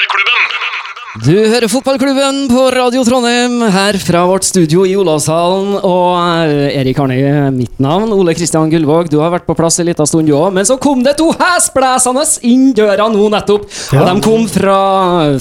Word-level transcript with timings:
Fotballklubben! 0.00 0.79
Du 1.18 1.32
hører 1.34 1.66
fotballklubben 1.66 2.44
på 2.46 2.60
Radio 2.70 3.00
Trondheim 3.02 3.56
her 3.74 3.96
fra 3.98 4.20
vårt 4.30 4.44
studio 4.46 4.84
i 4.86 4.92
Olavshallen. 4.94 5.72
Og 5.82 6.12
eh, 6.46 6.76
Erik 6.78 7.00
Arne 7.02 7.48
mitt 7.50 7.80
navn. 7.82 8.12
Ole 8.14 8.30
Kristian 8.38 8.70
Gullvåg, 8.70 9.08
du 9.10 9.16
har 9.18 9.32
vært 9.34 9.48
på 9.48 9.56
plass 9.58 9.80
en 9.82 9.88
liten 9.88 10.06
stund, 10.06 10.30
du 10.30 10.36
òg. 10.38 10.54
Men 10.54 10.68
så 10.68 10.76
kom 10.78 11.02
det 11.02 11.16
to 11.18 11.32
hesblesende 11.34 12.22
inn 12.46 12.68
døra 12.78 13.08
nå 13.10 13.26
nettopp. 13.34 13.66
Og 13.66 14.06
de 14.06 14.14
kom 14.22 14.46
fra, 14.52 14.76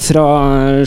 fra 0.02 0.24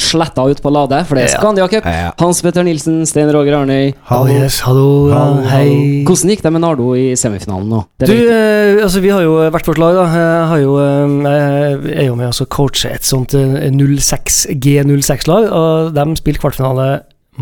sletta 0.03 0.49
ut 0.51 0.65
på 0.65 0.75
Lade, 0.75 1.05
for 1.07 1.21
det 1.21 1.29
er 1.29 1.33
Scandia 1.37 1.69
Cup. 1.71 1.87
Hans 2.19 2.43
Petter 2.43 2.67
Nilsen, 2.67 3.05
Stein 3.07 3.31
Roger 3.31 3.61
Arnøy. 3.61 3.93
Hallo. 4.11 4.35
Yes, 4.35 4.59
hallo, 4.67 4.89
ja, 5.13 5.21
Hallo, 5.21 5.47
hei. 5.47 6.03
Hvordan 6.09 6.35
gikk 6.35 6.43
det 6.43 6.55
med 6.57 6.65
Nardo 6.67 6.89
i 6.99 7.13
semifinalen 7.21 7.71
nå? 7.71 7.85
Det 8.03 8.11
Du, 8.11 8.17
eh, 8.19 8.83
altså 8.83 9.05
vi 9.07 9.15
har 9.15 9.23
jo 9.23 9.39
hvert 9.47 9.71
vårt 9.71 9.83
lag, 9.85 9.95
da. 10.01 10.11
Jeg, 10.11 10.45
har 10.57 10.67
jo, 10.67 10.77
eh, 10.83 11.17
jeg 11.87 12.03
er 12.03 12.11
jo 12.11 12.19
med 12.19 12.35
å 12.35 12.51
coache 12.51 12.91
et 12.99 13.07
sånt 13.07 13.39
eh, 13.39 13.71
06 13.71 14.43
G06-lag, 14.73 15.51
og 15.53 15.93
de 15.97 16.07
spilte 16.21 16.41
kvartfinale 16.43 16.87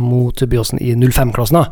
mot 0.01 0.43
Byåsen 0.51 0.79
i 0.83 0.93
05-klassen. 0.95 1.59
da. 1.61 1.65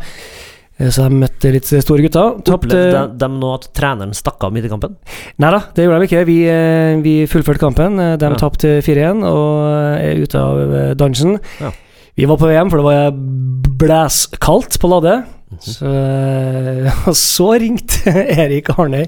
Eh, 0.79 0.91
Så 0.95 1.09
de 1.09 1.15
møtte 1.19 1.51
litt 1.55 1.67
store 1.67 2.03
gutter. 2.05 2.37
Opplevde 2.55 2.93
de, 2.93 3.19
de 3.19 3.29
nå 3.35 3.55
at 3.55 3.69
treneren 3.75 4.15
stakk 4.15 4.43
av 4.47 4.53
midt 4.55 4.67
i 4.67 4.71
kampen? 4.73 4.97
Nei 5.39 5.51
da, 5.55 5.61
det 5.75 5.85
gjorde 5.87 5.99
de 6.03 6.09
ikke. 6.11 6.25
Vi, 6.29 6.39
eh, 6.51 6.97
vi 7.03 7.15
fullførte 7.31 7.63
kampen. 7.63 7.99
Eh, 7.99 8.17
De 8.17 8.27
Ja. 8.31 8.35
tapte 8.39 8.77
4-1 8.83 9.25
og 9.27 9.99
er 10.03 10.23
ute 10.23 10.39
av 10.39 10.97
dansen. 10.97 11.39
Ja. 11.61 11.71
Vi 12.19 12.27
var 12.27 12.37
på 12.37 12.49
VM, 12.51 12.71
for 12.71 12.79
det 12.79 12.85
var 12.85 13.13
blæskaldt 13.79 14.79
på 14.83 14.89
Lade. 14.91 15.25
Så, 15.65 15.87
eh, 15.89 16.93
og 17.09 17.15
så 17.17 17.53
ringte 17.59 18.13
Erik 18.43 18.69
Arnøy 18.75 19.07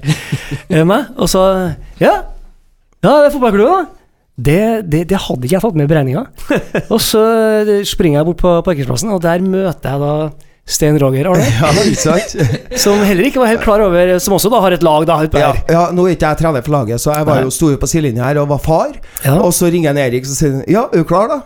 meg 0.89 1.11
og 1.21 1.29
sa 1.29 1.43
Ja, 2.01 2.15
ja 3.03 3.11
det 3.21 3.27
er 3.27 3.35
fotballklubben, 3.35 3.85
da. 3.85 4.00
Det, 4.41 4.61
det, 4.89 5.03
det 5.11 5.19
hadde 5.25 5.45
ikke 5.47 5.57
jeg 5.57 5.63
tatt 5.65 5.77
med 5.77 5.87
i 5.87 5.91
beregninga. 5.91 6.23
Og 6.93 7.01
så 7.03 7.25
eh, 7.61 7.81
springer 7.87 8.21
jeg 8.21 8.29
bort 8.31 8.41
på 8.41 8.55
parkeringsplassen, 8.65 9.11
og 9.13 9.21
der 9.23 9.43
møter 9.45 9.93
jeg 9.93 10.01
da 10.01 10.15
Stein 10.71 10.97
Roger 11.01 11.29
Arne. 11.31 11.45
Ja, 11.61 12.17
som 12.83 13.01
heller 13.05 13.27
ikke 13.27 13.41
var 13.41 13.51
helt 13.51 13.63
klar 13.65 13.81
over 13.83 14.13
Som 14.23 14.35
også 14.37 14.51
da 14.53 14.61
har 14.63 14.75
et 14.75 14.83
lag 14.85 15.05
da 15.09 15.17
Ja, 15.33 15.51
ja, 15.69 15.83
nå 15.93 16.05
er 16.07 16.15
ikke 16.15 16.31
jeg 16.31 16.41
trener 16.41 16.65
for 16.65 16.75
laget, 16.77 17.01
så 17.03 17.15
jeg 17.15 17.27
var 17.27 17.41
jo 17.43 17.53
sto 17.53 17.71
på 17.77 17.89
sidelinja 17.89 18.29
her 18.29 18.41
og 18.43 18.51
var 18.53 18.61
far. 18.63 18.93
Ja. 19.25 19.39
Og 19.41 19.53
så 19.57 19.71
ringer 19.73 19.91
jeg 19.97 20.11
Erik 20.11 20.29
og 20.29 20.35
sier 20.37 20.61
Ja, 20.71 20.87
er 20.89 21.03
du 21.03 21.07
klar, 21.07 21.31
da? 21.31 21.41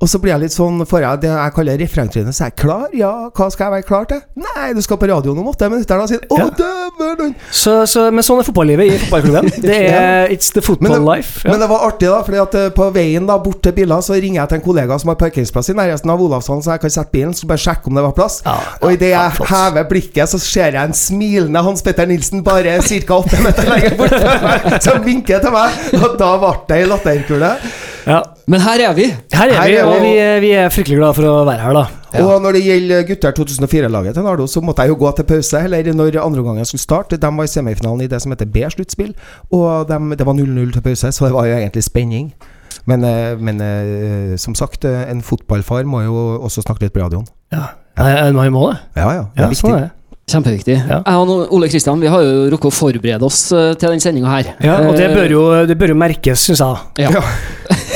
Og 0.00 0.08
så 0.08 0.16
blir 0.16 0.32
jeg 0.32 0.40
litt 0.46 0.54
sånn 0.54 0.78
Får 0.88 1.02
jeg 1.04 1.18
det 1.26 1.28
jeg 1.28 1.52
kaller 1.52 1.76
refrengtrynet, 1.76 2.32
så 2.32 2.46
er 2.46 2.48
jeg 2.48 2.54
klar? 2.62 2.86
Ja, 2.96 3.10
hva 3.36 3.48
skal 3.52 3.66
jeg 3.66 3.72
være 3.74 3.84
klar 3.84 4.06
til? 4.08 4.22
Nei, 4.40 4.70
du 4.72 4.80
skal 4.80 4.96
på 4.96 5.08
radioen 5.10 5.36
om 5.42 5.50
åtte 5.50 5.68
minutter. 5.68 5.98
Da 6.00 6.06
sier 6.08 6.22
Å, 6.24 6.38
Ja. 6.40 6.46
dæven! 6.56 7.34
Så, 7.52 7.74
så, 7.90 8.06
men 8.14 8.24
sånn 8.24 8.40
er 8.40 8.46
fotballivet 8.48 8.94
i 8.94 8.96
fotballklubben. 9.02 9.50
Det 9.68 9.76
er 9.90 10.32
It's 10.32 10.48
the 10.56 10.62
football 10.64 10.94
Men 10.94 11.04
det- 11.04 11.10
life. 11.18 11.42
Ja. 11.44 11.52
Men 11.52 11.60
det 11.60 11.68
var 11.68 11.84
artig, 11.90 12.08
da, 12.08 12.22
Fordi 12.24 12.40
at 12.40 12.56
eh, 12.62 12.70
på 12.80 12.88
veien 12.96 13.28
da 13.28 13.36
bort 13.44 13.60
til 13.66 13.76
biler 13.76 14.00
så 14.06 14.16
ringer 14.16 14.40
jeg 14.40 14.48
til 14.54 14.60
en 14.60 14.64
kollega 14.70 14.98
som 15.04 15.12
har 15.12 15.20
parkeringsplass 15.20 15.68
i 15.68 15.76
nærheten 15.76 16.14
av 16.16 16.24
Olavshallen, 16.24 16.64
så 16.64 16.72
jeg 16.78 16.84
kan 16.86 16.94
sette 16.96 17.12
bilen, 17.18 17.36
så 17.36 17.50
bare 17.52 17.60
sjekke 17.66 17.92
om 17.92 18.00
det 18.00 18.06
var 18.08 18.16
plass. 18.16 18.40
Ja, 18.48 18.56
og 18.80 18.96
idet 18.96 19.12
jeg 19.12 19.36
flott. 19.36 19.52
hever 19.52 19.84
blikket, 19.92 20.32
så 20.32 20.40
ser 20.40 20.80
jeg 20.80 20.80
en 20.80 20.96
smilende 20.96 21.60
Hans 21.68 21.84
Petter 21.84 22.08
Nilsen 22.08 22.40
bare 22.46 22.78
ca. 22.80 23.20
åtte 23.20 23.44
meter 23.44 23.68
lenger 23.68 24.00
bort, 24.00 24.16
som 24.88 25.04
vinker 25.04 25.44
til 25.44 25.52
meg. 25.52 25.80
Og 26.00 26.16
da 26.20 26.32
ble 26.40 26.56
det 26.72 26.80
ei 26.80 26.88
latterkule. 26.88 27.52
Ja. 28.06 28.20
Men 28.50 28.60
her 28.64 28.80
er 28.88 28.94
vi. 28.96 29.06
Her 29.32 29.48
er 29.50 29.54
Her 29.60 29.68
vi, 29.68 29.74
er 29.76 29.84
og 29.88 30.00
vi. 30.02 30.12
vi, 30.46 30.52
er- 30.56 30.70
fryktelig 30.72 30.98
glad 30.98 31.14
for 31.18 31.26
å 31.28 31.34
være 31.46 31.60
her, 31.64 31.74
da. 31.76 31.84
Og 32.24 32.40
når 32.42 32.56
det 32.58 32.62
gjelder 32.64 33.02
gutter 33.06 33.32
2004-laget 33.36 34.14
til 34.16 34.24
Nardo, 34.26 34.46
så 34.50 34.60
måtte 34.64 34.82
jeg 34.82 34.90
jo 34.94 34.96
gå 34.98 35.10
til 35.16 35.24
pause. 35.28 35.60
Eller 35.64 35.92
når 35.94 36.16
andreomgangen 36.24 36.64
skulle 36.66 36.82
starte. 36.82 37.16
De 37.20 37.30
var 37.36 37.44
i 37.44 37.52
semifinalen 37.52 38.00
i 38.02 38.08
det 38.10 38.18
som 38.22 38.32
heter 38.32 38.46
B-sluttspill. 38.50 39.12
Og 39.52 39.86
de, 39.88 40.00
det 40.18 40.26
var 40.26 40.34
0-0 40.34 40.72
til 40.72 40.82
pause, 40.82 41.12
så 41.12 41.26
det 41.28 41.34
var 41.36 41.46
jo 41.46 41.56
egentlig 41.60 41.84
spenning. 41.86 42.32
Men, 42.86 43.04
eh, 43.04 43.36
men 43.38 43.60
eh, 43.60 44.36
som 44.40 44.54
sagt, 44.54 44.84
eh, 44.88 45.04
en 45.10 45.22
fotballfar 45.22 45.84
må 45.84 46.02
jo 46.06 46.16
også 46.40 46.64
snakke 46.64 46.86
litt 46.88 46.94
på 46.96 47.02
radioen. 47.04 47.26
Ja. 47.52 47.66
ja. 47.98 48.06
Er 48.26 48.32
må 48.50 48.70
det. 48.70 48.78
Ja 48.96 49.10
ja, 49.12 49.24
det 49.34 49.42
Ja, 49.42 49.44
er 49.44 49.48
viktig. 49.52 49.60
sånn 49.60 49.76
er 49.76 49.80
det. 49.86 49.90
Kjempeviktig. 50.30 50.76
Ja. 50.88 51.00
Jeg 51.02 51.16
og 51.24 51.52
Ole 51.56 51.68
Kristian 51.72 52.00
vi 52.02 52.10
har 52.12 52.22
jo 52.24 52.44
rukket 52.52 52.70
å 52.70 52.74
forberede 52.74 53.26
oss 53.26 53.40
eh, 53.56 53.72
til 53.80 53.90
den 53.94 54.02
sendinga 54.02 54.30
her. 54.30 54.52
Ja, 54.64 54.76
og 54.86 54.94
det 54.98 55.08
Eh, 55.10 55.16
bør 55.16 55.32
jo, 55.34 55.42
det 55.66 55.76
bør 55.80 55.92
jo 55.94 55.98
merkes, 55.98 56.44
syns 56.46 56.62
jeg. 56.62 56.84
Ja. 57.06 57.10
Ja. 57.18 57.24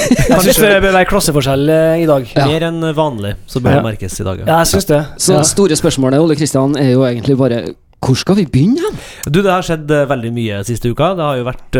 Jeg 0.04 0.40
syns 0.44 0.58
det 0.60 0.70
bør 0.84 0.92
være 0.98 1.06
klasseforskjell 1.08 1.70
eh, 1.72 2.02
i 2.02 2.08
dag. 2.08 2.26
Ja. 2.36 2.44
Mer 2.50 2.66
enn 2.68 2.82
vanlig, 2.96 3.30
så 3.48 3.62
bør 3.64 3.72
Ja. 3.72 3.78
det 3.80 3.86
merkes 3.86 4.18
i 4.20 4.26
dag. 4.26 4.42
Ja, 4.44 4.58
jeg 4.60 4.68
syns 4.74 4.86
det. 4.90 4.98
Så 5.22 5.38
det 5.38 5.46
store 5.48 5.78
spørsmålet, 5.80 6.20
Ole 6.20 6.36
Kristian, 6.36 6.76
er 6.76 6.90
jo 6.92 7.06
egentlig 7.08 7.38
bare 7.40 7.62
hvor 8.04 8.18
skal 8.20 8.36
vi 8.36 8.44
begynne 8.52 8.82
hen? 8.84 8.98
Du, 9.32 9.38
det 9.40 9.48
har 9.48 9.64
skjedd 9.64 9.88
veldig 10.10 10.32
mye 10.36 10.58
siste 10.68 10.90
uka. 10.92 11.14
Det 11.16 11.24
har 11.24 11.38
jo 11.40 11.46
vært 11.46 11.78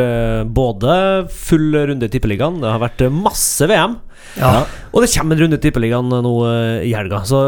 både 0.57 0.95
full 1.37 1.67
runde 1.91 2.09
i 2.09 2.13
Tippeligaen, 2.15 2.63
det 2.63 2.71
har 2.73 2.81
vært 2.81 3.05
masse 3.13 3.69
VM. 3.69 3.99
Ja. 4.41 4.55
Og 4.95 5.05
det 5.05 5.11
kommer 5.13 5.37
en 5.37 5.45
runde 5.45 5.59
i 5.61 5.65
Tippeligaen 5.67 6.09
nå 6.25 6.33
i 6.81 6.95
helga, 6.97 7.21
så 7.29 7.43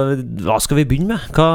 hva 0.45 0.59
skal 0.61 0.83
vi 0.83 0.85
begynne 0.93 1.17
med? 1.17 1.33
Hva 1.33 1.49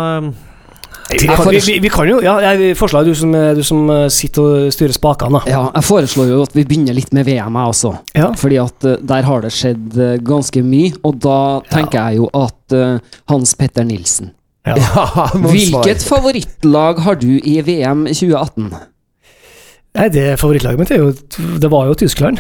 Vi, 1.10 1.28
kan, 1.28 1.50
vi, 1.50 1.60
vi, 1.60 1.80
vi 1.80 1.90
kan 1.92 2.08
jo 2.08 2.20
Ja, 2.24 2.38
jeg 2.54 2.76
foreslår 2.80 3.08
du 3.08 3.16
som, 3.18 3.34
du 3.56 3.64
som 3.66 3.90
eh, 3.92 4.06
sitter 4.14 4.42
og 4.42 4.76
styrer 4.76 4.96
spakene. 4.96 5.42
Ja, 5.50 5.66
jeg 5.76 5.88
foreslår 5.88 6.30
jo 6.32 6.42
at 6.46 6.54
vi 6.56 6.66
begynner 6.68 6.96
litt 6.96 7.12
med 7.16 7.28
VM, 7.28 7.58
jeg 7.60 7.74
også. 7.74 7.94
Ja. 8.16 8.30
Fordi 8.40 8.60
at 8.62 8.88
eh, 8.88 9.00
der 9.12 9.26
har 9.28 9.44
det 9.44 9.52
skjedd 9.56 9.98
eh, 9.98 10.14
ganske 10.24 10.64
mye, 10.64 10.94
og 11.08 11.18
da 11.24 11.40
tenker 11.72 12.00
jeg 12.00 12.22
jo 12.22 12.30
at 12.38 12.78
uh, 12.78 13.18
Hans 13.32 13.56
Petter 13.60 13.88
Nilsen 13.88 14.32
Ja. 14.68 14.78
Ja, 14.78 15.28
Hvilket 15.52 16.06
favorittlag 16.06 17.02
har 17.04 17.20
du 17.20 17.34
i 17.40 17.58
VM 17.66 18.06
2018? 18.08 18.72
Nei, 19.92 20.06
det 20.08 20.38
favorittlaget 20.40 20.80
mitt 20.80 20.92
er 20.96 21.02
jo 21.02 21.10
Det 21.60 21.68
var 21.72 21.90
jo 21.90 21.98
Tyskland. 22.00 22.40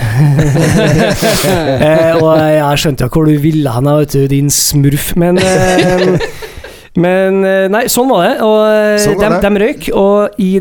eh, 1.87 2.13
og 2.15 2.29
jeg 2.39 2.79
skjønte 2.79 3.09
jo 3.09 3.11
hvor 3.11 3.27
du 3.27 3.35
ville 3.43 3.73
hen, 3.75 3.89
vet 3.99 4.15
du, 4.15 4.23
din 4.31 4.53
smurf, 4.53 5.11
men 5.19 5.41
eh, 5.41 6.15
Men 6.99 7.43
eh, 7.47 7.65
nei, 7.71 7.85
sånn 7.91 8.09
var 8.11 8.25
det. 8.25 8.35
Og 8.43 8.61
eh, 8.67 8.99
Sånn 9.03 9.19
var 9.19 9.37
de, 9.37 9.39
det. 9.39 9.49
de 9.49 9.63
røyk. 9.63 9.89
Og, 9.97 10.41
i, 10.43 10.51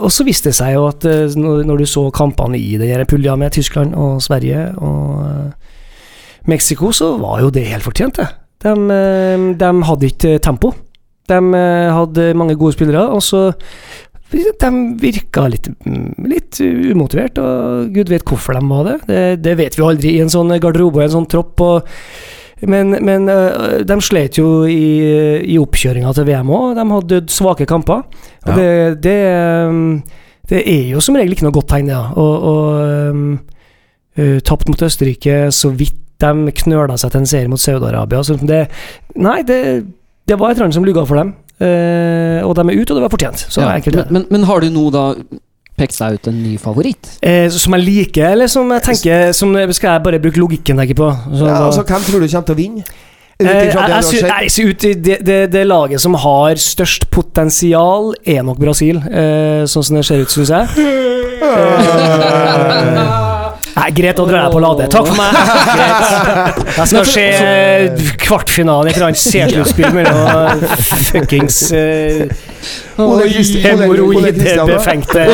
og 0.00 0.14
så 0.14 0.26
viste 0.26 0.50
det 0.50 0.58
seg 0.58 0.74
jo 0.76 0.86
at 0.90 1.06
eh, 1.08 1.36
når, 1.38 1.84
du 1.84 1.86
så 1.88 2.08
kampene 2.14 2.58
i 2.58 2.78
den 2.80 3.04
pulja 3.10 3.36
med 3.38 3.54
Tyskland 3.54 3.94
og 3.98 4.22
Sverige 4.24 4.70
og 4.82 6.48
Mexico, 6.50 6.90
så 6.92 7.14
var 7.20 7.44
jo 7.44 7.52
det 7.54 7.68
helt 7.70 7.86
fortjent, 7.86 8.18
det. 8.20 8.30
De, 8.64 8.72
de 9.60 9.70
hadde 9.88 10.08
ikke 10.08 10.38
tempo. 10.44 10.72
De 11.28 11.38
hadde 11.92 12.32
mange 12.36 12.56
gode 12.60 12.76
spillere, 12.76 13.06
og 13.12 13.22
så 13.24 13.46
de 14.34 14.70
virka 15.00 15.44
litt, 15.48 15.68
mm, 15.86 16.26
litt 16.28 16.58
umotivert, 16.60 17.38
og 17.38 17.92
gud 17.94 18.10
vet 18.10 18.24
hvorfor 18.26 18.56
de 18.56 18.62
var 18.66 18.88
det. 18.88 18.96
Det, 19.08 19.20
det 19.44 19.54
vet 19.60 19.76
vi 19.78 19.84
aldri 19.86 20.14
i 20.16 20.22
en 20.24 20.32
sånn 20.32 20.52
garderobe 20.58 21.00
og 21.00 21.04
en 21.06 21.14
sånn 21.14 21.28
tropp. 21.30 21.62
Og, 21.64 21.92
men, 22.70 22.96
men 23.04 23.28
øh, 23.28 23.80
de 23.86 23.96
slet 24.02 24.38
jo 24.38 24.64
i, 24.68 24.84
i 25.54 25.56
oppkjøringa 25.60 26.12
til 26.16 26.28
VM 26.28 26.52
òg. 26.54 26.76
De 26.78 26.84
hadde 26.90 27.20
svake 27.32 27.66
kamper. 27.70 28.04
Ja. 28.46 28.56
det, 28.56 28.68
det, 29.04 29.18
øhm, 29.32 30.02
det 30.50 30.62
er 30.68 30.88
jo 30.92 31.02
som 31.04 31.18
regel 31.18 31.36
ikke 31.36 31.46
noe 31.46 31.56
godt 31.56 31.70
tegn, 31.72 31.90
det. 31.90 31.96
Ja. 31.96 32.10
Og, 32.20 32.48
og 32.50 33.12
um, 33.14 34.40
tapt 34.46 34.68
mot 34.70 34.82
Østerrike, 34.86 35.48
så 35.54 35.72
vidt 35.74 36.00
de 36.22 36.52
knøla 36.62 36.96
seg 37.00 37.12
til 37.12 37.24
en 37.24 37.30
serie 37.30 37.50
mot 37.50 37.60
Saudi-Arabia. 37.60 38.22
Det, 38.46 38.60
nei, 39.16 39.40
det, 39.46 39.60
det 40.28 40.38
var 40.38 40.52
et 40.52 40.58
eller 40.58 40.68
annet 40.68 40.78
som 40.78 40.86
lugga 40.86 41.06
for 41.08 41.20
dem. 41.20 41.34
Uh, 41.54 42.42
og 42.42 42.56
de 42.58 42.64
er 42.66 42.78
ute, 42.80 42.90
og 42.90 42.96
det 42.98 43.04
var 43.04 43.12
fortjent. 43.14 43.46
Så 43.48 43.62
Ja, 43.62 43.74
enkelt 43.78 43.96
men, 43.96 44.10
men, 44.10 44.26
men 44.30 44.46
har 44.48 44.62
du 44.62 44.70
nå 44.74 44.88
da 44.94 45.12
pekt 45.78 45.98
deg 45.98 46.18
ut 46.18 46.28
en 46.30 46.36
ny 46.42 46.54
favoritt? 46.62 47.08
Eh, 47.22 47.48
som 47.50 47.74
jeg 47.78 47.82
liker, 47.86 48.28
eller 48.34 48.46
som 48.50 48.70
jeg 48.76 48.82
tenker 48.90 49.32
som 49.34 49.54
Skal 49.74 49.96
jeg 49.96 50.04
bare 50.06 50.20
bruke 50.22 50.38
logikken 50.40 50.78
tenker 50.78 50.94
på? 50.98 51.08
Så, 51.34 51.46
Ja, 51.48 51.64
altså, 51.66 51.82
hvem 51.82 52.02
tror 52.06 52.20
du 52.22 52.28
kommer 52.28 52.46
til 52.50 52.54
å 52.54 52.60
vinne? 52.60 52.84
Eh, 53.34 53.48
jeg, 53.50 53.74
jeg, 53.74 54.50
sy- 54.54 54.68
ut 54.70 54.84
i 54.86 54.92
det, 54.94 55.16
det, 55.26 55.38
det 55.50 55.64
laget 55.66 55.98
som 56.00 56.14
har 56.22 56.54
størst 56.62 57.08
potensial, 57.10 58.12
er 58.24 58.44
nok 58.46 58.60
Brasil. 58.62 59.00
Eh, 59.10 59.64
sånn 59.66 59.82
som 59.88 59.96
det 59.98 60.04
ser 60.06 60.22
ut, 60.22 60.30
syns 60.30 60.52
jeg. 60.54 60.64
Eh, 63.94 64.00
greit, 64.00 64.16
da 64.18 64.24
drar 64.26 64.42
jeg 64.42 64.52
på 64.52 64.60
Lade. 64.64 64.88
Takk 64.90 65.06
for 65.06 65.16
meg. 65.18 65.30
Greit. 65.78 66.62
Jeg 66.74 66.86
skal 66.90 67.06
se 67.06 67.24
eh, 67.38 68.04
kvartfinalen 68.24 68.88
i 68.88 68.90
et 68.90 68.96
eller 68.98 69.08
annet 69.12 69.22
C-sluttspill 69.22 69.94
mellom 69.94 70.64
fuckings 70.82 71.58
hemoroidbefengte 72.96 73.60
hemoroidebefengte 73.64 75.26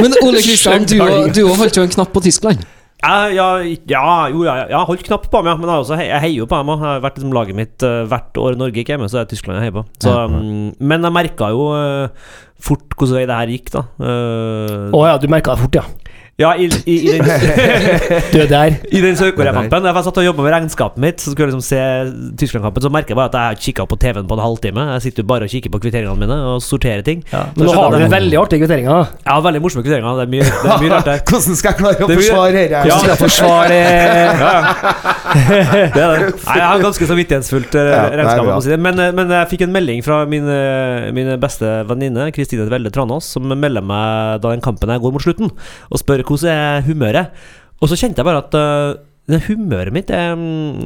Men 0.00 0.14
Ole 0.22 0.42
Kristian, 0.44 0.86
du, 0.88 1.00
du 1.34 1.42
holdt 1.48 1.76
jo 1.76 1.84
en 1.84 1.92
knapp 1.92 2.14
på 2.14 2.22
Tyskland. 2.24 2.62
Ja, 3.02 3.26
ja, 3.34 3.46
ja, 3.90 4.28
jo, 4.30 4.44
ja, 4.46 4.60
jeg 4.70 4.76
har 4.78 4.86
holdt 4.86 5.02
knapp 5.08 5.24
på 5.26 5.40
dem, 5.40 5.48
ja, 5.50 5.56
men 5.58 5.66
jeg, 5.66 5.72
har 5.72 5.80
også, 5.82 5.96
jeg 5.98 6.22
heier 6.22 6.44
jo 6.44 6.46
på 6.46 6.60
dem. 6.60 6.70
Jeg 6.70 6.82
har 6.84 7.00
vært 7.02 7.16
liksom 7.18 7.32
laget 7.34 7.58
mitt 7.58 7.82
eh, 7.86 8.04
hvert 8.06 8.38
år 8.38 8.58
Norge 8.60 8.78
ikke 8.78 8.94
er 8.94 9.02
med, 9.02 9.10
så 9.10 9.18
er 9.18 9.26
det 9.26 9.34
Tyskland 9.34 9.58
jeg 9.58 9.66
heier 9.66 9.74
på. 9.74 9.82
Så, 10.04 10.12
mm, 10.30 10.68
men 10.78 11.08
jeg 11.08 11.16
merka 11.16 11.48
jo 11.50 11.64
eh, 11.74 12.30
fort 12.62 12.94
hvordan 12.94 13.18
vei 13.18 13.24
det 13.26 13.40
her 13.40 13.54
gikk, 13.56 13.72
da. 13.74 13.82
Eh, 13.98 14.94
oh, 14.94 15.02
ja, 15.10 15.18
du 15.18 15.26
merka 15.34 15.56
det 15.56 15.64
fort, 15.64 15.80
ja. 15.80 16.11
Ja, 16.40 16.54
i, 16.56 16.64
i, 16.88 16.94
i 16.96 17.18
den, 17.20 17.26
Du 18.32 18.38
er 18.40 18.46
der. 18.48 18.76
i 18.96 19.00
den 19.04 19.18
Sør-Korea-kampen. 19.20 19.84
Jeg 19.84 20.04
satt 20.06 20.20
og 20.22 20.24
jobba 20.24 20.46
med 20.46 20.54
regnskapet 20.54 21.02
mitt, 21.04 21.20
så 21.20 21.28
skulle 21.32 21.50
jeg 21.50 21.52
liksom 21.52 21.64
se 21.66 21.80
Tyskland-kampen, 22.40 22.84
så 22.86 22.90
merker 22.94 23.12
jeg 23.12 23.18
bare 23.18 23.28
at 23.28 23.36
jeg 23.36 23.50
har 23.50 23.58
kikka 23.66 23.84
på 23.90 23.98
TV-en 24.00 24.30
på 24.30 24.38
en 24.38 24.42
halvtime. 24.42 24.86
Jeg 24.94 25.04
sitter 25.06 25.26
jo 25.26 25.28
bare 25.28 25.44
og 25.44 25.52
kikker 25.52 25.74
på 25.74 25.80
kvitteringene 25.84 26.16
mine 26.22 26.38
og 26.54 26.62
sorterer 26.64 27.04
ting. 27.04 27.20
Ja, 27.34 27.44
men 27.52 27.68
nå 27.68 27.74
har 27.76 27.92
du 27.92 28.06
veldig 28.14 28.38
artige 28.40 28.64
kvitteringer. 28.64 29.12
Ja, 29.26 29.36
veldig 29.44 29.60
morsomme 29.66 29.84
kvitteringer. 29.84 30.22
Det 30.22 30.24
er 30.24 30.32
mye, 30.32 30.48
det 30.48 30.72
er 30.72 30.80
mye 30.86 30.94
rart 30.94 31.10
der. 31.10 31.20
Hvordan 31.28 31.60
skal 31.60 31.70
jeg 31.74 31.80
klare 31.82 32.08
å 32.08 32.10
forsvare 32.14 32.56
dette? 32.56 32.82
Ja. 32.88 32.96
Skal 33.02 33.12
jeg 33.12 33.20
forsvare 33.26 33.78
Det 35.92 36.00
er 36.00 36.10
det. 36.16 36.32
Nei, 36.32 36.56
jeg 36.58 36.66
har 36.66 36.82
ganske 36.82 37.08
samvittighetsfullt 37.08 37.76
eh, 37.80 37.90
Ja, 37.92 38.00
er 38.08 38.18
regnskap. 38.22 38.64
si. 38.64 38.80
Men, 38.88 39.00
eh, 39.00 39.12
men 39.16 39.32
jeg 39.36 39.50
fikk 39.52 39.66
en 39.66 39.74
melding 39.76 40.02
fra 40.04 40.22
min, 40.28 40.48
eh, 40.48 41.10
min 41.14 41.30
beste 41.42 41.70
venninne 41.88 42.30
Kristine 42.34 42.66
Tvelle 42.68 42.92
Tranås, 42.92 43.30
som 43.36 43.46
melder 43.52 43.84
meg 43.84 44.42
da 44.42 44.52
den 44.52 44.64
kampen 44.64 44.92
her 44.92 45.00
går 45.02 45.14
mot 45.14 45.24
slutten, 45.24 45.52
og 45.92 46.00
spør 46.00 46.21
hvordan 46.26 46.52
er 46.52 46.86
humøret. 46.86 47.26
Og 47.82 47.90
så 47.90 47.98
kjente 47.98 48.22
jeg 48.22 48.28
bare 48.28 48.44
at 48.44 48.54
uh, 48.54 49.40
humøret 49.48 49.92
mitt 49.94 50.10
er 50.10 50.32
um, 50.36 50.82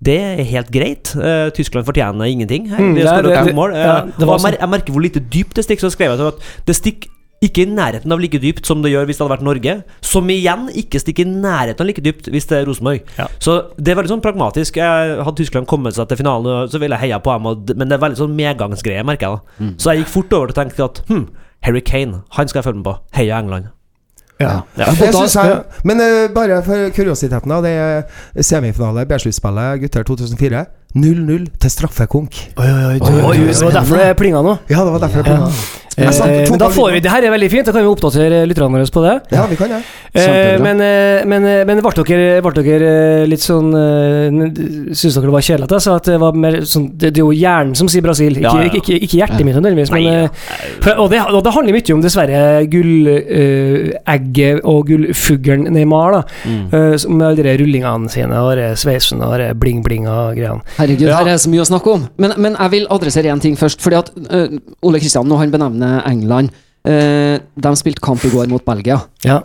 det 0.00 0.16
er 0.16 0.42
helt 0.48 0.70
greit. 0.72 1.12
Uh, 1.16 1.50
Tyskland 1.52 1.84
fortjener 1.84 2.24
ingenting. 2.24 2.70
Her. 2.70 2.80
Mm, 2.80 2.94
det 2.94 3.04
det- 3.04 3.54
mål. 3.54 3.74
Eh, 3.76 3.84
ja, 3.84 4.04
jeg, 4.18 4.26
mer, 4.26 4.56
jeg 4.60 4.68
merker 4.68 4.92
hvor 4.92 5.02
lite 5.04 5.20
dypt 5.20 5.56
det 5.56 5.64
stikker. 5.64 5.80
Så 5.80 5.90
skrev 5.90 6.10
jeg 6.10 6.18
til 6.18 6.26
at 6.26 6.66
det 6.66 6.76
stikker 6.76 7.16
ikke 7.40 7.62
i 7.64 7.70
nærheten 7.72 8.12
av 8.12 8.20
like 8.20 8.36
dypt 8.40 8.66
som 8.68 8.82
det 8.84 8.90
gjør 8.92 9.06
hvis 9.08 9.16
det 9.16 9.24
hadde 9.24 9.32
vært 9.32 9.44
Norge. 9.44 9.74
Som 10.04 10.28
igjen 10.32 10.68
ikke 10.76 11.00
stikker 11.00 11.24
i 11.24 11.32
nærheten 11.40 11.84
av 11.84 11.88
like 11.88 12.04
dypt 12.04 12.28
hvis 12.32 12.48
det 12.50 12.58
er 12.58 12.68
Rosenborg. 12.68 13.00
Ja. 13.16 13.28
Så 13.40 13.56
det 13.80 13.92
er 13.92 14.00
veldig 14.00 14.12
sånn 14.12 14.24
pragmatisk. 14.24 14.76
Jeg 14.80 15.16
hadde 15.24 15.36
Tyskland 15.40 15.68
kommet 15.70 15.96
seg 15.96 16.08
til 16.08 16.20
finalen, 16.20 16.68
så 16.68 16.80
ville 16.80 16.96
jeg 16.96 17.08
heia 17.08 17.20
på 17.24 17.36
dem, 17.36 17.76
men 17.80 17.88
det 17.88 17.96
er 17.96 18.04
veldig 18.04 18.20
sånn 18.20 18.36
medgangsgreie, 18.36 19.04
merker 19.08 19.28
jeg. 19.28 19.40
da 19.60 19.72
Så 19.80 19.94
jeg 19.94 20.04
gikk 20.04 20.14
fort 20.18 20.36
over 20.36 20.52
til 20.52 20.56
å 20.56 20.60
tenke 20.60 20.84
at 20.84 21.02
hm, 21.08 21.26
Harry 21.64 21.80
Kane, 21.80 22.22
han 22.36 22.48
skal 22.48 22.60
jeg 22.60 22.68
følge 22.68 22.82
med 22.82 22.88
på. 22.90 22.96
Heia 23.16 23.40
England. 23.40 23.72
Ja. 24.40 24.52
Ja, 24.80 24.90
jeg, 24.96 25.56
men 25.84 26.00
uh, 26.00 26.30
bare 26.34 26.62
for 26.64 26.92
kuriositeten, 26.96 27.52
da. 27.52 27.60
Det 27.64 27.72
er 27.76 28.44
semifinale 28.46 29.04
B-sluttspillet 29.10 29.82
gutter 29.84 30.06
2004. 30.08 30.64
0-0 30.96 31.44
til 31.62 31.70
straffekonk. 31.70 32.40
Oi, 32.58 32.66
oi, 32.66 32.96
oi, 32.96 33.20
Oi, 33.30 33.36
det 33.46 33.60
var 33.62 33.78
derfor 33.78 34.02
det 34.02 34.10
plinga 34.18 34.42
nå. 34.42 34.56
Ja, 34.72 34.82
det 34.82 34.96
var 34.96 35.06
derfor 35.06 35.22
jeg 35.22 35.30
plinga. 35.30 35.52
Eh, 35.96 36.50
men 36.50 36.58
da 36.58 36.70
får 36.70 36.92
vi. 36.94 37.00
Det 37.04 37.10
her 37.12 37.24
er 37.26 37.32
veldig 37.34 37.50
fint, 37.50 37.66
da 37.66 37.72
kan 37.74 37.82
vi 37.84 37.90
oppdatere 37.90 38.44
lytterne 38.48 38.78
våre 38.78 38.86
på 38.94 39.02
det. 39.04 39.14
Ja, 39.34 39.46
vi 39.50 39.56
kan 39.58 39.68
det. 39.74 39.80
Eh, 40.12 40.56
men, 40.62 40.80
eh, 40.80 41.24
men, 41.26 41.44
eh, 41.46 41.64
men 41.66 41.80
ble 41.84 41.92
dere, 42.02 42.40
ble 42.42 42.52
dere 42.56 42.90
eh, 42.90 43.26
litt 43.30 43.44
sånn 43.44 43.70
uh, 43.70 44.26
Syns 44.90 45.14
dere 45.14 45.28
det 45.28 45.34
var 45.36 45.44
kjedelig 45.46 45.68
at 45.68 45.74
jeg 45.76 45.84
sa 45.84 45.92
at 46.00 46.08
det 46.10 46.16
var 46.18 46.34
mer 46.34 46.56
sånn 46.66 46.88
Det, 46.98 47.12
det 47.14 47.20
er 47.20 47.28
jo 47.28 47.36
hjernen 47.36 47.76
som 47.78 47.86
sier 47.90 48.02
Brasil, 48.02 48.34
ikke, 48.34 48.42
Ja, 48.42 48.50
ja, 48.58 48.64
ja. 48.66 48.72
ikke, 48.72 48.80
ikke, 48.82 49.06
ikke 49.06 49.20
hjertet 49.20 49.44
mitt 49.46 49.54
nødvendigvis. 49.54 49.92
Men, 49.94 50.06
eh, 50.10 50.28
for, 50.82 50.98
og, 51.04 51.06
det, 51.12 51.20
og 51.30 51.44
det 51.46 51.54
handler 51.54 51.76
mye 51.76 51.94
om 51.94 52.02
dessverre 52.02 52.40
gullegget 52.72 54.64
og 54.66 54.90
gullfuglen 54.90 55.68
Neymar, 55.70 56.18
da. 56.18 56.22
Mm. 56.42 56.64
Uh, 56.74 56.96
med 57.14 57.26
alle 57.28 57.46
de 57.46 57.54
rullingene 57.62 58.10
sine 58.10 58.42
og 58.42 58.50
sveisen 58.80 59.22
og 59.26 59.36
de 59.38 59.52
bling-blinga 59.62 60.16
greiene. 60.34 60.62
Herregud, 60.80 61.06
Ja. 61.08 61.18
her 61.20 61.28
er 61.28 61.36
det 61.36 61.44
så 61.44 61.50
mye 61.52 61.62
å 61.62 61.68
snakke 61.68 61.92
om. 61.92 62.08
Men, 62.20 62.34
men 62.40 62.56
jeg 62.56 62.70
vil 62.74 62.86
adressere 62.90 63.30
én 63.32 63.40
ting 63.42 63.56
først. 63.60 63.80
Fordi 63.84 63.98
at 64.00 64.10
uh, 64.16 64.58
Ole 64.88 65.00
Kristian, 65.02 65.28
når 65.28 65.44
han 65.44 65.52
benevner 65.54 66.00
England 66.08 66.50
uh, 66.88 67.36
De 67.38 67.72
spilte 67.76 68.00
kamp 68.04 68.24
i 68.24 68.32
går 68.32 68.48
mot 68.48 68.64
Belgia. 68.64 69.00
Ja. 69.26 69.42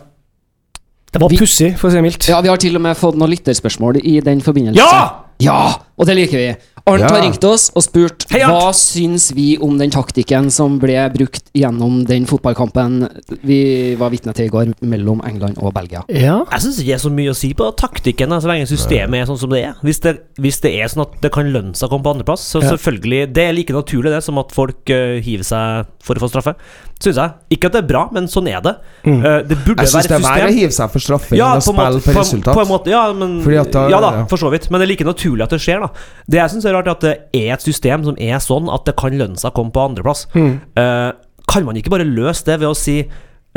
Det 1.12 1.20
var 1.22 1.32
pussig, 1.32 1.70
for 1.78 1.88
å 1.88 1.92
si 1.92 1.96
det 2.00 2.04
mildt. 2.04 2.26
Ja, 2.28 2.40
Vi 2.44 2.48
har 2.50 2.58
til 2.60 2.76
og 2.76 2.82
med 2.84 2.96
fått 2.98 3.16
noen 3.16 3.30
lytterspørsmål 3.32 4.00
i 4.02 4.18
den 4.24 4.42
forbindelse. 4.44 4.82
Ja! 4.82 5.25
Ja! 5.42 5.76
Og 5.96 6.06
det 6.08 6.16
liker 6.18 6.36
vi. 6.40 6.48
Arnt 6.86 7.02
Ja. 7.02 7.08
har 7.08 7.22
ringt 7.24 7.42
oss 7.42 7.64
og 7.74 7.82
spurt 7.82 8.26
Hei, 8.30 8.44
hva 8.46 8.70
syns 8.72 9.32
vi 9.34 9.56
om 9.58 9.74
den 9.76 9.90
taktikken 9.90 10.52
som 10.54 10.76
ble 10.78 10.94
brukt 11.10 11.48
gjennom 11.52 12.04
den 12.06 12.26
fotballkampen 12.30 13.08
vi 13.42 13.96
var 13.98 14.12
vitne 14.12 14.32
til 14.36 14.46
i 14.46 14.52
går 14.52 14.70
mellom 14.86 15.20
England 15.26 15.58
og 15.58 15.74
Belgia. 15.74 16.04
Ja. 16.06 16.44
Jeg 16.52 16.62
syns 16.62 16.78
ikke 16.78 16.92
det 16.92 16.94
er 16.94 17.02
så 17.02 17.10
mye 17.10 17.32
å 17.32 17.34
si 17.34 17.50
på 17.58 17.66
taktikken, 17.74 18.30
da, 18.30 18.38
så 18.38 18.52
lenge 18.52 18.68
systemet 18.70 19.18
er 19.18 19.26
sånn 19.26 19.40
som 19.40 19.50
det 19.50 19.64
er. 19.64 19.74
Hvis 19.82 19.98
det, 20.04 20.14
hvis 20.38 20.60
det 20.62 20.74
er 20.78 20.86
sånn 20.92 21.02
at 21.08 21.18
det 21.26 21.32
kan 21.34 21.50
lønne 21.50 21.74
seg 21.74 21.88
å 21.88 21.90
komme 21.96 22.06
på 22.06 22.14
andreplass, 22.14 22.46
så 22.54 22.62
Ja. 22.62 22.76
selvfølgelig 22.76 23.32
Det 23.34 23.48
er 23.48 23.52
like 23.52 23.74
naturlig 23.74 24.14
det 24.14 24.22
som 24.22 24.38
at 24.38 24.52
folk 24.54 24.86
uh, 24.88 25.18
hiver 25.18 25.42
seg 25.42 25.86
for 26.00 26.14
å 26.14 26.22
få 26.22 26.30
straffe. 26.30 26.54
Syns 26.96 27.18
jeg. 27.20 27.32
Ikke 27.52 27.68
at 27.68 27.74
det 27.76 27.80
er 27.82 27.88
bra, 27.90 28.06
men 28.14 28.24
sånn 28.32 28.46
er 28.48 28.62
det. 28.64 28.72
Mm. 29.04 29.18
Eh, 29.20 29.42
det 29.50 29.58
burde 29.66 29.84
Jeg 29.84 29.92
syns 29.92 30.06
det 30.08 30.16
er 30.16 30.22
verre 30.24 30.46
å 30.48 30.54
hive 30.56 30.72
seg 30.72 30.94
for 30.94 31.04
straffe 31.04 31.36
Ja, 31.36 31.50
enn 31.52 31.60
å 31.60 31.64
spille 31.66 32.00
for 32.00 32.12
på 32.16 32.22
resultat. 32.22 32.56
på 32.56 32.62
en 32.62 32.70
måte, 32.70 32.88
ja, 32.94 33.02
men 33.12 33.34
da- 33.44 33.88
Ja 33.92 34.00
da, 34.00 34.10
ja. 34.14 34.24
for 34.30 34.40
så 34.40 34.50
vidt. 34.50 34.70
Men 34.70 34.80
det 34.80 34.86
er 34.88 34.92
like 34.94 35.04
naturlig 35.04 35.42
at 35.44 35.50
det 35.50 35.60
skjer, 35.60 35.80
da. 35.84 35.88
Det 36.26 36.40
jeg 36.40 36.50
syns 36.54 36.64
er 36.64 36.72
rart, 36.72 36.86
er 36.86 36.90
at 36.96 37.00
det 37.00 37.18
er 37.34 37.52
et 37.52 37.60
system 37.60 38.04
som 38.04 38.16
er 38.18 38.38
sånn 38.40 38.72
at 38.72 38.84
det 38.86 38.96
kan 38.96 39.12
lønne 39.12 39.36
seg 39.36 39.52
å 39.52 39.54
komme 39.54 39.72
på 39.72 39.84
andreplass. 39.84 40.26
Mm. 40.34 40.60
Uh, 40.76 41.12
kan 41.46 41.64
man 41.64 41.76
ikke 41.76 41.90
bare 41.92 42.04
løse 42.08 42.44
det 42.44 42.58
ved 42.60 42.68
å 42.68 42.74
si 42.74 43.04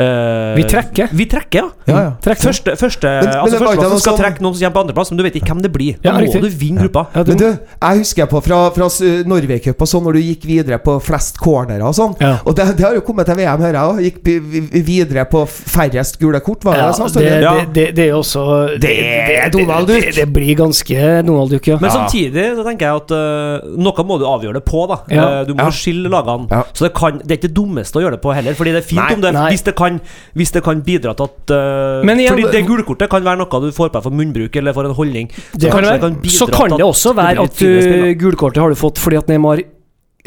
eh, 0.00 0.54
Vi 0.56 0.64
trekker. 0.64 1.08
Vi 1.12 1.26
trekker, 1.30 1.58
ja. 1.60 1.68
Ja, 1.90 2.00
ja. 2.06 2.10
Trekker. 2.22 2.48
Første, 2.50 2.76
første, 2.80 3.06
Men- 3.10 3.34
altså 3.40 3.58
men 3.58 3.68
første 3.68 3.88
som 3.90 3.98
skal 3.98 4.12
sånn- 4.14 4.20
trekke 4.24 4.40
noen 4.44 4.54
som 4.54 4.60
kommer 4.64 4.76
på 4.76 4.82
andreplass, 4.86 5.10
men 5.10 5.16
du 5.18 5.22
vet 5.24 5.34
ikke 5.40 5.50
hvem 5.52 5.62
det 5.62 5.72
blir. 5.72 5.92
Da 6.02 6.10
Ja, 6.10 6.12
må 6.16 6.22
riktig. 6.24 6.42
du 6.42 6.48
vinne 6.48 6.80
gruppa. 6.84 7.06
Ja, 7.14 7.24
Men 7.26 7.36
du, 7.36 7.44
jeg 7.46 7.98
husker 8.00 8.26
på 8.26 8.42
fra, 8.42 8.70
fra 8.70 8.88
Norway 9.26 9.58
Cup 9.60 9.80
og 9.82 9.88
sånn, 9.88 10.02
når 10.04 10.12
du 10.14 10.20
gikk 10.20 10.44
videre 10.46 10.78
på 10.82 11.00
flest 11.02 11.38
cornerer 11.38 11.82
og 11.86 11.94
sånn. 11.94 12.16
Ja. 12.20 12.38
Og 12.46 12.54
det, 12.56 12.76
det 12.76 12.84
har 12.86 12.94
jo 12.94 13.00
kommet 13.00 13.26
til 13.26 13.36
VM, 13.36 13.60
hører 13.60 13.78
jeg 13.78 13.88
òg. 13.90 14.00
Gikk 14.00 14.18
vi- 14.24 14.38
vi- 14.70 14.82
videre 14.82 15.24
på 15.30 15.44
færrest 15.48 16.18
gule 16.20 16.40
kort, 16.40 16.64
var 16.64 16.74
det 16.74 16.80
Ja, 16.80 16.86
det? 16.92 16.96
sånn, 16.96 17.12
det, 17.20 17.42
Ja. 17.42 17.54
det, 17.54 17.72
det, 17.74 17.94
det 17.94 18.08
er 18.08 18.14
også 18.14 18.78
Det 18.80 18.90
er 18.90 19.50
Donald 19.50 19.86
Duck. 19.88 20.02
det, 20.04 20.14
det 20.14 20.32
blir 20.32 20.54
ganske 20.56 21.24
Donald 21.26 21.50
Duck, 21.50 21.66
ja. 21.66 21.78
Men 21.80 21.90
samtidig 21.90 22.56
så 22.56 22.64
tenker 22.64 22.86
jeg 22.86 22.96
at 22.96 23.10
uh, 23.10 23.76
noe 23.76 24.04
må 24.04 24.18
du 24.18 24.24
avgjøre 24.24 24.54
det 24.54 24.64
på, 24.64 24.86
da. 24.88 24.98
Ja. 25.10 25.40
Eh, 25.40 25.44
du 25.46 25.54
må 25.54 25.64
Ja. 25.64 25.70
skille 25.70 26.08
lagene. 26.08 26.48
Ja. 26.50 26.62
Så 26.72 26.86
det, 26.86 26.94
kan, 26.94 27.18
det 27.18 27.30
er 27.30 27.36
ikke 27.36 27.48
det 27.48 27.54
dummeste 27.54 27.96
å 27.96 28.02
gjøre 28.02 28.12
det 28.12 28.22
på 28.22 28.34
heller, 28.34 28.54
Fordi 28.54 28.72
det 28.72 28.82
er 28.84 28.88
fint 28.88 29.00
Nei, 29.00 29.14
om 29.14 29.20
det 29.20 29.32
nei. 29.34 29.50
hvis, 29.52 29.62
det 29.64 29.74
kan 29.76 29.89
hvis 30.36 30.52
det 30.54 30.62
kan 30.62 30.82
bidra 30.86 31.14
til 31.18 31.24
at 31.26 31.50
uh, 31.56 32.04
Men 32.06 32.18
igjen- 32.22 32.36
Fordi 32.38 32.52
det 32.54 32.62
guldkortet 32.68 33.10
kan 33.10 33.24
være 33.24 33.38
noe 33.42 33.60
du 33.64 33.72
får 33.72 33.88
på 33.90 33.98
deg 33.98 34.02
for 34.06 34.10
munnbruk 34.14 34.56
eller 34.56 34.72
for 34.76 34.84
en 34.84 34.94
holdning. 34.94 35.28
Så 35.52 35.58
Det 35.58 35.70
kan 35.72 35.82
det 35.82 36.00
kan, 36.00 36.16
Så 36.30 36.46
kan 36.46 36.70
det 36.76 36.86
også 36.86 37.14
være 37.16 37.42
at 37.42 37.60
litt 37.60 37.90
uh, 37.90 38.14
gulkortet 38.22 38.62
har 38.62 38.68
du 38.70 38.74
fått 38.78 38.98
fordi 38.98 39.16
at 39.16 39.26
Neymar 39.28 39.64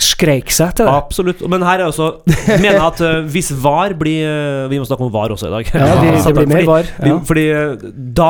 skreik 0.01 0.49
seg 0.49 0.71
til 0.75 0.87
det. 0.87 0.93
Absolutt. 0.93 1.41
Men 1.47 1.61
her 1.61 1.83
er 1.83 1.85
også 1.91 2.07
Mener 2.25 2.71
jeg 2.79 2.81
at 2.81 3.01
eh, 3.05 3.19
hvis 3.29 3.51
VAR 3.61 3.93
blir 3.93 4.23
eh, 4.25 4.63
Vi 4.71 4.79
må 4.81 4.87
snakke 4.89 5.05
om 5.05 5.11
VAR 5.13 5.29
også 5.35 5.51
i 5.51 5.53
dag. 5.53 5.69
Ja, 5.69 5.89
det, 6.01 6.15
det 6.25 6.33
blir 6.39 6.49
mer 6.49 6.65
var. 6.65 6.89
Ja. 7.05 7.19
Fordi 7.29 7.43
eh, 7.53 7.75
da 8.17 8.29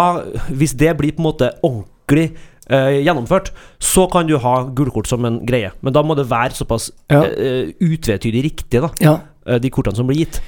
Hvis 0.51 0.73
det 0.75 0.91
blir 0.99 1.15
på 1.15 1.23
en 1.23 1.27
måte 1.29 1.49
ordentlig 1.63 2.33
eh, 2.67 2.99
gjennomført, 3.05 3.53
så 3.79 4.09
kan 4.11 4.27
du 4.27 4.35
ha 4.43 4.57
gullkort 4.75 5.07
som 5.07 5.23
en 5.29 5.39
greie. 5.47 5.71
Men 5.81 5.95
da 5.95 6.03
må 6.03 6.17
det 6.19 6.27
være 6.31 6.51
såpass 6.59 6.91
Ja. 7.11 7.23
eh, 7.31 7.71
utvetydig 7.79 8.43
riktig, 8.49 8.83
da. 8.83 8.91
Ja. 8.99 9.15
eh, 9.47 9.59
de 9.63 9.71
kortene 9.71 9.95
som 9.95 10.07
blir 10.11 10.19
gitt. 10.25 10.41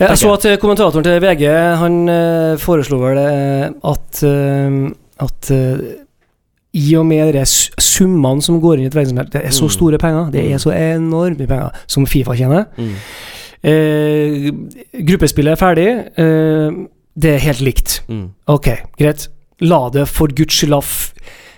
Jeg 0.00 0.16
så 0.18 0.30
at 0.32 0.44
eh, 0.48 0.56
kommentatoren 0.60 1.04
til 1.04 1.20
VG 1.20 1.42
Han 1.80 1.96
eh, 2.08 2.54
foreslo 2.62 2.98
vel 3.02 3.18
eh, 3.20 3.66
at 3.84 4.22
At 5.20 5.50
i 6.72 6.94
og 6.94 7.02
med 7.04 7.32
de 7.34 7.42
summene 7.82 8.40
som 8.46 8.60
går 8.62 8.76
inn 8.78 8.84
i 8.84 8.86
et 8.86 8.94
verdensmøte 8.94 9.32
Det 9.34 9.40
er 9.44 9.50
så 9.50 9.66
Mm. 9.66 9.72
store 9.74 9.98
penger. 9.98 10.30
Det 10.30 10.44
Mm. 10.44 10.52
er 10.54 10.58
så 10.62 10.70
enormt 10.70 11.38
mye 11.40 11.48
penger 11.50 11.70
som 11.90 12.06
Fifa 12.06 12.36
tjener. 12.38 12.66
Eh, 13.62 14.50
gruppespillet 15.04 15.52
er 15.52 15.58
ferdig. 15.60 15.88
Eh, 16.16 16.70
det 17.20 17.34
er 17.34 17.42
helt 17.44 17.60
likt. 17.60 18.00
Mm. 18.08 18.28
Ok, 18.46 18.68
greit. 18.98 19.26
La 19.60 19.88
det 19.92 20.06
for 20.08 20.28
guds 20.28 20.54
skyld 20.54 20.78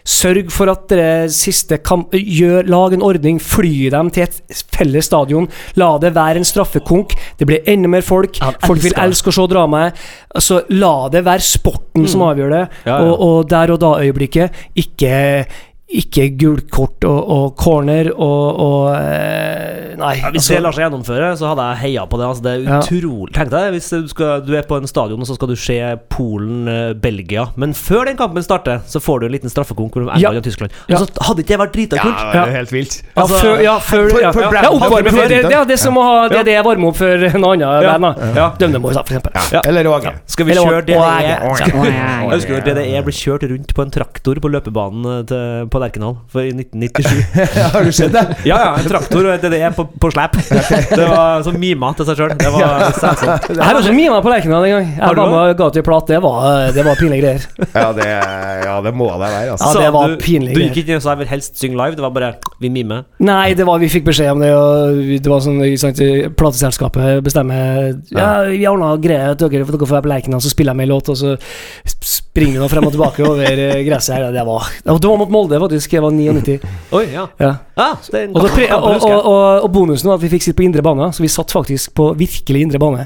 Sørg 0.08 0.50
for 0.50 0.70
at 0.72 0.88
dere 0.91 1.29
siste 1.32 1.79
kamp 1.84 2.15
gjør, 2.17 2.67
Lag 2.72 2.94
en 2.96 3.05
ordning, 3.06 3.38
fly 3.43 3.88
dem 3.93 4.10
til 4.15 4.24
et 4.26 4.62
felles 4.74 5.06
stadion. 5.06 5.48
La 5.79 5.93
det 6.03 6.15
være 6.17 6.43
en 6.43 6.48
straffekonk. 6.48 7.15
Det 7.38 7.48
blir 7.48 7.67
enda 7.70 7.91
mer 7.93 8.05
folk. 8.06 8.41
Folk 8.67 8.82
vil 8.82 8.96
elske 8.98 9.31
å 9.31 9.36
se 9.36 9.48
dramaet. 9.53 9.98
Altså, 10.34 10.62
la 10.74 10.94
det 11.12 11.24
være 11.26 11.46
sporten 11.46 12.08
som 12.10 12.24
avgjør 12.26 12.56
det, 12.56 12.62
Ja, 12.86 12.96
ja. 12.96 13.03
Og, 13.05 13.20
og 13.20 13.50
der 13.50 13.74
og 13.74 13.82
da-øyeblikket. 13.82 14.65
Ikke 14.82 15.12
ikke 15.93 16.25
gult 16.41 16.70
kort 16.72 17.05
og, 17.05 17.19
og 17.37 17.56
corner 17.61 18.08
og, 18.15 18.61
og 18.65 18.94
eh, 18.96 19.94
Nei. 20.03 20.15
Ja, 20.19 20.31
hvis 20.32 20.46
altså- 20.49 20.55
det 20.56 20.63
lar 20.65 20.72
seg 20.72 20.82
gjennomføre, 20.87 21.27
så 21.39 21.51
hadde 21.53 21.65
jeg 21.69 21.79
heia 21.82 22.06
på 22.11 22.19
det. 22.19 22.27
Altså, 22.27 22.43
det 22.43 22.53
er 22.53 22.63
Ja. 22.65 22.79
utrolig 22.81 23.34
Tenk 23.37 23.51
deg 23.53 23.72
hvis 23.75 23.91
du, 23.93 24.08
skal, 24.08 24.41
du 24.43 24.55
er 24.56 24.63
på 24.67 24.77
en 24.81 24.87
stadion, 24.89 25.20
og 25.20 25.27
så 25.29 25.34
skal 25.37 25.49
du 25.53 25.55
se 25.56 25.77
Polen-Belgia. 26.11 27.44
Men 27.61 27.72
før 27.77 28.06
den 28.08 28.17
kampen 28.19 28.43
starter, 28.44 28.81
så 28.89 29.01
får 29.03 29.20
du 29.20 29.27
en 29.29 29.32
liten 29.37 29.53
straffekonk 29.53 29.94
mellom 29.96 30.17
Ja. 30.20 30.31
Og 30.32 30.43
Tyskland. 30.43 30.72
Ja. 30.89 30.96
Altså, 30.96 31.06
hadde 31.29 31.43
ikke 31.44 31.53
det 31.55 31.61
vært 31.61 31.72
drita 31.77 31.96
kult? 32.03 32.17
det 32.32 32.41
er 32.41 32.46
jo 32.46 32.56
helt 32.56 32.72
vilt. 32.72 32.96
Ja, 33.05 33.22
Altså, 33.22 33.34
før, 33.43 33.63
ja, 33.63 33.77
før, 33.79 34.08
for- 34.11 34.20
ja, 34.22 34.31
for 34.32 34.43
ja, 34.43 34.51
ja, 34.63 34.70
oppvarme 34.70 35.11
før. 35.13 35.29
Det, 35.29 35.43
det 35.44 35.53
er 35.61 35.65
det 35.65 35.79
som 35.79 35.94
å 35.96 36.03
ha 36.03 36.29
Det 36.29 36.34
Ja. 36.37 36.41
er 36.41 36.44
det 36.44 36.53
jeg 36.56 36.65
varmer 36.65 36.89
opp 36.89 36.96
for 36.96 37.17
noe 37.39 37.53
annet 37.53 37.82
Ja. 37.82 37.99
band. 37.99 38.37
Ja. 38.37 38.49
Dømneboys, 38.58 38.94
for 38.94 39.03
eksempel. 39.13 39.53
Ja. 39.53 39.61
Eller 39.65 39.84
Åge. 39.93 40.13
Skal 40.27 40.46
vi 40.46 40.53
Eller 40.53 40.63
kjøre 40.63 40.87
det 40.87 40.96
DDE? 40.96 41.03
er? 41.03 41.27
Jeg 41.29 42.31
husker 42.32 42.53
når 42.56 42.65
DDE 42.65 43.03
ble 43.05 43.13
kjørt 43.13 43.43
rundt 43.51 43.75
på 43.75 43.82
en 43.82 43.91
traktor 43.91 44.34
på 44.41 44.49
løpebanen 44.51 45.27
til, 45.27 45.69
på 45.69 45.81
Lerkendal 45.82 46.17
for 46.32 46.46
i 46.46 46.53
1997. 46.55 47.43
Har 47.74 47.86
du 47.86 47.93
sett 47.94 48.15
det? 48.15 48.24
Ja, 48.51 48.58
ja, 48.58 48.70
en 48.81 48.89
traktor 48.89 49.27
og 49.27 49.32
et 49.34 49.44
DDE 49.44 49.70
på, 49.77 49.86
på 50.03 50.10
slep. 50.12 50.39
Det 50.98 51.06
var 51.08 51.44
sånn 51.46 51.58
mima 51.62 51.93
til 51.98 52.08
seg 52.08 52.19
sjøl. 52.19 52.34
Det 52.39 52.53
var 52.55 52.86
selvsagt. 52.96 53.51
Jeg 53.53 53.62
har 53.62 53.79
også 53.79 53.94
mima 53.96 54.20
på 54.24 54.32
Lerkendal 54.32 54.67
en 54.69 54.74
gang. 54.77 54.89
Jeg 54.96 55.19
var 55.20 55.32
med 55.34 55.39
og 55.41 55.60
ga 55.60 55.69
til 55.77 55.86
plate. 55.86 56.12
Det 56.12 56.20
var, 56.24 56.72
det 56.74 56.86
var 56.86 56.98
pinlige 57.01 57.22
greier. 57.22 57.46
Ja, 57.72 57.86
det, 57.96 58.08
ja, 58.08 58.77
det 58.84 58.94
må 58.96 59.08
det 59.12 59.20
være, 59.22 59.43
altså. 59.55 59.70
Ja, 59.72 59.86
det 59.86 59.93
var 59.96 60.17
pinlige 60.22 60.56
greier. 60.56 60.58
Du 60.58 60.65
gikk 60.67 60.82
ikke 60.82 60.94
inn 60.96 61.01
og 61.01 61.05
sa 61.05 61.12
'jeg 61.12 61.22
vil 61.22 61.31
helst 61.32 61.60
synge 61.60 61.79
live', 61.79 61.96
det 61.96 62.05
var 62.05 62.10
bare 62.10 62.32
'vi 62.60 62.69
mimer'. 62.69 63.05
Nei, 63.20 63.55
det 63.55 63.67
var, 63.67 63.79
vi 63.79 63.89
fikk 63.93 64.05
beskjed 64.10 64.32
om 64.32 64.41
det, 64.41 64.53
og 64.55 64.96
det 65.22 65.31
var 65.31 65.41
sånn 65.44 65.60
sant, 65.79 66.03
Plateselskapet 66.36 67.22
bestemmer 67.24 67.94
Ja, 68.12 68.43
vi 68.48 68.67
ordna 68.67 68.96
greier 68.96 69.34
til 69.39 69.48
dere, 69.53 69.65
for 69.67 69.77
dere 69.77 69.86
får 69.86 69.96
være 69.98 70.06
på 70.06 70.12
Lerkendal, 70.12 70.43
så 70.43 70.53
spiller 70.53 70.72
jeg 70.72 70.81
med 70.81 70.89
en 70.89 70.94
låt, 70.94 71.08
og 71.12 71.17
så 71.17 71.36
nå 72.32 72.69
frem 72.72 72.86
og 72.89 72.93
tilbake 72.94 73.24
over 73.29 73.44
eh, 73.44 73.82
gresset 73.84 74.15
her. 74.17 74.31
Det 74.32 74.44
var, 74.46 74.69
det 74.84 75.05
var 75.05 75.19
mot 75.20 75.29
Molde, 75.31 75.58
faktisk. 75.60 75.93
Jeg 75.93 76.03
var 76.03 76.10
99. 76.17 76.60
Oi, 76.96 77.03
ja. 77.12 77.27
Ja. 77.39 77.51
Ah, 77.77 77.96
Og, 78.32 78.44
og, 78.46 79.05
og, 79.05 79.05
og, 79.05 79.65
og 79.67 79.72
bonusen 79.72 80.08
var 80.08 80.17
at 80.17 80.22
vi 80.24 80.31
fikk 80.32 80.43
sitte 80.46 80.56
på 80.56 80.65
indre 80.65 80.82
bane, 80.82 81.10
så 81.12 81.20
vi 81.22 81.29
satt 81.29 81.53
faktisk 81.53 81.93
på 81.94 82.12
virkelig 82.17 82.62
indre 82.69 82.79
bane. 82.81 83.05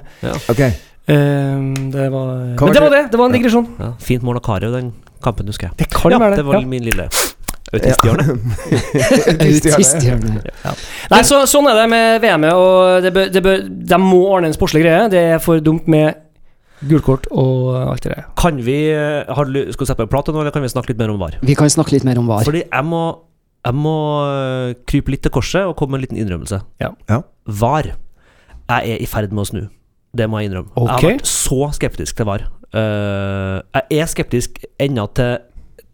Ok. 0.49 0.63
Ehm, 1.11 1.75
det 1.91 2.07
var 2.11 2.31
Men 2.37 2.73
det 2.73 2.81
var 2.83 2.91
det- 2.91 3.11
det! 3.11 3.19
Var 3.19 3.27
en 3.27 3.33
digresjon. 3.35 3.67
Ja, 3.79 3.93
fint 4.01 4.23
mål 4.23 4.37
av 4.39 4.43
Carew, 4.47 4.71
den 4.75 4.93
kampen, 5.23 5.47
husker 5.47 5.69
jeg. 5.69 5.77
Det 5.79 5.91
kan 5.91 6.11
Ja, 6.15 6.19
være 6.19 6.31
det. 6.31 6.37
det 6.37 6.47
var 6.47 6.61
ja. 6.61 6.67
min 6.67 6.83
lille 6.87 7.09
autisthjørne. 7.75 8.39
Autiststjerne. 9.47 10.41
Nei, 11.11 11.21
så, 11.27 11.41
sånn 11.51 11.67
er 11.71 11.81
det 11.83 11.87
med 11.91 12.21
VM-et, 12.23 12.55
og 12.55 13.03
det 13.05 13.13
bør, 13.15 13.31
det 13.35 13.43
bør, 13.43 13.65
de 13.91 13.99
må 14.03 14.21
ordne 14.31 14.51
en 14.51 14.57
sportslig 14.57 14.83
greie. 14.87 15.09
Det 15.13 15.23
er 15.35 15.43
for 15.43 15.59
dumt 15.65 15.87
med 15.91 16.15
gulkort 16.85 17.29
og 17.33 17.71
alt 17.77 18.05
det 18.05 18.13
der. 18.13 18.27
Kan 18.39 18.59
vi 18.65 18.77
eh, 18.93 19.25
har, 19.25 19.49
du 19.49 19.73
Skal 19.73 19.85
vi 19.85 19.89
sette 19.91 20.03
på 20.03 20.09
en 20.09 20.13
plate 20.13 20.35
nå, 20.35 20.43
eller 20.43 20.55
kan 20.55 20.65
vi 20.65 20.73
snakke 20.73 20.93
litt 20.93 21.01
mer 21.01 21.13
om 21.13 21.21
VAR? 21.21 21.39
Vi 21.47 21.57
kan 21.59 21.71
snakke 21.73 21.97
litt 21.97 22.05
mer 22.09 22.21
om 22.21 22.29
VAR. 22.31 22.45
Fordi 22.47 22.65
jeg 22.67 22.89
må, 22.89 23.03
jeg 23.67 23.79
må 23.79 23.97
eh, 24.27 24.75
krype 24.89 25.15
litt 25.15 25.25
til 25.27 25.35
korset 25.35 25.65
og 25.65 25.77
komme 25.79 25.97
med 25.97 26.03
en 26.03 26.07
liten 26.09 26.21
innrømmelse. 26.25 26.61
Ja. 26.83 26.93
Ja. 27.11 27.23
VAR. 27.47 27.95
Jeg 28.67 28.97
er 28.97 29.03
i 29.03 29.09
ferd 29.09 29.33
med 29.33 29.47
å 29.47 29.49
snu. 29.49 29.65
Det 30.17 30.29
må 30.31 30.41
jeg 30.41 30.51
innrømme. 30.51 30.73
Jeg 30.75 30.93
har 30.93 31.05
vært 31.05 31.31
så 31.31 31.71
skeptisk 31.77 32.19
til 32.19 32.29
VAR. 32.29 32.47
Uh, 32.75 33.63
jeg 33.89 34.03
er 34.03 34.09
skeptisk 34.11 34.59
ennå 34.83 35.07
til 35.17 35.37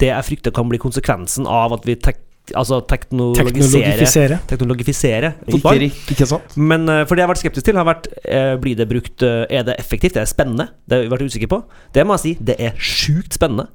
det 0.01 0.09
jeg 0.09 0.27
frykter 0.27 0.55
kan 0.55 0.71
bli 0.71 0.81
konsekvensen 0.83 1.47
av 1.47 1.75
at 1.77 1.85
vi 1.87 1.95
tek, 2.01 2.19
altså 2.51 2.81
teknologisere. 2.91 3.59
Teknologifisere. 3.63 4.39
Teknologifisere 4.51 5.33
Ikke, 5.47 5.53
fotball. 5.57 5.85
ikke 6.15 6.27
sant? 6.27 6.57
Men 6.57 6.89
uh, 6.89 7.03
for 7.07 7.15
det 7.15 7.23
jeg 7.23 7.29
har 7.29 7.33
vært 7.33 7.43
skeptisk 7.43 7.69
til, 7.69 7.79
har 7.79 7.87
vært 7.89 8.09
uh, 8.27 8.55
Blir 8.63 8.79
det 8.79 8.89
brukt 8.91 9.23
uh, 9.27 9.45
Er 9.47 9.67
det 9.69 9.77
effektivt? 9.79 10.17
Er 10.17 10.27
det 10.27 10.33
spennende? 10.33 10.69
Det 10.87 10.99
har 10.99 11.07
jeg 11.07 11.15
vært 11.15 11.29
usikker 11.31 11.53
på. 11.53 11.63
Det 11.95 12.07
må 12.07 12.19
jeg 12.19 12.25
si. 12.25 12.35
Det 12.51 12.59
er 12.59 12.75
sjukt 12.79 13.39
spennende. 13.39 13.69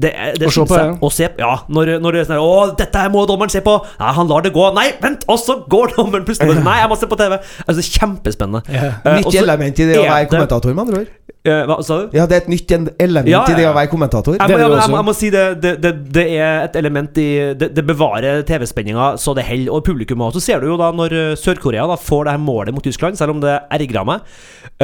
Det, 0.00 0.10
det 0.40 0.48
Å 0.48 0.52
se 0.54 0.64
på, 0.64 0.76
ja. 0.78 0.92
Å 0.96 1.10
se 1.12 1.28
Ja, 1.40 1.52
når, 1.68 1.90
når 2.00 2.16
det 2.16 2.20
er 2.22 2.28
sånn 2.30 2.40
Å, 2.40 2.52
dette 2.78 3.02
her 3.02 3.10
må 3.12 3.24
dommeren 3.28 3.52
se 3.52 3.60
på! 3.64 3.74
Nei, 4.00 4.12
han 4.16 4.30
lar 4.30 4.44
det 4.46 4.52
gå. 4.54 4.66
Nei, 4.76 4.86
vent! 5.02 5.26
Og 5.30 5.40
så 5.42 5.58
går 5.70 5.94
dommeren 5.98 6.24
plutselig 6.28 6.56
Nei, 6.64 6.78
jeg 6.80 6.90
må 6.92 6.96
se 7.00 7.08
på 7.10 7.18
TV! 7.20 7.36
Altså, 7.66 7.84
kjempespennende. 7.98 8.62
Ja. 8.72 8.92
Uh, 9.04 9.18
Nytt 9.20 9.36
element 9.42 9.82
i 9.82 9.88
det 9.90 9.98
å 10.00 10.06
være 10.06 10.30
kommentator, 10.30 10.72
med 10.76 10.86
andre 10.86 11.02
ord. 11.04 11.16
Uh, 11.40 11.62
Hva 11.64 11.76
sa 11.80 11.96
du? 12.02 12.16
Ja, 12.18 12.26
det 12.28 12.36
er 12.36 12.42
et 12.42 12.48
nytt 12.52 12.72
element 13.00 13.30
Ja, 13.30 13.38
i 13.48 13.54
det 13.56 13.64
å 13.64 13.72
være 13.72 13.88
kommentator. 13.88 14.36
Jeg 14.36 14.56
jeg, 14.60 14.68
må- 14.68 14.96
jeg 14.98 15.06
må 15.08 15.14
si 15.16 15.30
det, 15.32 15.44
det, 15.62 15.72
det, 15.80 15.92
det 16.12 16.24
er 16.36 16.66
et 16.66 16.76
element 16.76 17.16
i 17.20 17.28
Det, 17.56 17.70
det 17.76 17.84
bevarer 17.88 18.42
TV-spenninga 18.44 19.14
så 19.20 19.32
det 19.36 19.46
holder, 19.48 19.72
og 19.72 19.84
publikum 19.86 20.20
òg. 20.26 20.34
Så 20.36 20.42
ser 20.44 20.60
du 20.60 20.68
jo 20.68 20.76
da 20.80 20.90
når 20.92 21.14
eh, 21.16 21.30
Sør-Korea 21.40 21.86
da 21.88 21.96
får 22.00 22.28
det 22.28 22.34
her 22.36 22.42
målet 22.44 22.76
mot 22.76 22.84
Tyskland, 22.84 23.16
selv 23.16 23.32
om 23.36 23.40
det 23.40 23.54
ergrer 23.72 24.04
meg. 24.08 24.26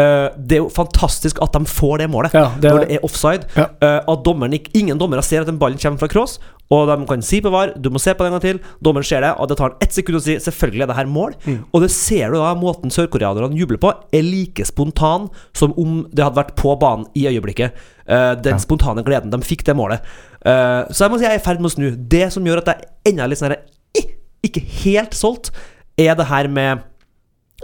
uh, 0.00 0.32
det 0.36 0.56
er 0.58 0.62
jo 0.62 0.70
fantastisk 0.72 1.42
at 1.44 1.52
de 1.56 1.68
får 1.68 2.00
det 2.04 2.08
målet. 2.12 2.32
Ja, 2.36 2.46
det 2.56 2.72
når 2.72 2.84
det 2.86 2.96
er 2.96 3.04
offside. 3.04 3.44
Ja. 3.56 3.68
at 4.00 4.24
dommeren 4.24 4.56
ikke, 4.56 4.72
ingen 4.80 4.98
dommere 5.06 5.24
ser 5.24 5.42
at 5.42 5.48
den 5.48 5.60
ballen 5.60 5.80
kommer 5.80 6.02
fra 6.02 6.10
cross, 6.10 6.36
og 6.74 6.88
de 6.90 6.96
kan 7.06 7.22
si 7.22 7.38
på 7.42 7.50
VAR 7.54 7.76
Du 7.78 7.92
må 7.94 8.00
se 8.02 8.10
på 8.14 8.24
det 8.24 8.30
en 8.30 8.36
gang 8.36 8.42
til. 8.42 8.58
Dommeren 8.82 9.06
ser 9.06 9.22
det, 9.22 9.32
og 9.38 9.48
det 9.48 9.58
tar 9.60 9.76
ett 9.84 9.94
sekund 9.94 10.18
å 10.18 10.22
si 10.24 10.34
selvfølgelig 10.42 10.82
er 10.82 10.90
det 10.90 10.98
her 10.98 11.10
mål. 11.10 11.36
Mm. 11.46 11.60
Og 11.70 11.84
det 11.84 11.90
ser 11.94 12.32
du 12.34 12.40
da, 12.40 12.54
måten 12.58 12.92
sørkoreanerne 12.92 13.58
jubler 13.58 13.80
på, 13.82 13.92
er 14.10 14.26
like 14.26 14.66
spontan 14.66 15.28
som 15.56 15.76
om 15.78 16.00
det 16.10 16.26
hadde 16.26 16.40
vært 16.40 16.56
på 16.58 16.74
banen 16.82 17.06
i 17.14 17.28
øyeblikket. 17.30 17.78
Uh, 18.06 18.34
den 18.42 18.58
spontane 18.62 19.04
gleden. 19.06 19.30
De 19.30 19.40
fikk 19.46 19.64
det 19.66 19.76
målet. 19.78 20.02
Uh, 20.42 20.86
så 20.90 21.06
jeg 21.06 21.14
må 21.14 21.20
si 21.20 21.28
jeg 21.28 21.38
er 21.38 21.42
i 21.42 21.46
ferd 21.46 21.62
med 21.62 21.70
å 21.70 21.76
snu. 21.76 21.88
Det 22.16 22.26
som 22.34 22.46
gjør 22.46 22.64
at 22.64 22.74
jeg 22.74 23.12
ennå 23.12 23.24
er 23.24 23.32
litt 23.32 23.42
sånn 23.42 23.56
Ikke 24.46 24.62
helt 24.84 25.16
solgt, 25.16 25.54
er 25.98 26.14
det 26.18 26.28
her 26.28 26.50
med 26.52 26.84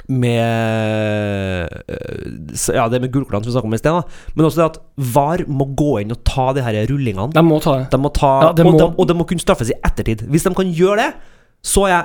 med 0.08 1.68
eh, 1.88 2.74
Ja, 2.74 2.86
det 2.88 3.00
med 3.02 3.12
gulkortene 3.12 3.44
som 3.44 3.50
vi 3.50 3.54
snakka 3.54 3.68
om 3.70 3.76
i 3.76 3.80
sted. 3.80 4.16
Men 4.36 4.46
også 4.48 4.60
det 4.62 4.66
at 4.70 4.78
VAR 5.14 5.44
må 5.48 5.66
gå 5.78 5.90
inn 6.02 6.14
og 6.14 6.22
ta 6.28 6.48
de 6.56 6.64
her 6.64 6.78
rullingene. 6.90 7.28
De 7.34 7.44
må 7.44 7.60
ta 7.62 7.78
det. 7.82 7.86
De 7.92 8.00
må 8.00 8.10
ta, 8.16 8.32
Ja, 8.48 8.52
det 8.56 8.66
og, 8.66 8.72
må- 8.72 8.80
de, 8.80 8.88
og 8.98 9.08
det 9.10 9.16
må 9.18 9.26
kunne 9.28 9.42
straffes 9.44 9.70
i 9.74 9.78
ettertid. 9.84 10.24
Hvis 10.32 10.44
de 10.48 10.54
kan 10.58 10.72
gjøre 10.72 10.96
det, 11.04 11.10
så 11.62 11.86
er 11.88 11.94
jeg 11.96 12.04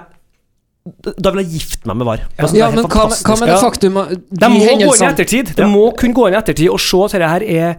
Da 1.20 1.32
vil 1.36 1.42
jeg 1.44 1.52
gifte 1.60 1.88
meg 1.90 1.98
med 2.00 2.06
VAR. 2.08 2.22
Ja, 2.38 2.46
Ja, 2.46 2.48
det 2.48 2.62
er 2.64 2.76
men 2.78 2.86
hva, 2.88 3.08
hva 3.12 3.36
med 3.42 3.50
det 3.52 3.58
faktum 3.60 3.98
at 4.00 4.10
De 4.10 4.40
de 4.40 4.48
må 4.54 4.60
gå 4.64 4.94
inn 4.96 5.04
i 5.04 5.12
ettertid. 5.12 5.56
De 5.58 5.62
Ja. 5.64 5.68
må 5.68 5.90
kunne 6.00 6.14
gå 6.16 6.28
inn 6.30 6.34
i 6.34 6.38
ettertid 6.40 6.70
og 6.72 6.80
se 6.80 6.98
at 7.04 7.12
dette 7.18 7.28
her 7.34 7.44
er 7.44 7.76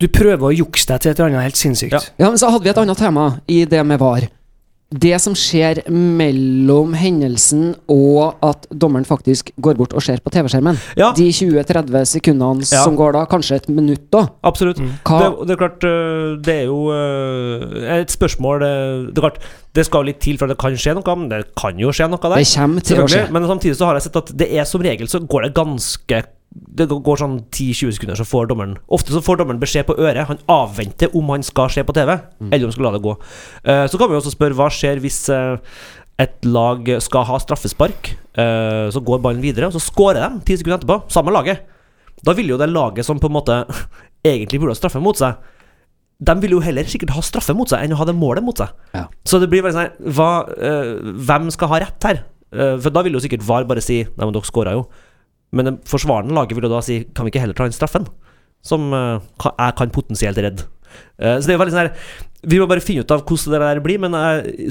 Du 0.00 0.06
prøver 0.08 0.44
å 0.46 0.54
jukse 0.54 0.86
deg 0.86 1.00
til 1.00 1.10
et 1.10 1.18
eller 1.18 1.30
annet 1.32 1.42
helt 1.48 1.56
sinnssykt. 1.56 1.90
Ja. 1.92 1.98
Ja, 2.18 2.28
men 2.30 2.38
så 2.38 2.50
hadde 2.52 2.62
vi 2.62 2.70
et 2.70 2.76
annet 2.78 2.96
tema 3.00 3.40
i 3.48 3.64
det 3.64 3.80
med 3.84 3.98
VAR. 3.98 4.28
Det 4.88 5.18
som 5.20 5.34
skjer 5.36 5.82
mellom 5.92 6.94
hendelsen 6.96 7.74
og 7.92 8.38
at 8.40 8.64
dommeren 8.72 9.04
faktisk 9.04 9.50
går 9.60 9.76
bort 9.76 9.92
og 9.92 10.00
ser 10.00 10.22
på 10.24 10.32
TV-skjermen. 10.32 10.78
Ja, 10.96 11.10
De 11.12 11.26
20-30 11.28 12.06
sekundene 12.08 12.64
Ja. 12.64 12.84
som 12.86 12.96
går 12.96 13.12
da, 13.12 13.26
kanskje 13.28 13.56
et 13.60 13.68
minutt 13.68 14.06
da. 14.10 14.22
absolutt. 14.42 14.80
Hva, 15.04 15.18
Det, 15.20 15.46
det 15.48 15.52
er 15.52 15.60
klart 15.60 15.84
øh, 15.84 16.38
Det 16.40 16.54
er 16.54 16.64
jo 16.64 16.80
øh, 16.92 18.00
et 18.00 18.10
spørsmål 18.10 18.60
Det, 18.64 19.14
Det 19.14 19.18
er 19.18 19.28
klart 19.28 19.38
Det 19.78 19.84
skal 19.86 20.08
litt 20.08 20.18
til 20.24 20.40
for 20.40 20.48
at 20.48 20.56
det 20.56 20.60
kan 20.60 20.78
skje 20.78 20.96
noe, 20.98 21.18
men 21.20 21.30
det 21.30 21.44
kan 21.58 21.78
jo 21.78 21.92
skje 21.94 22.08
noe 22.10 22.22
der. 22.24 22.40
det 22.42 22.50
kommer 22.50 22.84
til 22.84 23.04
å 23.04 23.06
skje. 23.10 23.22
Men 23.34 23.46
samtidig 23.50 23.78
så 23.78 23.88
har 23.88 23.98
jeg 23.98 24.08
sett 24.08 24.18
at 24.20 24.34
det 24.42 24.50
er 24.50 24.66
som 24.68 24.84
regel 24.84 25.10
så 25.10 25.22
går 25.22 25.48
det 25.48 25.54
ganske 25.58 26.24
Det 26.78 26.86
går 26.88 27.20
sånn 27.20 27.36
10-20 27.52 27.94
sekunder, 27.98 28.16
så 28.16 28.24
får 28.24 28.48
dommeren 28.50 28.78
Ofte 28.88 29.12
så 29.12 29.20
får 29.22 29.42
dommeren 29.42 29.60
beskjed 29.60 29.86
på 29.86 29.98
øret. 30.00 30.26
Han 30.30 30.40
avventer 30.50 31.12
om 31.16 31.30
han 31.34 31.44
skal 31.46 31.70
se 31.70 31.84
på 31.84 31.94
TV, 31.94 32.16
eller 32.48 32.64
om 32.64 32.70
han 32.70 32.76
skal 32.76 32.88
la 32.88 32.94
det 32.96 33.04
gå. 33.04 33.14
Uh, 33.68 33.84
så 33.86 34.00
kan 34.00 34.10
vi 34.10 34.18
også 34.18 34.34
spørre 34.34 34.56
hva 34.58 34.70
skjer 34.72 35.02
hvis 35.04 35.26
uh, 35.28 35.60
et 36.18 36.48
lag 36.48 36.88
skal 37.04 37.28
ha 37.28 37.38
straffespark, 37.44 38.16
Uh, 38.38 38.86
så 38.94 39.00
går 39.02 39.18
ballen 39.18 39.42
videre, 39.42 39.66
og 39.66 39.74
så 39.74 39.82
scorer 39.82 40.22
de 40.22 40.44
ti 40.46 40.54
sekunder 40.58 40.78
etterpå, 40.78 41.00
samme 41.10 41.32
laget. 41.34 41.64
Da 42.22 42.34
vil 42.38 42.52
jo 42.52 42.58
det 42.60 42.68
laget 42.70 43.06
som 43.06 43.18
på 43.18 43.26
en 43.26 43.34
måte 43.34 43.56
egentlig 44.32 44.60
burde 44.60 44.76
ha 44.76 44.78
straffe 44.78 45.02
mot 45.02 45.18
seg, 45.18 45.40
de 46.18 46.34
vil 46.42 46.56
jo 46.56 46.62
heller 46.62 46.88
sikkert 46.90 47.14
ha 47.14 47.22
straffe 47.22 47.54
mot 47.54 47.70
seg 47.70 47.84
enn 47.84 47.94
å 47.94 47.98
ha 48.00 48.06
det 48.08 48.16
målet 48.18 48.44
mot 48.44 48.58
seg. 48.58 48.72
Ja. 48.96 49.04
Så 49.28 49.38
det 49.38 49.50
blir 49.52 49.62
veldig 49.64 49.76
sånn 49.78 50.14
hva, 50.16 50.30
uh, 50.50 51.12
Hvem 51.28 51.50
skal 51.54 51.70
ha 51.72 51.82
rett 51.84 52.08
her? 52.08 52.24
Uh, 52.50 52.74
for 52.82 52.94
da 52.94 53.04
vil 53.06 53.14
jo 53.14 53.22
sikkert 53.22 53.44
VAR 53.46 53.68
bare 53.68 53.84
si 53.84 54.00
Nei, 54.02 54.24
men 54.24 54.34
dere 54.34 54.48
skåra 54.48 54.74
jo. 54.74 54.88
Men 55.54 55.68
det 55.68 55.76
forsvarende 55.88 56.34
laget 56.34 56.58
vil 56.58 56.66
jo 56.66 56.72
da 56.74 56.82
si 56.84 57.04
Kan 57.14 57.26
vi 57.26 57.34
ikke 57.34 57.44
heller 57.44 57.58
ta 57.58 57.68
den 57.68 57.76
straffen? 57.76 58.08
Som 58.66 58.90
uh, 58.90 59.22
kan, 59.38 59.54
jeg 59.54 59.78
kan 59.78 59.94
potensielt 59.94 60.42
redde. 60.42 60.66
Så 61.20 61.44
det 61.44 61.52
er 61.52 61.58
jo 61.58 61.60
veldig 61.60 61.72
sånn 61.74 61.82
her 61.82 62.46
Vi 62.48 62.58
må 62.58 62.66
bare 62.66 62.82
finne 62.82 63.04
ut 63.04 63.12
av 63.12 63.20
hvordan 63.28 63.52
det 63.52 63.58
der 63.60 63.80
blir, 63.84 64.00
men 64.00 64.14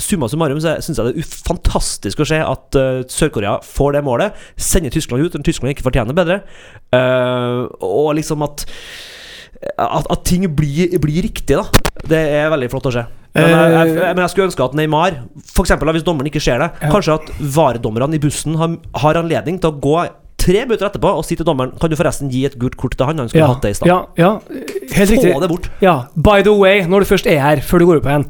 summa 0.02 0.28
summarum 0.32 0.58
så 0.64 0.74
syns 0.82 0.98
jeg 0.98 1.14
det 1.14 1.22
er 1.22 1.36
fantastisk 1.46 2.24
å 2.24 2.28
se 2.28 2.40
at 2.42 2.78
Sør-Korea 3.14 3.60
får 3.64 3.94
det 3.96 4.02
målet, 4.08 4.40
sender 4.56 4.92
Tyskland 4.92 5.28
ut, 5.28 5.38
når 5.38 5.46
Tyskland 5.46 5.76
ikke 5.76 5.86
fortjener 5.86 6.18
bedre, 6.18 6.40
og 7.86 8.10
liksom 8.18 8.48
at 8.48 8.66
at, 9.78 10.06
at 10.10 10.24
ting 10.28 10.46
blir, 10.56 10.98
blir 11.02 11.24
riktig, 11.26 11.58
da. 11.58 11.66
Det 12.08 12.20
er 12.40 12.50
veldig 12.54 12.70
flott 12.74 12.90
å 12.92 12.94
se. 12.94 13.06
Men 13.38 13.52
jeg, 13.52 13.72
jeg, 13.74 13.90
jeg, 13.98 14.14
men 14.16 14.24
jeg 14.24 14.32
skulle 14.34 14.48
ønske 14.50 14.66
at 14.66 14.78
Neymar, 14.78 15.18
for 15.54 15.66
eksempel, 15.68 15.92
hvis 15.94 16.06
dommeren 16.06 16.30
ikke 16.32 16.42
ser 16.42 16.58
det, 16.64 16.70
Ja. 16.82 16.90
kanskje 16.94 17.18
at 17.20 17.28
varedommerne 17.58 18.18
i 18.18 18.22
bussen 18.24 18.56
har, 18.58 18.78
har 19.04 19.20
anledning 19.20 19.60
til 19.62 19.70
å 19.70 19.78
gå 19.84 19.98
tre 20.42 20.64
minutter 20.66 20.88
etterpå 20.88 21.12
og 21.18 21.26
si 21.26 21.36
til 21.36 21.46
dommeren 21.46 21.74
Kan 21.82 21.90
du 21.92 21.96
forresten 21.98 22.30
gi 22.32 22.44
et 22.48 22.56
gult 22.62 22.78
kort 22.80 22.94
til 22.98 23.06
han? 23.10 23.18
Han 23.20 23.28
skulle 23.30 23.44
Ja, 23.44 23.48
hatt 23.52 23.62
det 23.66 23.72
i 23.74 23.78
stad. 23.78 23.90
ja, 23.90 23.98
ja, 24.18 24.32
helt 24.96 25.12
riktig. 25.12 25.34
Få 25.36 25.42
det 25.44 25.50
bort. 25.52 25.70
Ja, 25.84 25.96
by 26.16 26.42
the 26.46 26.54
way, 26.56 26.82
når 26.88 27.04
du 27.04 27.10
først 27.12 27.28
er 27.30 27.42
her, 27.44 27.62
før 27.66 27.80
du 27.84 27.86
går 27.90 28.00
opp 28.02 28.10
igjen, 28.10 28.26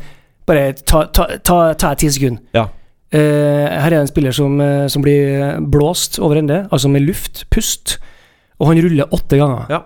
bare 0.48 0.66
ta, 0.80 1.06
ta, 1.14 1.28
ta, 1.44 1.58
ta 1.76 1.94
ti 2.00 2.10
sekunder. 2.12 2.42
Ja. 2.56 2.66
Uh, 3.14 3.68
her 3.80 3.94
er 3.94 4.02
en 4.02 4.10
spiller 4.10 4.34
som, 4.36 4.58
eh, 4.60 4.88
som 4.92 5.04
blir 5.04 5.62
blåst 5.72 6.18
over 6.20 6.36
ende, 6.42 6.66
altså 6.72 6.90
med 6.92 7.06
luft, 7.08 7.46
pust, 7.54 7.98
og 8.60 8.74
han 8.74 8.82
ruller 8.84 9.08
åtte 9.16 9.40
ganger. 9.40 9.70
Ja. 9.72 9.82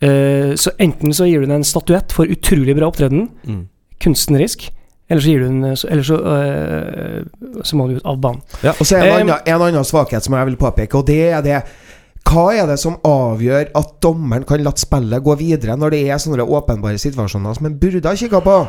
Eh, 0.00 0.52
så 0.54 0.70
enten 0.78 1.10
så 1.12 1.26
gir 1.26 1.40
du 1.40 1.46
den 1.46 1.56
en 1.56 1.64
statuett 1.66 2.12
for 2.14 2.26
utrolig 2.30 2.76
bra 2.78 2.86
opptreden, 2.90 3.28
Mm. 3.46 3.64
kunstnerisk, 4.00 4.70
eller 5.10 5.20
så 5.22 5.28
gir 5.32 5.38
du 5.40 5.48
den 5.48 5.76
så- 5.76 5.88
Eller 5.90 6.02
så, 6.02 6.16
øh, 6.16 7.24
så 7.64 7.76
må 7.76 7.88
du 7.88 7.96
ut 7.96 8.04
av 8.06 8.20
banen. 8.20 8.42
Og 8.64 8.86
så 8.86 8.96
er 8.96 9.02
det 9.02 9.10
en, 9.20 9.28
Eh, 9.28 9.34
annen- 9.34 9.42
en 9.46 9.62
annen 9.62 9.84
svakhet 9.84 10.22
som 10.22 10.34
jeg 10.34 10.46
vil 10.46 10.56
påpeke, 10.56 10.94
og 10.94 11.06
det 11.06 11.32
er 11.32 11.42
det 11.42 11.62
Hva 12.28 12.52
er 12.52 12.66
det 12.66 12.78
som 12.78 12.96
avgjør 13.04 13.70
at 13.74 14.00
dommeren 14.02 14.44
kan 14.46 14.62
la 14.62 14.70
spillet 14.76 15.22
gå 15.24 15.34
videre 15.38 15.76
når 15.78 15.90
det 15.90 16.08
er 16.10 16.16
sånne 16.18 16.44
åpenbare 16.46 16.98
situasjoner 17.00 17.54
som 17.56 17.66
en 17.66 17.78
burde 17.78 18.04
ha 18.04 18.12
kikka 18.14 18.42
på? 18.42 18.68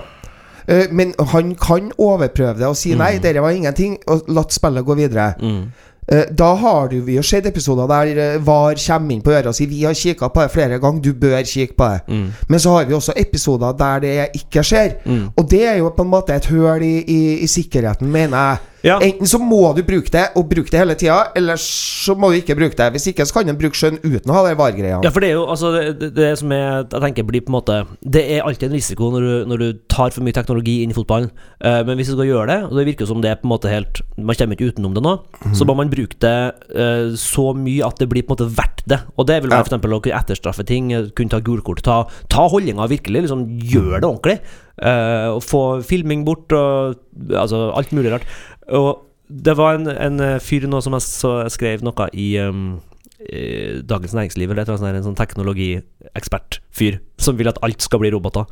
Eh, 0.67 0.87
men 0.91 1.13
han 1.19 1.55
kan 1.55 1.91
overprøve 1.99 2.57
det 2.57 2.67
og 2.67 2.77
si 2.77 2.95
nei, 2.95 3.17
dette 3.17 3.41
var 3.41 3.49
ingenting, 3.51 3.97
og 4.07 4.21
la 4.29 4.43
spillet 4.43 4.85
gå 4.85 4.95
videre. 4.95 5.35
Mm. 5.41 5.71
Eh, 6.11 6.23
Da 6.31 6.55
har 6.55 6.87
du 6.87 7.01
vi 7.01 7.15
jo 7.15 7.21
sett 7.21 7.45
episoder 7.45 7.87
der 7.87 8.17
eh, 8.17 8.45
VAR 8.45 8.75
kommer 8.87 9.13
inn 9.13 9.21
på 9.21 9.31
øret 9.31 9.45
og 9.47 9.55
sier 9.55 9.67
'Vi 9.67 9.83
har 9.83 9.93
kikka 9.93 10.27
på 10.27 10.41
det 10.41 10.51
flere 10.51 10.79
ganger, 10.79 11.01
du 11.01 11.13
bør 11.13 11.43
kikke 11.43 11.75
på 11.77 11.83
det'. 11.83 11.99
Mm. 12.07 12.33
Men 12.49 12.59
så 12.59 12.69
har 12.69 12.85
vi 12.85 12.93
også 12.93 13.13
episoder 13.17 13.71
der 13.71 13.99
det 13.99 14.27
ikke 14.33 14.63
skjer. 14.63 14.91
Mm. 15.05 15.29
Og 15.37 15.51
det 15.51 15.67
er 15.67 15.77
jo 15.77 15.89
på 15.89 16.03
en 16.03 16.09
måte 16.09 16.35
et 16.35 16.45
høl 16.45 16.81
i, 16.81 17.03
i, 17.07 17.39
i 17.39 17.47
sikkerheten, 17.47 18.11
mener 18.11 18.37
jeg. 18.37 18.57
Ja. 18.85 18.99
Enten 19.03 19.27
så 19.27 19.39
må 19.41 19.61
du 19.75 19.81
bruke 19.83 20.11
det, 20.13 20.25
og 20.39 20.47
bruke 20.51 20.71
det 20.71 20.79
hele 20.79 20.95
tida, 20.99 21.17
eller 21.35 21.59
så 21.59 22.15
må 22.15 22.29
du 22.31 22.39
ikke 22.39 22.55
bruke 22.55 22.77
det. 22.79 22.89
Hvis 22.95 23.09
ikke 23.11 23.25
så 23.27 23.39
kan 23.39 23.51
en 23.51 23.59
bruke 23.59 23.75
skjønn 23.77 23.99
uten 24.03 24.31
å 24.31 24.37
ha 24.37 24.43
de 24.47 24.55
VAR-greia. 24.59 25.01
Ja, 25.03 25.11
for 25.11 25.23
det 25.23 25.31
er 25.31 25.35
jo 25.37 25.45
altså 25.51 25.71
det, 25.75 25.83
det, 25.99 26.09
det 26.15 26.29
som 26.39 26.53
jeg, 26.55 26.85
jeg 26.85 27.03
tenker 27.05 27.27
blir 27.27 27.43
på 27.43 27.51
en 27.51 27.57
måte 27.57 27.79
Det 28.01 28.23
er 28.35 28.45
alltid 28.45 28.69
en 28.69 28.77
risiko 28.77 29.09
når 29.13 29.25
du, 29.25 29.33
når 29.51 29.63
du 29.63 29.67
tar 29.91 30.13
for 30.15 30.25
mye 30.25 30.35
teknologi 30.35 30.77
inn 30.83 30.93
i 30.93 30.97
fotballen. 30.97 31.31
Uh, 31.59 31.81
men 31.87 31.99
hvis 31.99 32.11
du 32.11 32.15
skal 32.15 32.29
gjøre 32.29 32.47
det, 32.51 32.59
og 32.69 32.79
det 32.79 32.87
virker 32.93 33.09
som 33.09 33.23
det 33.23 33.33
er 33.33 33.41
på 33.41 33.49
en 33.49 33.53
måte 33.53 33.71
helt 33.71 34.01
Man 34.15 34.37
kommer 34.39 34.55
ikke 34.57 34.71
utenom 34.71 34.95
det 34.95 35.03
nå, 35.05 35.15
så 35.57 35.67
må 35.67 35.75
man 35.79 35.91
bruke 35.91 36.19
det 36.23 36.37
uh, 36.75 37.11
så 37.19 37.49
mye 37.57 37.85
at 37.87 37.99
det 37.99 38.09
blir 38.11 38.23
på 38.23 38.33
en 38.33 38.37
måte 38.37 38.49
verdt 38.55 38.85
det. 38.89 39.01
Og 39.17 39.27
det 39.29 39.41
vil 39.43 39.51
være 39.51 39.63
Ja. 39.63 39.67
eksempel 39.67 39.93
å 39.93 40.01
kunne 40.01 40.17
etterstraffe 40.17 40.63
ting, 40.65 40.91
eh, 40.95 41.09
kunne 41.15 41.29
ta 41.29 41.39
gulkort, 41.43 41.83
ta, 41.85 42.03
ta 42.31 42.47
holdninga 42.49 42.87
virkelig, 42.89 43.25
liksom 43.25 43.43
gjør 43.59 43.99
det 43.99 44.07
ordentlig. 44.07 44.37
Uh, 44.79 45.35
og 45.35 45.43
få 45.43 45.61
filming 45.83 46.23
bort, 46.25 46.51
og 46.55 46.95
altså 47.35 47.67
alt 47.75 47.91
mulig 47.91 48.13
rart. 48.13 48.27
Og 48.75 49.05
det 49.29 49.55
var 49.57 49.77
en, 49.77 49.89
en 49.89 50.21
eh, 50.25 50.41
fyr 50.41 50.65
nå 50.69 50.81
som 50.81 50.95
jeg 50.97 51.05
så 51.05 51.33
skrev 51.53 51.83
noe 51.85 52.09
i 52.17 52.31
um, 52.41 52.79
Dagens 53.19 54.15
Næringsliv 54.15 54.49
eller 54.49 54.63
jeg 54.63 54.69
tror 54.69 54.85
en 54.89 55.05
sånn 55.09 55.17
teknologiekspertfyr 55.19 57.01
som 57.19 57.37
vil 57.37 57.51
at 57.51 57.59
alt 57.65 57.83
skal 57.83 58.01
bli 58.01 58.13
roboter. 58.15 58.47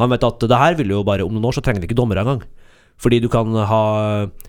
Han 0.00 0.10
vet 0.12 0.24
at 0.26 0.46
det 0.48 0.60
her 0.60 0.76
vil 0.78 0.92
jo 0.92 1.04
bare 1.06 1.24
Om 1.24 1.36
noen 1.36 1.48
år 1.48 1.56
så 1.56 1.62
trenger 1.64 1.84
vi 1.84 1.90
ikke 1.90 1.98
dommere 2.00 2.24
engang. 2.24 2.42
Fordi 2.96 3.20
du 3.20 3.28
kan 3.28 3.52
ha 3.68 3.84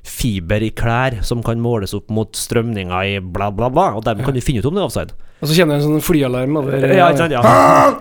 fiber 0.08 0.64
i 0.64 0.72
klær 0.72 1.20
som 1.28 1.44
kan 1.44 1.60
måles 1.60 1.94
opp 1.98 2.08
mot 2.16 2.32
strømninger 2.32 3.12
i 3.12 3.18
bla, 3.20 3.50
bla, 3.52 3.68
bla. 3.68 3.90
Og 3.98 4.06
dermed 4.06 4.24
kan 4.24 4.36
du 4.36 4.44
finne 4.44 4.64
ut 4.64 4.70
om 4.70 4.78
det 4.78 4.84
er 4.86 4.88
offside. 4.88 5.18
Og 5.38 5.50
så 5.50 5.54
kjenner 5.54 5.78
du 5.78 5.84
en 5.84 5.86
sånn 5.86 6.06
flyalarm 6.06 6.56
over 6.58 6.82
Ja, 6.82 7.12
ikke 7.12 7.22
sant? 7.22 7.36
Ja. 7.36 7.42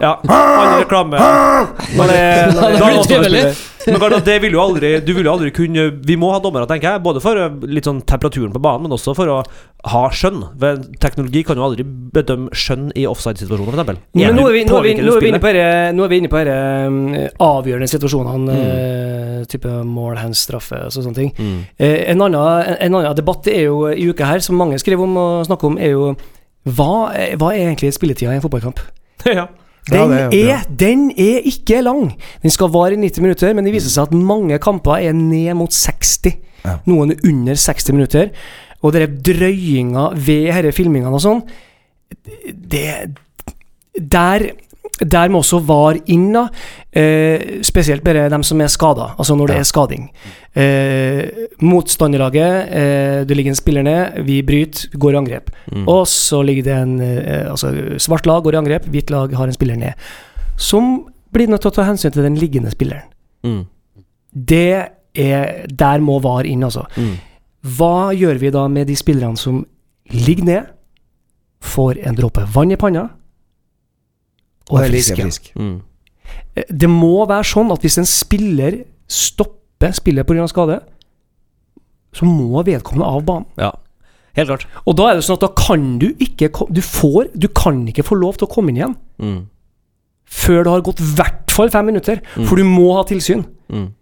ja. 0.01 0.13
All 0.25 0.79
reklame. 0.81 1.21
Men 1.97 2.09
det, 2.09 2.21
det 2.57 2.63
men 3.87 4.41
vil 4.43 4.57
jo 4.57 4.63
aldri 4.63 4.89
Du 5.05 5.13
vil 5.15 5.29
jo 5.29 5.33
aldri 5.35 5.53
kunne 5.55 5.85
Vi 6.09 6.17
må 6.19 6.33
ha 6.33 6.41
dommere, 6.43 6.67
tenker 6.71 6.95
jeg. 6.95 7.03
Både 7.05 7.21
for 7.23 7.39
eh, 7.39 7.59
litt 7.69 7.87
sånn 7.87 8.01
temperaturen 8.09 8.55
på 8.55 8.63
banen, 8.63 8.87
men 8.87 8.97
også 8.97 9.15
for 9.19 9.31
å 9.31 9.41
ha 9.87 10.03
skjønn. 10.11 10.41
Teknologi 11.03 11.45
kan 11.47 11.61
jo 11.61 11.67
aldri 11.69 11.85
bedømme 11.87 12.57
skjønn 12.57 12.89
i 12.99 13.05
offside-situasjoner, 13.07 13.77
f.eks. 13.79 14.01
Men 14.17 14.35
nå 14.35 14.49
er 14.49 14.57
vi, 14.57 14.65
nå 14.67 14.81
er 14.81 14.87
vi, 14.89 14.95
nå 14.99 15.13
er 15.15 15.23
vi 15.23 15.31
inne 15.31 15.43
på 15.43 15.53
dette- 15.55 15.93
nå 15.95 16.07
er 16.07 16.11
vi 16.11 16.19
inne 16.23 16.31
på 16.33 16.41
um, 16.49 16.99
avgjørende 17.47 17.91
situasjonene. 17.93 18.57
mm. 18.57 19.45
type 19.53 19.77
mål, 19.87 20.17
hands, 20.19 20.43
straffe 20.49 20.81
og 20.89 20.95
sånne 20.97 21.15
ting. 21.15 21.31
Mm. 21.39 21.61
Eh, 21.79 21.99
en, 22.11 22.25
annen, 22.27 22.75
en 22.81 22.99
annen 22.99 23.15
debatt 23.15 23.47
er 23.53 23.69
jo 23.69 23.85
i 23.93 24.09
uka 24.11 24.27
her, 24.27 24.43
som 24.43 24.59
mange 24.59 24.81
skriver 24.83 25.07
om 25.07 25.21
og 25.23 25.47
snakker 25.47 25.71
om, 25.71 25.79
er 25.79 25.95
jo 25.95 26.09
hva, 26.67 27.13
er- 27.15 27.37
hva 27.41 27.53
er 27.55 27.69
egentlig 27.71 27.93
spilletida 27.95 28.33
i 28.35 28.41
en 28.41 28.45
fotballkamp? 28.45 28.83
ja. 29.27 29.47
Ja, 29.87 30.03
Den, 30.03 30.11
ja, 30.11 30.25
er 30.27 30.49
er, 30.51 30.63
den 30.81 31.03
er 31.15 31.45
ikke 31.47 31.79
lang. 31.87 32.09
Den 32.43 32.51
skal 32.51 32.73
vare 32.75 32.97
i 32.97 32.99
90 32.99 33.23
minutter, 33.23 33.53
men 33.55 33.65
det 33.69 33.71
viser 33.77 33.93
seg 33.93 34.09
at 34.09 34.17
mange 34.19 34.57
kamper 34.59 34.97
er 34.99 35.15
ned 35.15 35.53
mot 35.55 35.71
60. 35.71 36.33
Ja. 36.65 36.73
Noen 36.91 37.13
er 37.15 37.21
under 37.29 37.55
60 37.55 37.93
minutter. 37.95 38.33
Og 38.83 38.97
denne 38.97 39.21
drøyinga 39.23 40.09
ved 40.19 40.49
disse 40.51 40.73
filmingene 40.81 41.15
og 41.15 41.23
sånn, 41.23 41.45
det 42.47 43.15
Der 43.97 44.43
der 45.01 45.29
må 45.29 45.41
også 45.43 45.59
VAR 45.67 45.99
inn, 46.13 46.33
da. 46.33 46.47
Eh, 46.97 47.61
spesielt 47.67 48.05
bare 48.05 48.29
dem 48.33 48.43
som 48.47 48.61
er 48.61 48.69
skada, 48.73 49.15
altså 49.19 49.37
når 49.37 49.47
det 49.49 49.57
Ja. 49.57 49.61
er 49.61 49.65
skading. 49.69 50.11
Eh, 50.57 51.47
motstanderlaget, 51.61 52.69
eh, 52.73 53.25
det 53.25 53.37
ligger 53.37 53.51
en 53.51 53.55
spiller 53.57 53.83
ned, 53.83 54.25
vi 54.25 54.43
bryter, 54.43 54.89
går 54.99 55.13
i 55.13 55.17
angrep. 55.17 55.51
Mm. 55.73 55.87
Og 55.89 56.07
så 56.07 56.43
ligger 56.45 56.63
det 56.65 56.73
en 56.83 57.01
eh, 57.01 57.51
Altså, 57.51 57.99
svart 57.99 58.27
lag 58.27 58.43
går 58.43 58.55
i 58.55 58.57
angrep, 58.57 58.87
hvitt 58.87 59.11
lag 59.11 59.33
har 59.35 59.47
en 59.47 59.53
spiller 59.53 59.77
ned. 59.77 59.93
Som 60.57 61.07
blir 61.33 61.47
nødt 61.49 61.61
til 61.61 61.71
å 61.71 61.75
ta 61.75 61.85
hensyn 61.85 62.11
til 62.13 62.23
den 62.23 62.37
liggende 62.37 62.71
spilleren. 62.73 63.05
Mm. 63.45 63.67
Det 64.35 64.89
er 65.15 65.67
Der 65.69 65.99
må 66.01 66.21
VAR 66.21 66.45
inn, 66.45 66.63
altså. 66.65 66.85
Mm. 66.97 67.17
Hva 67.77 68.13
gjør 68.17 68.39
vi 68.39 68.51
da 68.51 68.67
med 68.69 68.87
de 68.87 68.95
spillerne 68.97 69.37
som 69.37 69.65
ligger 70.13 70.45
ned, 70.45 70.67
får 71.63 71.99
en 72.07 72.15
dråpe 72.15 72.45
vann 72.53 72.71
i 72.71 72.77
panna 72.77 73.11
og 74.71 74.81
er 74.83 74.89
frisk. 74.91 75.15
frisk. 75.17 75.51
Mm. 75.57 75.81
Eh, 76.57 76.65
Det 76.73 76.89
må 76.91 77.27
være 77.29 77.45
sånn 77.45 77.73
at 77.73 77.81
hvis 77.85 77.99
en 77.99 78.07
spiller 78.09 78.85
stopper 79.09 79.93
spillet 79.93 80.27
pga. 80.27 80.47
skade, 80.49 80.81
så 82.17 82.25
må 82.25 82.63
vedkommende 82.65 83.07
av 83.07 83.25
banen. 83.29 83.47
Ja. 83.61 83.73
Helt 84.37 84.49
klart. 84.49 84.67
Og 84.87 84.97
da 84.97 85.11
er 85.11 85.15
det 85.19 85.25
sånn 85.25 85.37
at 85.39 85.45
da 85.47 85.49
kan 85.57 85.99
du 85.99 86.11
ikke 86.21 86.51
Du 86.69 86.81
får 86.85 87.31
Du 87.39 87.49
kan 87.49 87.87
ikke 87.89 88.05
få 88.05 88.19
lov 88.21 88.37
til 88.37 88.47
å 88.47 88.51
komme 88.53 88.69
inn 88.69 88.77
igjen 88.77 88.97
Mm. 89.19 89.47
før 90.29 90.65
det 90.65 90.73
har 90.73 90.83
gått 90.83 91.01
i 91.01 91.05
hvert 91.17 91.51
fall 91.51 91.71
fem 91.71 91.87
minutter, 91.87 92.21
for 92.45 92.57
du 92.57 92.65
må 92.65 92.97
ha 92.97 93.05
tilsyn. 93.05 93.45
Mm. 93.73 93.93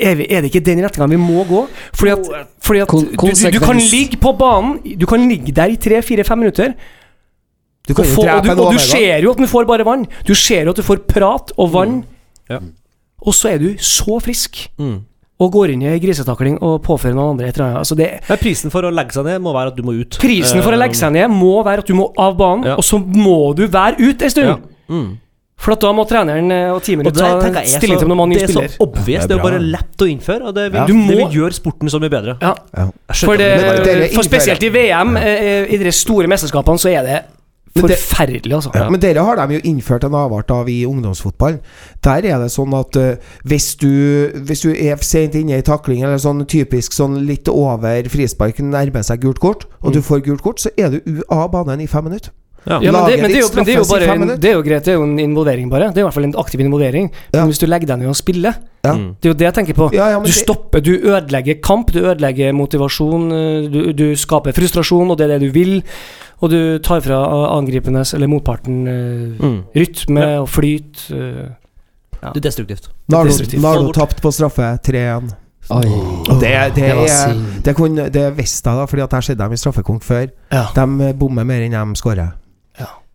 Er, 0.00 0.14
vi, 0.18 0.26
er 0.28 0.42
det 0.42 0.50
ikke 0.50 0.64
den 0.66 0.82
retninga 0.82 1.08
vi 1.08 1.16
må 1.16 1.44
gå? 1.46 1.62
Fordi 1.94 2.10
at, 2.10 2.48
fordi 2.60 2.80
at 2.82 2.88
du, 2.90 3.04
du, 3.14 3.50
du 3.52 3.60
kan 3.62 3.76
ligge 3.78 4.18
på 4.18 4.32
banen 4.36 4.82
Du 4.98 5.06
kan 5.06 5.22
ligge 5.28 5.52
der 5.54 5.70
i 5.70 5.76
tre-fire-fem 5.76 6.38
minutter, 6.42 6.74
Du 7.88 7.94
og, 7.94 7.96
kan 8.02 8.08
få, 8.12 8.24
og, 8.28 8.44
du, 8.44 8.50
og 8.62 8.72
du 8.76 8.78
ser 8.84 9.22
jo 9.24 9.30
at 9.32 9.38
du 9.40 9.46
får 9.48 9.66
bare 9.68 9.84
vann. 9.88 10.06
Du 10.28 10.34
ser 10.36 10.68
jo 10.68 10.74
at 10.74 10.76
du 10.80 10.84
får 10.84 11.04
prat 11.08 11.52
og 11.56 11.70
vann, 11.72 12.02
Ja. 12.50 12.58
og 13.24 13.34
så 13.34 13.54
er 13.54 13.58
du 13.62 13.70
så 13.80 14.18
frisk. 14.20 14.68
Mm. 14.78 14.98
Og 15.38 15.52
går 15.54 15.70
inn 15.70 15.82
i 15.86 15.98
grisetakling 16.02 16.56
og 16.66 16.80
påfører 16.82 17.14
noen 17.14 17.36
andre 17.36 17.46
et 17.46 17.54
eller 17.56 17.68
annet. 17.68 17.78
Altså 17.84 17.94
det, 17.94 18.08
Men 18.28 18.38
prisen 18.42 18.72
for 18.74 18.82
å 18.82 18.90
legge 18.90 19.14
seg 19.14 19.24
ned 19.24 19.38
må 19.40 19.52
være 19.54 19.70
at 19.70 19.76
du 19.78 19.84
må 19.86 19.94
ut. 20.00 20.18
prisen 20.18 20.60
for 20.64 20.74
å 20.74 20.80
legge 20.80 20.98
seg 20.98 21.12
ned 21.14 21.30
må 21.30 21.62
være 21.64 21.84
at 21.84 21.86
du 21.86 21.94
må 21.94 22.08
av 22.18 22.36
banen, 22.36 22.64
Ja. 22.66 22.74
og 22.74 22.82
så 22.82 22.98
må 22.98 23.54
du 23.54 23.68
være 23.68 24.00
ute 24.02 24.24
en 24.26 24.30
stund. 24.30 24.48
Ja. 24.48 24.58
Mm. 24.90 25.16
For 25.58 25.72
at 25.74 25.80
da 25.80 25.90
må 25.92 26.04
treneren 26.06 26.52
eh, 26.54 26.68
og 26.70 26.82
teamet 26.86 27.14
ta 27.14 27.30
stilling 27.66 27.98
til 27.98 28.10
om 28.10 28.16
man 28.18 28.30
spiller. 28.34 28.46
det 28.46 28.70
er 28.70 28.74
så 28.76 28.82
obvious. 28.84 29.22
Det 29.26 29.28
det 29.28 29.34
er 29.34 29.38
jo 29.40 29.46
bare 29.46 29.58
lett 29.62 30.04
å 30.04 30.06
innføre, 30.10 30.42
og 30.46 30.54
det 30.54 30.66
vil, 30.72 30.78
Ja. 30.80 30.86
Du 30.86 30.92
det 30.94 31.16
vil 31.18 31.34
gjøre 31.40 31.54
sporten 31.54 31.90
så 31.90 31.98
mye 32.02 32.10
bedre. 32.10 32.36
Ja, 32.42 32.54
Ja. 32.76 32.90
For 33.14 33.36
det, 33.36 34.12
for 34.14 34.22
spesielt 34.22 34.62
i 34.62 34.68
VM, 34.70 35.16
eh, 35.16 35.66
i 35.70 35.76
de 35.78 35.90
store 35.90 36.26
mesterskapene, 36.26 36.78
så 36.78 36.90
er 36.94 37.02
det- 37.02 37.24
forferdelig, 37.76 38.54
altså. 38.54 38.72
Ja. 38.74 38.88
Men 38.90 39.02
dere 39.02 39.24
har 39.26 39.36
de 39.40 39.58
jo 39.58 39.60
innført 39.68 40.06
en 40.08 40.16
avart 40.18 40.50
av 40.54 40.68
i 40.72 40.80
ungdomsfotball. 40.88 41.60
Der 42.06 42.26
er 42.30 42.42
det 42.42 42.50
sånn 42.54 42.74
at 42.78 42.96
uh, 42.96 43.34
hvis, 43.48 43.74
du, 43.80 43.90
hvis 44.48 44.64
du 44.64 44.72
er 44.72 44.96
sent 45.04 45.36
inne 45.38 45.60
i 45.60 45.66
takling, 45.66 46.02
eller 46.02 46.18
sånn 46.22 46.44
typisk 46.48 46.96
sånn 46.96 47.20
litt 47.28 47.48
over 47.52 48.08
frisparken, 48.12 48.72
nærmer 48.74 49.06
seg 49.06 49.22
gult 49.24 49.42
kort, 49.42 49.68
og 49.82 49.94
du 49.94 50.02
får 50.02 50.24
gult 50.26 50.44
kort, 50.44 50.62
så 50.62 50.72
er 50.78 50.96
du 50.96 51.00
u 51.06 51.22
av 51.28 51.50
banen 51.54 51.84
i 51.84 51.90
fem 51.90 52.08
minutter. 52.08 52.32
Ja. 52.68 52.80
Ja, 52.82 52.92
men 52.92 53.06
det, 53.08 53.16
men 53.22 53.30
det, 53.30 53.38
er 53.38 53.44
jo, 53.44 53.48
men 53.54 53.64
det 53.64 53.72
er 53.72 53.78
jo 53.78 53.84
bare. 53.88 54.36
Det 54.36 54.48
er 54.50 54.56
jo 54.58 54.64
greit, 54.66 54.84
det 54.84 54.92
er 54.92 54.98
jo 54.98 55.04
en 55.06 55.18
involvering, 55.22 55.70
bare. 55.72 55.88
Det 55.94 56.02
er 56.02 56.04
i 56.04 56.06
hvert 56.08 56.16
fall 56.18 56.26
en 56.26 56.34
aktiv 56.42 56.60
involvering. 56.60 57.06
Ja. 57.32 57.40
Men 57.40 57.52
hvis 57.52 57.62
du 57.62 57.66
legger 57.68 57.92
deg 57.92 58.02
ned 58.02 58.10
og 58.12 58.18
spiller, 58.18 58.58
Ja. 58.84 58.92
Mm. 58.94 59.06
det 59.18 59.26
er 59.28 59.32
jo 59.32 59.38
det 59.38 59.46
jeg 59.46 59.54
tenker 59.56 59.74
på. 59.78 59.88
Ja, 59.96 60.10
ja, 60.12 60.18
du 60.20 60.26
det- 60.26 60.34
stopper, 60.34 60.80
du 60.80 60.92
ødelegger 60.98 61.60
kamp, 61.62 61.92
du 61.92 62.00
ødelegger 62.00 62.52
motivasjon, 62.52 63.32
eh, 63.32 63.68
du, 63.72 63.92
du 63.92 64.16
skaper 64.16 64.52
frustrasjon, 64.52 65.10
og 65.10 65.18
det 65.18 65.26
er 65.26 65.38
det 65.38 65.48
du 65.48 65.50
vil. 65.52 65.82
Og 66.40 66.50
du 66.50 66.78
tar 66.78 67.00
fra 67.02 67.18
angripenes, 67.56 68.14
eller 68.14 68.26
motparten, 68.30 68.86
eh, 68.86 69.42
Mm. 69.42 69.62
rytme 69.74 70.26
og 70.40 70.48
flyt. 70.48 71.08
Ja. 71.10 72.30
Det 72.34 72.40
er 72.44 72.50
destruktivt. 72.50 72.88
Nardo 73.62 73.92
tapt 73.92 74.20
på 74.22 74.30
straffe 74.32 74.78
3-1. 74.82 75.34
Oi. 75.70 75.84
Og 76.30 76.40
det, 76.40 76.50
det, 76.74 76.74
Det 76.74 77.10
er. 77.10 77.34
Det, 77.64 77.74
kunne, 77.76 78.08
det 78.08 78.36
visste 78.38 78.70
jeg, 78.70 78.78
da, 78.78 78.84
Fordi 78.88 79.02
at 79.02 79.10
jeg 79.12 79.16
har 79.16 79.20
sett 79.26 79.38
dem 79.38 79.52
i 79.52 79.56
straffekonk 79.60 80.02
før. 80.02 80.26
Ja. 80.52 80.64
De 80.74 81.12
bommer 81.18 81.44
mer 81.44 81.60
enn 81.66 81.74
de 81.76 81.94
skårer. 82.00 82.32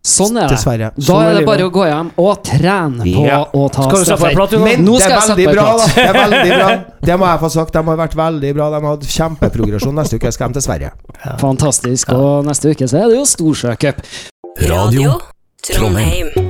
Sånn 0.03 0.35
er 0.35 0.49
det. 0.49 0.57
Dessverre. 0.57 0.89
Da 0.97 1.01
Sånn 1.07 1.21
er 1.23 1.29
det 1.29 1.35
livet. 1.37 1.47
bare 1.47 1.63
å 1.63 1.71
gå 1.71 1.83
hjem 1.87 2.09
og 2.19 2.43
trene 2.43 3.03
på 3.07 3.25
Ja. 3.25 3.37
å 3.55 3.71
ta 3.71 3.87
straffer. 4.03 4.59
Men 4.59 4.83
Nå 4.83 4.97
det 4.97 5.01
skal 5.05 5.11
er 5.11 5.15
jeg 5.15 5.21
sette 5.29 5.37
veldig 5.37 5.53
bra, 5.55 5.77
da. 5.77 5.85
Det 5.87 6.03
er 6.03 6.13
veldig 6.13 6.57
bra. 6.59 6.83
Det 7.07 7.19
må 7.19 7.25
jeg 7.31 7.39
få 7.39 7.49
sagt. 7.51 7.71
De 7.73 7.83
har 7.83 7.97
vært 7.97 8.15
veldig 8.15 8.53
bra. 8.55 8.69
De 8.69 8.81
har 8.83 8.97
hatt 8.97 9.07
kjempeprogresjon. 9.15 9.95
Neste 9.95 10.19
uke 10.19 10.31
skal 10.35 10.47
de 10.51 10.59
til 10.59 10.67
Sverige. 10.67 10.91
Fantastisk. 11.39 12.11
Og 12.11 12.43
neste 12.45 12.71
uke 12.75 12.87
så 12.87 12.99
er 13.03 13.07
det 13.13 13.15
jo 13.21 13.23
Storsjøcup. 13.31 14.03
Radio 14.67 15.19
Trondheim. 15.63 16.42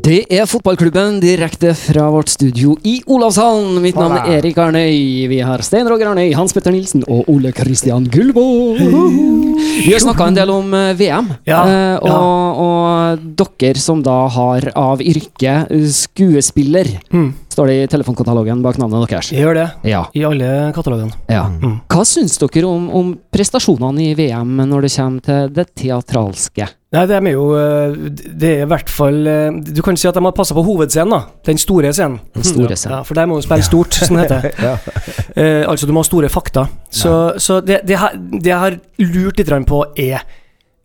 Det 0.00 0.22
er 0.32 0.46
fotballklubben 0.48 1.18
direkte 1.20 1.72
fra 1.76 2.06
vårt 2.14 2.30
studio 2.32 2.72
i 2.88 2.96
Olavshallen. 3.10 3.76
Mitt 3.84 3.98
navn 3.98 4.14
er 4.16 4.38
Erik 4.38 4.56
Arnøy. 4.62 5.26
Vi 5.28 5.40
har 5.44 5.60
Stein 5.66 5.88
Roger 5.90 6.08
Arnøy, 6.12 6.30
Hans 6.38 6.54
Petter 6.56 6.72
Nilsen 6.72 7.02
og 7.10 7.28
Ole 7.30 7.52
Kristian 7.54 8.06
Gullvåg. 8.10 8.80
Vi 8.80 9.92
har 9.92 10.00
snakka 10.02 10.30
en 10.30 10.38
del 10.38 10.52
om 10.54 10.72
eh, 10.76 10.94
VM. 10.98 11.28
Ja, 11.48 11.60
ja. 11.68 11.98
og, 12.00 12.62
og 12.64 13.28
dere 13.60 13.82
som 13.82 14.00
da 14.06 14.16
har 14.32 14.70
av 14.78 15.04
yrke 15.04 15.58
eh, 15.68 15.86
skuespiller, 15.92 16.94
Mm. 17.10 17.32
står 17.50 17.66
det 17.68 17.76
i 17.82 17.86
telefonkatalogen 17.92 18.60
bak 18.64 18.78
navnet 18.80 19.08
deres. 19.10 19.32
Jeg 19.34 19.42
gjør 19.44 19.56
det. 19.58 19.68
Ja. 19.90 20.04
I 20.16 20.24
alle 20.24 20.50
katalogene. 20.76 21.12
ja. 21.28 21.44
Mm. 21.50 21.80
Hva 21.90 22.04
syns 22.08 22.38
dere 22.40 22.66
om, 22.70 22.88
om 22.94 23.12
prestasjonene 23.34 24.10
i 24.10 24.14
VM 24.16 24.56
når 24.70 24.86
det 24.86 24.92
kommer 24.96 25.26
til 25.26 25.50
det 25.58 25.66
teatralske? 25.76 26.68
Nei, 26.90 27.04
de 27.06 27.14
er 27.14 27.26
jo 27.36 27.44
eh, 27.54 27.92
Det 28.34 28.48
er 28.50 28.62
i 28.64 28.66
hvert 28.66 28.88
fall 28.90 29.20
eh, 29.30 29.50
Du 29.76 29.78
kan 29.86 29.94
si 30.00 30.08
at 30.10 30.16
de 30.16 30.22
har 30.24 30.32
passa 30.34 30.56
på 30.56 30.64
hovedscenen, 30.66 31.12
da. 31.14 31.20
Den 31.46 31.58
store 31.62 31.92
scenen. 31.94 32.16
Den 32.34 32.42
store 32.48 32.74
scenen. 32.76 32.96
Ja, 32.96 33.02
for 33.06 33.14
der 33.14 33.28
må 33.30 33.36
du 33.38 33.44
spille 33.46 33.62
stort, 33.62 33.94
som 33.94 34.18
det 34.18 34.26
heter. 34.26 34.78
Eh, 35.38 35.62
altså, 35.70 35.86
du 35.86 35.92
må 35.94 36.02
ha 36.02 36.08
store 36.08 36.28
fakta. 36.28 36.64
Så, 36.90 37.12
så 37.38 37.60
det, 37.62 37.76
det, 37.86 37.94
har- 38.00 38.16
det 38.18 38.50
jeg 38.50 38.58
har 38.58 38.74
lurt 38.98 39.38
litt 39.38 39.52
på, 39.70 39.78
er 40.02 40.18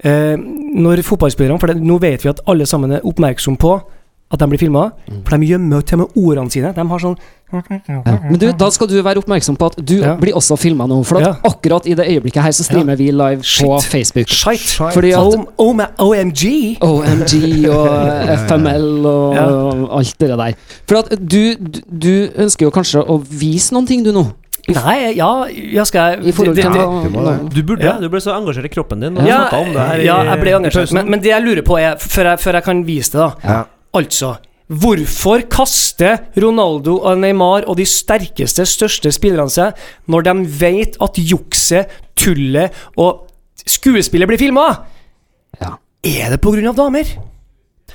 eh, 0.06 0.36
Når 0.38 1.02
fotballspillerne 1.08 1.58
For 1.60 1.74
det, 1.74 1.82
nå 1.82 1.98
vet 2.04 2.22
vi 2.24 2.30
at 2.30 2.44
alle 2.48 2.68
sammen 2.70 2.94
er 2.94 3.02
oppmerksom 3.10 3.58
på 3.58 3.74
at 4.32 4.40
de 4.42 4.48
blir 4.50 4.60
filma, 4.62 4.92
Mm. 5.10 5.20
for 5.26 5.38
de 5.38 5.46
gjemmer 5.50 5.82
til 5.86 6.00
og 6.00 6.06
med 6.06 6.16
ordene 6.22 6.52
sine. 6.54 6.72
De 6.78 6.86
har 6.90 7.00
sånn 7.02 7.18
Ja. 7.18 7.35
Men 8.30 8.40
du, 8.40 8.52
da 8.52 8.70
skal 8.74 8.88
du 8.88 8.96
være 9.04 9.22
oppmerksom 9.22 9.58
på 9.58 9.66
at 9.72 9.76
du 9.86 9.96
Ja. 10.02 10.16
blir 10.20 10.34
også 10.36 10.58
filma 10.58 10.86
nå. 10.88 11.04
For 11.06 11.18
at 11.18 11.28
Ja. 11.28 11.34
akkurat 11.50 11.86
i 11.88 11.94
det 11.96 12.06
øyeblikket 12.08 12.42
her 12.44 12.52
så 12.52 12.64
streamer 12.64 12.96
vi 12.98 13.12
live 13.12 13.38
på 13.42 13.44
Shit. 13.82 13.92
Facebook. 13.92 14.30
Fordi 14.94 15.12
at 15.12 15.36
OMG! 15.58 16.78
OMG 16.82 17.70
og 17.70 17.90
FML 18.48 19.06
og 19.06 19.36
Ja. 19.36 19.98
alt 19.98 20.16
det 20.20 20.30
der. 20.30 20.54
For 20.88 20.98
at 20.98 21.10
du, 21.32 21.56
du, 21.90 22.28
ønsker 22.38 22.66
jo 22.68 22.72
kanskje 22.72 23.04
å 23.08 23.20
vise 23.30 23.74
noen 23.76 23.88
ting, 23.88 24.04
du 24.04 24.12
nå? 24.12 24.26
Nei, 24.68 25.14
ja, 25.14 25.46
jeg 25.46 25.86
skal 25.86 26.26
I 26.26 26.32
forhold 26.34 26.56
det- 26.56 26.64
til 26.66 27.50
Du 27.54 27.62
burde 27.64 27.84
Ja. 27.86 28.00
Du 28.02 28.10
ble 28.10 28.20
så 28.20 28.34
engasjert 28.34 28.66
i 28.66 28.70
kroppen 28.74 29.00
din. 29.00 29.18
Og 29.18 29.28
ja, 29.28 29.44
om 29.54 29.68
det 29.74 29.78
her 29.82 30.00
i, 30.00 30.06
ja, 30.06 30.24
jeg 30.24 30.42
ble 30.42 30.52
engasjert. 30.58 30.92
Men, 30.92 31.10
men 31.10 31.20
det 31.22 31.30
jeg 31.30 31.44
lurer 31.44 31.62
på, 31.62 31.78
er 31.80 31.96
før 32.02 32.32
jeg, 32.32 32.40
før 32.40 32.54
jeg 32.54 32.64
kan 32.64 32.84
vise 32.86 33.12
det, 33.12 33.20
da 33.22 33.32
Ja. 33.44 33.64
Altså, 33.94 34.38
hvorfor 34.68 35.46
kaster 35.52 36.26
Ronaldo 36.42 36.98
og 37.02 37.22
Neymar 37.22 37.68
og 37.70 37.78
de 37.80 37.86
sterkeste, 37.90 38.66
største 38.70 39.12
spillerne 39.14 39.52
seg 39.52 39.78
når 40.12 40.28
de 40.28 40.36
vet 40.62 40.98
at 41.04 41.22
jukset, 41.22 41.94
tullet 42.18 42.74
og 42.98 43.28
skuespillet 43.66 44.30
blir 44.30 44.42
filma? 44.42 44.68
Ja. 45.62 45.76
Er 46.06 46.36
det 46.36 46.42
av 46.46 46.78
damer? 46.78 47.16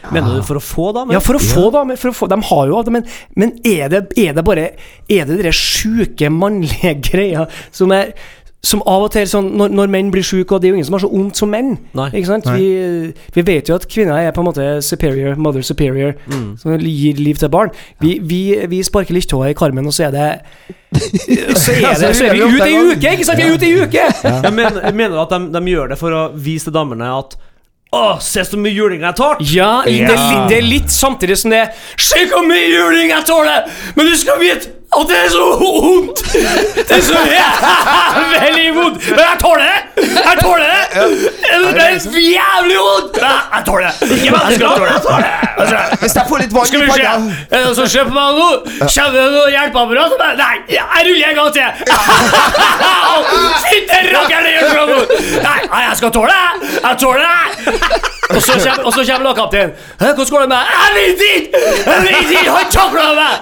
Mener 0.09 0.39
du 0.39 0.45
for 0.47 0.57
å 0.57 0.63
få 0.65 0.91
damer? 0.97 1.15
Ja, 1.15 1.21
for 1.23 1.37
å 1.37 1.43
få 1.43 1.67
damer. 1.75 1.99
For 2.01 2.11
å 2.11 2.17
få, 2.17 2.29
de 2.31 2.39
har 2.49 2.71
jo 2.71 2.81
det, 2.87 2.93
men, 2.95 3.09
men 3.37 3.53
er, 3.67 3.91
det, 3.93 4.01
er 4.17 4.33
det 4.37 4.45
bare 4.47 4.67
Er 5.11 5.27
det 5.29 5.41
de 5.43 5.53
sjuke 5.55 6.31
mannlige 6.33 6.95
greia 7.11 7.45
som 7.75 7.93
er 7.95 8.15
som 8.63 8.83
av 8.85 9.07
og 9.07 9.13
til 9.15 9.25
sånn, 9.25 9.47
når, 9.57 9.71
når 9.73 9.89
menn 9.89 10.11
blir 10.13 10.25
syke, 10.27 10.53
og 10.53 10.61
det 10.61 10.69
er 10.69 10.75
jo 10.75 10.77
ingen 10.77 10.85
som 10.91 10.97
har 10.99 11.01
så 11.07 11.09
vondt 11.09 11.39
som 11.41 11.49
menn. 11.49 11.71
Nei. 11.97 12.11
Ikke 12.13 12.29
sant? 12.29 12.45
Nei. 12.51 12.59
Vi, 12.61 13.31
vi 13.39 13.45
vet 13.49 13.71
jo 13.71 13.79
at 13.79 13.87
kvinner 13.89 14.19
er 14.21 14.35
på 14.37 14.43
en 14.45 14.49
måte 14.51 14.67
superior, 14.85 15.39
mother 15.41 15.65
superior, 15.65 16.13
Mm. 16.29 16.59
som 16.61 16.75
gir 16.77 17.17
liv 17.17 17.41
til 17.41 17.49
barn. 17.49 17.71
Vi, 18.05 18.19
vi, 18.21 18.43
vi 18.69 18.83
sparker 18.85 19.17
liltåa 19.17 19.49
i 19.51 19.57
karmen, 19.57 19.87
og 19.89 19.97
så 19.97 20.11
er 20.11 20.13
det 20.13 20.29
Så 21.57 21.73
er, 21.73 21.95
det, 21.97 22.17
så 22.19 22.27
er 22.27 22.35
vi 22.35 22.43
ute 22.43 22.67
i 22.69 22.77
uke, 22.91 23.13
ikke 23.15 23.25
sant? 23.29 23.39
Vi 23.41 23.47
er 23.47 23.55
ute 23.55 23.69
i 23.69 23.77
uke! 23.81 24.09
Jeg 24.27 24.53
mener, 24.53 24.81
jeg 24.85 24.97
mener 24.99 25.21
at 25.23 25.31
de, 25.33 25.41
de 25.55 25.63
gjør 25.73 25.93
det 25.95 25.99
for 26.01 26.17
å 26.17 26.25
vise 26.35 26.69
til 26.69 26.75
damene 26.77 27.09
at 27.21 27.37
Å, 27.97 28.03
se 28.23 28.45
så 28.47 28.59
mye 28.61 28.75
juling 28.75 29.01
jeg 29.03 29.17
tar! 29.19 29.41
Ja, 29.51 29.71
Det, 29.87 29.95
er 30.05 30.19
litt, 30.19 30.45
det 30.51 30.59
er 30.61 30.67
litt 30.67 30.93
samtidig 30.95 31.39
som 31.41 31.51
det 31.55 31.63
er 31.65 31.73
Se 31.99 32.27
hvor 32.31 32.45
mye 32.47 32.69
juling 32.71 33.11
jeg 33.15 33.27
tåler! 33.27 33.65
Men 33.97 34.11
du 34.11 34.19
skal 34.21 34.39
vite 34.43 34.77
at 34.97 35.05
det 35.09 35.17
er 35.25 35.29
så 35.31 35.45
vondt! 35.61 36.19
Det 36.89 36.97
er 36.97 37.01
så 37.01 37.19
jævlig 37.31 38.75
vondt! 38.79 38.99
Men 39.11 39.19
jeg 39.21 39.37
tåler 39.41 39.65
det! 39.71 39.79
Jeg 40.27 40.37
tåler 40.43 40.67
det! 40.67 40.83
Det 41.75 41.85
er 41.85 41.99
så 41.99 42.11
jævlig 42.11 42.77
vondt! 42.87 43.15
Ja, 43.23 43.35
Jeg 43.57 43.63
tåler 43.67 43.87
det! 43.87 43.95
Ikke! 44.17 44.31
Altså, 45.61 45.77
Hvis 46.01 46.15
jeg 46.17 46.25
får 46.29 46.37
litt 46.43 46.53
Skal 46.67 46.83
i 46.83 46.89
panna 46.91 47.03
Er 47.51 47.57
det 47.57 47.65
noen 47.67 47.77
som 47.79 47.87
ser 47.95 48.05
på 48.09 48.15
meg 48.17 48.29
nå? 48.41 48.49
Kommer 48.81 49.15
det 49.15 49.27
noe 49.37 49.49
hjelpeapparat? 49.55 50.13
Nei, 50.43 50.57
jeg 50.75 50.85
ruller 51.07 51.27
en 51.31 51.37
gang 51.39 51.51
til! 51.55 51.69
Fytte 53.71 53.97
rakkeren, 54.11 54.45
det 54.47 54.53
gjør 54.57 54.65
så 54.75 54.83
vondt! 54.91 55.11
Nei, 55.47 55.61
nei, 55.71 55.83
jeg 55.87 55.95
skal 56.03 56.11
tåle 56.19 56.35
det! 56.35 56.75
Jeg 56.83 56.95
tåler 57.05 57.23
det! 57.23 57.39
Og 58.31 58.39
så 58.43 58.53
kommer, 58.63 58.85
og 58.87 58.93
så 58.95 59.03
kommer 59.07 59.25
lagkapteinen. 59.27 59.73
«Hæ, 60.01 60.07
Hvordan 60.15 60.31
går 60.31 60.41
det 60.41 60.49
med 60.49 60.57
deg?' 60.57 60.67
Jeg 60.81 60.91
vet 60.97 61.21
ikke! 61.35 61.59
Jeg 61.87 61.99
vet 62.05 62.31
ikke! 62.31 62.51
Han 62.55 62.67
takla 62.71 63.07
meg! 63.19 63.35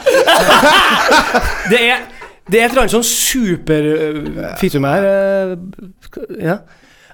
Det 1.71 1.83
er 1.83 2.07
det 2.49 2.61
er 2.61 2.65
et 2.65 2.73
eller 2.73 2.87
annet 2.87 2.95
sånn 2.95 3.05
super 3.05 3.85
uh, 3.85 4.53
Fikk 4.57 4.79
du 4.79 4.81
meg 4.81 5.03
her? 5.05 5.51
Uh, 5.53 6.37
ja. 6.41 6.55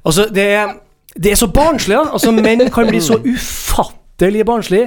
Altså, 0.06 0.28
det 0.30 0.44
er, 0.54 0.76
det 1.16 1.32
er 1.32 1.40
så 1.40 1.48
barnslig, 1.50 1.96
da. 1.96 2.12
Altså, 2.14 2.30
menn 2.36 2.62
kan 2.70 2.86
bli 2.86 3.00
så 3.02 3.18
ufattelig 3.18 4.44
barnslig 4.46 4.84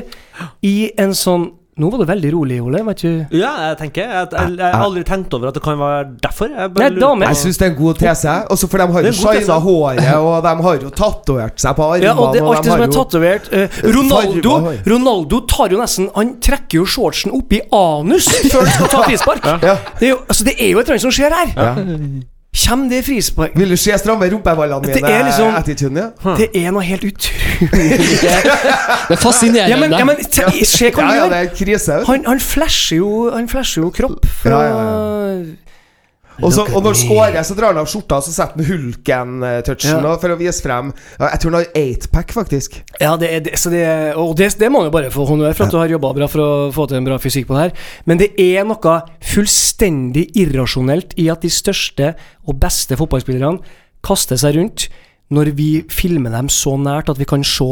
i 0.63 0.75
en 1.01 1.15
sånn 1.17 1.49
Nå 1.77 1.89
var 1.93 2.01
det 2.01 2.07
veldig 2.09 2.29
rolig, 2.33 2.57
Ole. 2.63 2.79
Var 2.85 2.95
ikke... 2.97 3.11
Ja, 3.37 3.51
jeg 3.67 3.77
tenker 3.81 4.07
Jeg, 4.09 4.29
har 4.59 4.81
aldri 4.81 5.03
tenkt 5.05 5.33
over 5.37 5.51
at 5.51 5.57
det 5.57 5.61
kan 5.65 5.77
være 5.77 6.05
derfor. 6.23 6.49
Jeg 6.49 6.71
Nei, 6.73 6.89
damer. 6.97 7.29
Jeg 7.29 7.39
syns 7.43 7.59
det 7.61 7.67
er 7.67 7.71
en 7.73 7.77
god 7.77 7.99
tese. 8.01 8.35
Også 8.53 8.69
for 8.71 8.81
de 8.81 8.87
har 8.95 9.07
jo 9.07 9.13
shina 9.19 9.59
håret, 9.61 10.01
og 10.17 10.37
de 10.47 10.53
har 10.67 10.79
jo 10.81 10.93
tatovert 11.01 11.61
seg 11.61 11.77
på 11.77 11.89
armene. 11.89 12.07
Ja, 12.07 12.15
og 12.17 12.33
det, 12.33 12.41
er 12.41 12.49
alt 12.49 12.65
det 12.65 12.73
som 12.73 12.85
er 12.87 12.93
tatovert 12.95 13.51
eh, 13.53 13.77
Ronaldo 13.97 14.55
Ronaldo 14.87 15.41
tar 15.49 15.73
jo 15.73 15.81
nesten 15.81 16.09
Han 16.15 16.33
trekker 16.43 16.81
jo 16.81 16.87
shortsen 16.89 17.35
opp 17.37 17.53
i 17.53 17.61
anus 17.73 18.29
før 18.47 18.63
han 18.63 18.73
skal 18.73 18.91
ta 18.93 19.03
frispark. 19.05 19.45
Ja. 19.61 19.77
Det, 19.99 20.09
er 20.09 20.11
jo, 20.15 20.23
altså, 20.25 20.47
det 20.49 20.57
er 20.57 20.73
jo 20.73 20.81
et 20.81 20.89
eller 20.89 20.97
annet 20.97 21.05
som 21.05 21.13
skjer 21.13 21.37
her. 21.37 21.53
Ja. 21.57 22.33
Kommer 22.67 22.89
det 22.89 23.03
frispark 23.05 23.51
Vil 23.55 23.69
du 23.69 23.77
se 23.77 23.93
stramme 23.97 24.25
rumpeballene 24.31 24.81
mine? 24.81 24.93
Det 24.93 25.03
er 25.03 25.23
liksom- 25.27 25.55
attituden, 25.55 25.97
ja? 25.97 26.35
Det 26.37 26.49
er 26.65 26.71
noe 26.71 26.81
helt 26.83 27.03
utrolig 27.03 27.69
Det 29.07 29.13
er 29.13 29.21
fascinerende. 29.21 29.69
Ja, 29.69 29.77
men, 29.79 29.91
ja, 29.91 30.03
men 30.05 30.15
se 30.65 30.89
hva 30.91 31.01
Ja, 31.01 31.07
han 31.07 31.15
ja, 31.15 31.23
gjør! 31.23 31.35
er 31.35 31.47
vet 31.97 32.05
du. 32.05 32.11
Han, 32.11 32.25
han 32.27 32.39
flasher 32.39 32.97
jo 32.97 33.11
Han 33.35 33.47
flasher 33.49 33.81
jo 33.81 33.89
kropp 33.89 34.25
fra 34.41 34.61
Ja, 34.63 35.37
Og, 36.41 36.51
så, 36.53 36.65
og 36.69 36.83
når 36.83 36.93
han 36.93 36.99
scorer, 36.99 37.37
så 37.47 37.55
drar 37.57 37.71
han 37.73 37.79
av 37.81 37.87
skjorta, 37.89 38.19
så 38.21 38.33
setter 38.35 38.59
han 38.61 38.67
Hulken-touchen 38.67 40.03
Ja. 40.05 40.13
for 40.21 40.33
å 40.33 40.37
vise 40.37 40.61
frem 40.61 40.91
Jeg 41.17 41.39
tror 41.41 41.51
han 41.51 41.59
har 41.63 41.79
eightpack, 41.81 42.33
faktisk. 42.35 42.77
Ja, 43.01 43.15
det, 43.17 43.29
er- 43.33 43.43
det, 43.47 43.55
så 43.57 43.71
det, 43.73 43.83
og 44.15 44.35
det, 44.37 44.51
det 44.59 44.69
må 44.71 44.83
han 44.83 44.89
jo 44.91 44.95
bare 44.97 45.11
få 45.13 45.25
honnør 45.29 45.55
for 45.57 45.65
at 45.65 45.73
du 45.73 45.79
har 45.81 45.89
jobba 45.95 46.13
bra 46.19 46.27
for 46.29 46.43
å 46.43 46.51
få 46.75 46.87
til 46.91 46.99
en 46.99 47.07
bra 47.09 47.17
fysikk 47.21 47.47
på 47.49 47.57
det 47.57 47.63
her. 47.67 47.75
Men 48.05 48.21
det 48.21 48.29
er 48.37 48.67
noe 48.69 48.97
fullstendig 49.33 50.27
irrasjonelt 50.37 51.15
i 51.17 51.29
at 51.33 51.41
de 51.45 51.49
største 51.53 52.13
og 52.47 52.59
beste 52.61 52.97
fotballspillerne 52.99 53.59
kaster 54.05 54.37
seg 54.39 54.59
rundt 54.59 54.87
når 55.33 55.49
vi 55.57 55.71
filmer 55.91 56.31
dem 56.31 56.47
så 56.53 56.77
nært 56.79 57.09
at 57.11 57.17
vi 57.19 57.25
kan 57.27 57.41
se 57.43 57.65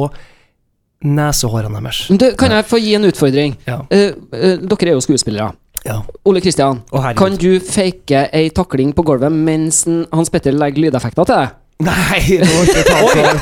nesehårene 1.05 1.81
deres. 1.83 2.05
Du, 2.09 2.25
kan 2.39 2.51
jeg 2.55 2.65
få 2.67 2.79
gi 2.81 2.95
en 2.97 3.05
utfordring? 3.07 3.55
Ja. 3.67 3.81
Uh, 3.91 4.15
uh, 4.33 4.55
dere 4.65 4.89
er 4.89 4.95
jo 4.97 5.03
skuespillere. 5.05 5.51
Ja. 5.85 5.99
Ole 6.25 6.41
Kristian, 6.41 6.81
kan 7.17 7.35
du 7.37 7.59
fake 7.61 8.29
ei 8.33 8.49
takling 8.49 8.93
på 8.97 9.05
gulvet 9.05 9.31
mens 9.31 9.85
en- 9.87 10.07
Hans 10.11 10.29
Petter 10.33 10.51
legger 10.51 10.87
lydeffekter 10.87 11.25
til 11.29 11.35
deg? 11.35 11.53
Nei, 11.83 12.19
nå 12.39 12.45
må 12.47 12.61
ikke 12.63 12.83
ta 12.87 12.99
sånn. 13.11 13.39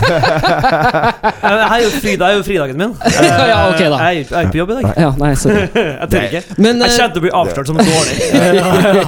Er 1.74 1.84
jo 1.84 1.90
Frida 2.02 2.18
det 2.18 2.30
er 2.32 2.38
jo 2.40 2.46
fridagen 2.48 2.80
min. 2.80 2.96
Ja, 3.14 3.44
ja, 3.46 3.58
ok 3.70 3.84
da. 3.94 4.00
Jeg 4.10 4.24
er 4.24 4.32
jeg 4.32 4.40
er 4.40 4.50
på 4.50 4.58
jobb 4.58 4.72
i 4.74 4.78
dag. 4.80 4.88
Ja, 5.04 5.12
nei, 5.22 5.30
sorry. 5.38 5.68
Jeg 6.02 6.08
tør 6.10 6.26
ikke. 6.26 6.42
Men 6.66 6.82
Jeg 6.82 6.90
eh, 6.90 6.96
kjente 6.98 7.22
å 7.22 7.26
bli 7.28 7.34
avslørt 7.42 7.70
som 7.70 7.78
dårlig. 7.78 8.18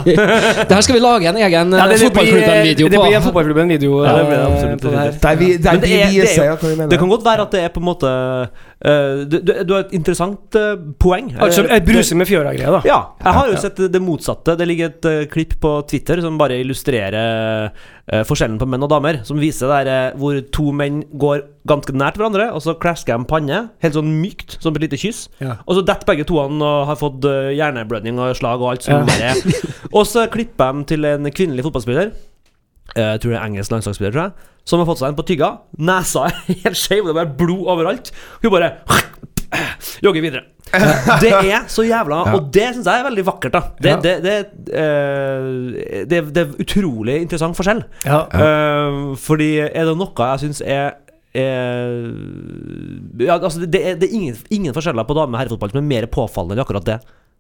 det 0.06 0.78
her 0.78 0.86
skal 0.86 0.98
vi 1.00 1.02
lage 1.02 1.32
en 1.32 1.42
egen 1.42 1.74
Ja, 1.74 1.88
eh, 1.88 1.96
det, 1.96 1.98
det, 1.98 1.98
blir, 1.98 2.06
Fotballklubben-video 2.06 2.92
det 2.94 3.02
på. 3.02 3.08
en 3.10 3.26
fotballklubben-video. 3.26 3.98
Ja, 4.06 4.14
det 4.20 4.28
blir 4.30 4.38
det 4.38 4.44
eh, 4.44 4.54
absolutt. 4.54 4.86
det 4.86 4.92
det 5.82 6.78
det. 6.78 6.90
Det 6.94 7.02
kan 7.02 7.14
godt 7.16 7.26
være 7.26 7.50
at 7.50 7.58
det 7.58 7.66
er 7.66 7.74
på 7.74 7.82
en 7.82 7.90
måte 7.90 8.14
eh, 8.14 8.65
du, 8.84 9.38
du, 9.40 9.52
du 9.64 9.72
har 9.74 9.86
et 9.86 9.94
interessant 9.96 10.56
eh, 10.60 10.76
poeng. 11.02 11.30
Altså 11.42 11.64
Eh, 11.66 11.78
et 11.78 11.86
bruse 11.88 12.14
med 12.20 12.28
fjøra-greie, 12.28 12.70
da. 12.76 12.82
Ja, 12.86 12.98
jeg 13.24 13.34
har 13.38 13.48
jo 13.50 13.56
sett 13.64 13.80
det 13.94 14.02
motsatte. 14.04 14.58
Det 14.60 14.68
ligger 14.68 14.92
et 14.92 15.06
eh, 15.10 15.22
klipp 15.32 15.56
på 15.64 15.72
Twitter 15.90 16.20
som 16.22 16.36
bare 16.38 16.58
illustrerer 16.62 17.72
eh, 17.72 18.24
forskjellen 18.28 18.60
på 18.62 18.68
menn 18.70 18.84
og 18.86 18.92
damer. 18.92 19.22
Som 19.26 19.40
viser 19.42 19.72
der, 19.72 19.90
eh, 20.12 20.18
hvor 20.20 20.38
to 20.54 20.68
menn 20.76 21.04
går 21.18 21.46
ganske 21.66 21.96
nært 21.98 22.20
hverandre, 22.20 22.50
og 22.54 22.62
så 22.62 22.76
klasker 22.78 23.16
de 23.18 23.26
panne, 23.32 23.62
helt 23.82 23.96
sånn 23.98 24.12
mykt, 24.22 24.58
som 24.62 24.76
et 24.76 24.84
lite 24.86 25.00
kyss. 25.02 25.24
Ja. 25.42 25.56
Og 25.66 25.80
så 25.80 25.86
detter 25.88 26.06
begge 26.12 26.28
toene 26.30 26.62
og 26.62 26.90
har 26.92 27.00
fått 27.00 27.26
eh, 27.32 27.54
hjerneblødning 27.58 28.20
og 28.22 28.36
slag 28.38 28.62
og 28.62 28.74
alt 28.76 28.86
som 28.86 29.08
Ja. 29.08 29.32
er. 29.32 29.40
Og 29.96 30.04
så 30.10 30.26
klipper 30.30 30.74
de 30.76 30.84
til 30.92 31.06
en 31.08 31.32
kvinnelig 31.32 31.64
fotballspiller. 31.66 32.12
Eh, 32.96 33.14
Jeg 33.16 33.22
tror 33.24 33.32
det 33.32 33.40
er 33.40 33.46
engelsk 33.48 33.72
landslagsspiller, 33.72 34.12
tror 34.14 34.28
jeg. 34.28 34.52
Som 34.66 34.82
har 34.82 34.88
fått 34.90 35.02
seg 35.04 35.12
en 35.12 35.18
på 35.20 35.26
tygga. 35.30 35.52
Nesa 35.78 36.26
er 36.30 36.40
helt 36.66 36.80
skeiv, 36.80 37.06
det 37.06 37.14
er 37.14 37.20
bare 37.22 37.36
blod 37.38 37.68
overalt. 37.76 38.12
Hun 38.42 38.52
bare 38.56 38.72
jogger 40.06 40.26
videre. 40.26 40.44
Det 41.22 41.30
er 41.30 41.68
så 41.70 41.84
jævla 41.86 42.24
Og 42.34 42.48
det 42.52 42.66
syns 42.74 42.88
jeg 42.90 43.00
er 43.00 43.06
veldig 43.06 43.24
vakkert. 43.28 43.54
da 43.54 43.62
Det, 43.80 43.92
Ja. 43.92 44.00
det, 44.02 44.14
det, 44.26 44.34
eh, 44.74 46.06
det, 46.10 46.22
det 46.34 46.42
er 46.42 46.56
utrolig 46.66 47.20
interessant 47.22 47.56
forskjell. 47.56 47.84
Ja. 48.04 48.24
Uh, 48.34 49.14
fordi 49.22 49.52
er 49.62 49.86
det 49.86 49.94
noe 50.02 50.30
jeg 50.34 50.48
syns 50.48 50.62
er 50.66 50.96
er, 51.36 52.06
ja, 53.20 53.36
altså 53.36 53.66
det, 53.68 53.82
er, 53.84 53.98
det 54.00 54.08
er 54.08 54.14
ingen, 54.16 54.38
ingen 54.56 54.76
forskjeller 54.76 55.04
på 55.04 55.18
dame- 55.18 55.36
og 55.36 55.42
herrefotball 55.42 55.74
som 55.74 55.82
er 55.82 55.88
mer 55.90 56.06
påfallende 56.08 56.56
enn 56.56 56.64
akkurat 56.64 56.86
det. 56.88 56.96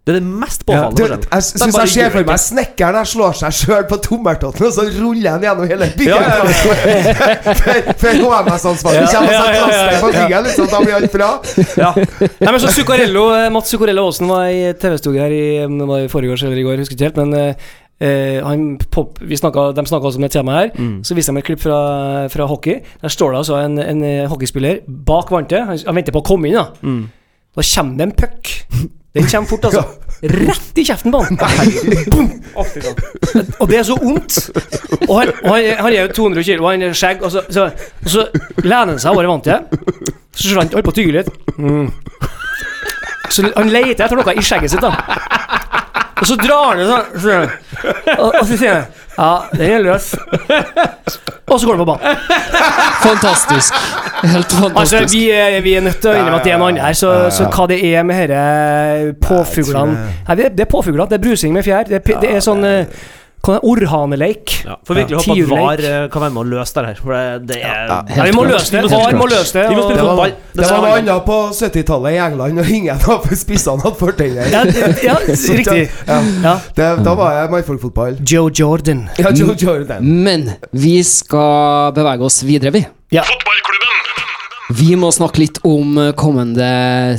Det 0.06 0.14
er 0.14 0.20
det 0.20 0.28
mest 0.30 0.62
Du, 0.62 0.68
påfallende. 0.70 1.02
jeg 1.02 1.18
forskjellen. 1.18 1.62
syns 1.66 1.78
jeg 1.82 1.90
ser 1.96 2.12
for 2.14 2.28
meg 2.30 2.42
snekkeren 2.44 2.98
her 3.00 3.08
slår 3.10 3.32
seg 3.40 3.56
sjøl 3.58 3.86
på 3.90 3.98
tommeltotten, 4.06 4.66
og 4.68 4.74
så 4.76 4.84
ruller 5.00 5.32
han 5.34 5.42
gjennom 5.48 5.66
hele 5.72 5.88
bygget. 5.98 6.14
Ja, 6.14 6.20
ja, 6.22 6.36
ja, 6.46 7.56
For 8.04 8.20
HMS-ansvaret 8.22 9.00
Ja, 9.02 9.08
kommer 9.16 9.32
og 9.32 9.34
ja, 9.34 9.40
setter 9.40 9.56
ja, 9.56 9.56
ja, 9.56 9.64
plaster 9.66 10.04
på 10.04 10.12
bygget, 10.14 10.44
liksom. 10.50 10.68
Da 10.76 10.82
blir 10.84 10.98
alt 11.00 11.16
bra. 11.16 11.30
Ja. 11.82 11.90
Nei, 12.46 12.52
men 12.52 12.60
så 12.62 12.74
Zuccarello, 12.76 13.24
eh, 13.40 13.48
Mats 13.56 13.74
Zuccarello 13.74 14.06
Aasen 14.12 14.30
var 14.30 14.46
i 14.54 14.62
TV-studio 14.78 15.22
her 15.26 15.34
i, 15.34 15.44
om 15.66 15.80
det 15.82 15.88
var 15.90 16.06
i 16.06 16.12
forrige 16.14 16.36
år 16.38 16.46
eller 16.52 16.62
i 16.62 16.66
går, 16.68 16.76
jeg 16.78 16.86
husker 16.86 17.00
ikke 17.00 17.10
helt. 17.10 17.18
Men 17.26 17.56
han 18.46 18.64
pop, 18.92 19.18
vi 19.24 19.38
snakket, 19.40 19.74
De 19.78 19.86
snakka 19.88 20.10
også 20.12 20.20
om 20.20 20.26
det 20.28 20.32
temaet 20.36 20.60
her. 20.76 20.84
Mm. 20.84 20.98
Så 21.08 21.16
viste 21.18 21.32
de 21.34 21.40
et 21.42 21.48
klipp 21.48 21.62
fra, 21.64 21.80
fra 22.30 22.46
hockey. 22.46 22.82
Der 23.02 23.10
står 23.10 23.32
det 23.32 23.38
altså 23.42 23.58
en, 23.64 23.80
en 23.80 24.06
hockeyspiller 24.30 24.84
bak 25.08 25.32
vantet. 25.34 25.64
Han, 25.66 25.80
han 25.88 25.96
venter 25.98 26.14
på 26.14 26.22
å 26.22 26.28
komme 26.34 26.52
inn. 26.52 26.60
Da 26.60 26.68
Mm. 26.84 27.06
Da 27.56 27.64
kommer 27.74 27.98
det 27.98 28.08
en 28.10 28.16
puck. 28.22 28.54
Den 29.16 29.28
kommer 29.32 29.48
fort, 29.48 29.66
altså. 29.70 29.84
Rett 30.26 30.80
i 30.80 30.84
kjeften 30.88 31.14
på 31.14 31.22
han. 31.24 31.38
Og 33.60 33.70
det 33.70 33.78
er 33.80 33.86
så 33.88 33.96
vondt. 34.00 34.40
Og 35.08 35.14
han, 35.20 35.32
og 35.44 35.50
han, 35.54 35.70
han 35.80 35.92
er 35.94 36.02
jo 36.02 36.14
200 36.18 36.44
kilo, 36.44 36.66
og 36.66 36.72
han 36.74 36.84
er 36.88 36.98
skjegg, 36.98 37.24
og 37.24 37.32
så, 37.32 37.46
så, 37.50 37.70
og 38.04 38.12
så 38.12 38.26
lener 38.64 38.96
han 38.96 39.00
seg 39.00 39.16
over 39.16 39.30
vantet. 39.32 39.72
Så 40.36 40.50
ser 40.50 40.60
han 40.60 40.72
holder 40.74 40.88
på 40.90 40.94
å 40.94 40.98
tygge 41.00 41.16
litt. 41.16 41.32
Mm. 41.56 41.88
Så 43.32 43.48
han 43.56 43.72
leter 43.72 44.04
etter 44.06 44.20
noe 44.20 44.36
i 44.36 44.44
skjegget 44.44 44.76
sitt, 44.76 44.84
da. 44.84 44.92
Og 46.16 46.28
så 46.30 46.36
drar 46.40 46.74
han 46.74 46.80
det 46.80 46.86
sånn, 46.90 47.50
og, 48.20 48.30
og 48.30 48.44
så 48.48 48.56
sier 48.56 48.72
han 48.72 48.86
Ja, 49.18 49.32
den 49.56 49.72
er 49.72 49.84
løs. 49.86 50.10
Og 51.48 51.60
så 51.60 51.68
går 51.68 51.76
den 51.78 51.86
på 51.86 51.86
banen. 51.86 52.18
Fantastisk. 53.06 53.74
Helt 54.24 54.36
Altså, 54.36 54.58
fantastisk. 54.62 55.14
vi 55.14 55.30
er, 55.32 55.60
vi 55.62 55.74
er 55.78 55.82
nødt 55.86 56.00
til 56.02 56.10
å 56.10 56.16
innrømme 56.18 56.40
at 56.40 56.48
det 56.48 56.54
er 56.56 56.58
noe 56.62 56.72
annet 56.74 56.84
her. 56.84 56.98
Så, 56.98 57.12
så 57.32 57.48
hva 57.54 57.68
det 57.70 57.78
er 57.86 58.04
med 58.08 58.32
disse 58.34 59.14
påfuglene 59.28 60.00
Nei, 60.28 60.36
det, 60.40 60.50
det 60.58 60.66
er 60.66 60.72
påfugler. 60.72 61.06
Det 61.12 61.20
er 61.20 61.24
brusing 61.28 61.54
med 61.56 61.64
fjær. 61.68 61.86
Det 61.90 62.00
er, 62.02 62.20
det 62.24 62.34
er 62.36 62.44
sånn 62.44 62.66
Orrhaneleik. 63.64 64.54
Ja, 64.66 64.76
for 64.86 64.94
virkelig 64.98 65.20
håpe 65.22 65.42
at 65.44 65.50
VAR 65.52 65.84
eh, 65.86 66.08
kan 66.10 66.22
være 66.26 66.34
med 66.34 66.42
å 66.42 66.46
løse 66.50 66.74
det 66.76 66.86
her. 66.88 66.96
For 67.02 67.14
det, 67.14 67.48
det 67.52 67.60
er 67.62 67.92
Ja, 67.92 68.24
vi 68.26 68.32
må 68.36 68.44
løse 68.50 68.72
det. 68.74 68.82
VAR 68.92 69.14
må 69.20 69.28
løse 69.30 69.54
det. 69.60 69.66
Vi 69.70 69.76
må 69.76 69.82
og- 69.84 69.90
spille 69.92 70.02
Det 70.02 70.08
var, 70.08 70.16
fotball. 70.16 70.34
det 70.56 70.70
var 70.72 70.82
noe 70.82 70.98
annet 70.98 71.26
på 71.26 71.38
70-tallet 71.60 72.12
i 72.16 72.20
England, 72.26 72.60
og 72.60 72.70
ingen 72.70 73.06
av 73.16 73.28
spissene 73.36 73.82
hadde 73.86 74.00
fortenner. 74.02 74.50
Ja, 74.52 74.64
ja, 75.06 75.16
riktig. 75.62 75.90
Ja. 76.08 76.20
Ja. 76.44 76.56
Det, 76.76 76.90
da 77.06 77.14
var 77.16 77.34
jeg 77.40 77.52
mannfolkfotball. 77.56 78.18
Joe 78.26 78.50
Jordan. 78.52 79.06
Ja, 79.22 79.30
Joe 79.32 79.56
Jordan. 79.56 80.02
Men 80.26 80.50
vi 80.72 80.98
skal 81.04 81.92
bevege 81.96 82.26
oss 82.26 82.42
videre, 82.44 82.72
vi. 82.76 82.86
Ja. 83.14 83.24
Vi 84.76 84.96
må 84.98 85.12
snakke 85.14 85.44
litt 85.44 85.60
om 85.68 85.94
kommende 86.18 86.66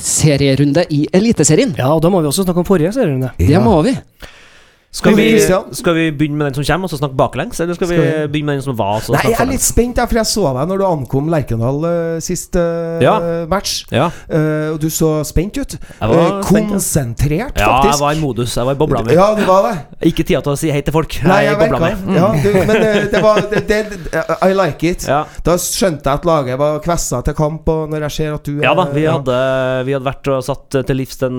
serierunde 0.03 0.83
i 0.91 1.05
Eliteserien. 1.15 1.77
ja, 1.79 1.93
og 1.95 2.01
da 2.03 2.11
må 2.11 2.19
vi 2.21 2.27
også 2.27 2.43
snakke 2.43 2.59
om 2.59 2.67
forrige 2.67 2.91
serierunde. 2.97 3.31
Det 3.39 3.61
må 3.63 3.77
vi. 3.87 3.93
Skal 4.97 5.13
vi, 5.15 5.25
skal 5.77 5.93
vi 5.95 6.05
begynne 6.17 6.39
med 6.41 6.47
den 6.47 6.55
som 6.57 6.65
kommer, 6.65 6.89
og 6.89 6.91
så 6.91 6.97
snakke 6.97 7.17
baklengs? 7.19 7.59
Eller 7.61 7.75
skal 7.77 7.89
vi 7.91 7.97
Skal 7.99 8.05
vi- 8.07 8.29
begynne 8.33 8.47
med 8.47 8.55
den 8.57 8.63
som 8.65 8.77
var? 8.79 9.01
så 9.05 9.13
Nei, 9.13 9.31
jeg 9.33 9.41
er 9.41 9.47
litt 9.51 9.61
spent, 9.61 9.97
for 9.99 10.17
jeg 10.17 10.25
så 10.31 10.45
deg 10.57 10.69
når 10.71 10.79
du 10.81 10.85
ankom 10.87 11.29
Lerkendal 11.29 11.85
uh, 11.85 12.21
sist 12.25 12.57
eh, 12.57 13.03
Ja. 13.05 13.19
match. 13.47 13.85
Ja, 13.93 14.07
Uh, 14.31 14.73
og 14.73 14.81
du 14.81 14.89
så 14.89 15.23
spent 15.27 15.59
ut. 15.59 15.77
var 16.01 16.09
Eh, 16.09 16.43
spent. 16.81 17.21
ja. 17.29 17.49
faktisk. 17.49 17.61
Ja, 17.61 17.83
jeg 17.91 18.01
var 18.01 18.13
i 18.17 18.21
modus. 18.21 18.55
Jeg 18.57 18.65
var 18.65 18.73
i 18.73 18.79
bobla 18.81 19.03
mi. 19.05 19.13
Ja, 19.13 19.35
du 19.37 19.45
var 19.45 19.63
det. 19.69 19.75
Ikke 20.09 20.25
tida 20.25 20.41
til 20.43 20.53
å 20.53 20.57
si 20.59 20.71
hei 20.71 20.81
til 20.81 20.93
folk. 20.93 21.13
Nei, 21.25 21.43
Jeg 21.45 21.59
jeg 21.59 21.71
bobla 21.71 21.79
mi. 21.81 21.93
Mm. 22.07 22.17
ja, 22.17 22.33
du, 22.43 22.53
Men 22.67 22.81
det 23.13 23.23
var 23.23 23.41
det, 23.51 23.69
det, 23.69 24.01
I 24.43 24.53
like 24.55 24.83
it. 24.83 25.05
Da 25.45 25.57
skjønte 25.61 26.05
jeg 26.09 26.15
at 26.23 26.25
laget 26.25 26.59
var 26.59 26.81
kvessa 26.81 27.23
til 27.25 27.35
kamp, 27.35 27.69
og 27.69 27.91
når 27.91 28.01
jeg 28.09 28.13
ser 28.17 28.35
at 28.35 28.45
du 28.45 28.63
Ja 28.63 28.73
da, 28.75 28.85
vi 28.93 29.05
hadde, 29.05 29.85
vi 29.85 29.93
hadde 29.93 30.05
vært 30.09 30.33
og 30.33 30.43
satt 30.43 30.71
til 30.87 30.97
livs 30.97 31.17
den, 31.21 31.39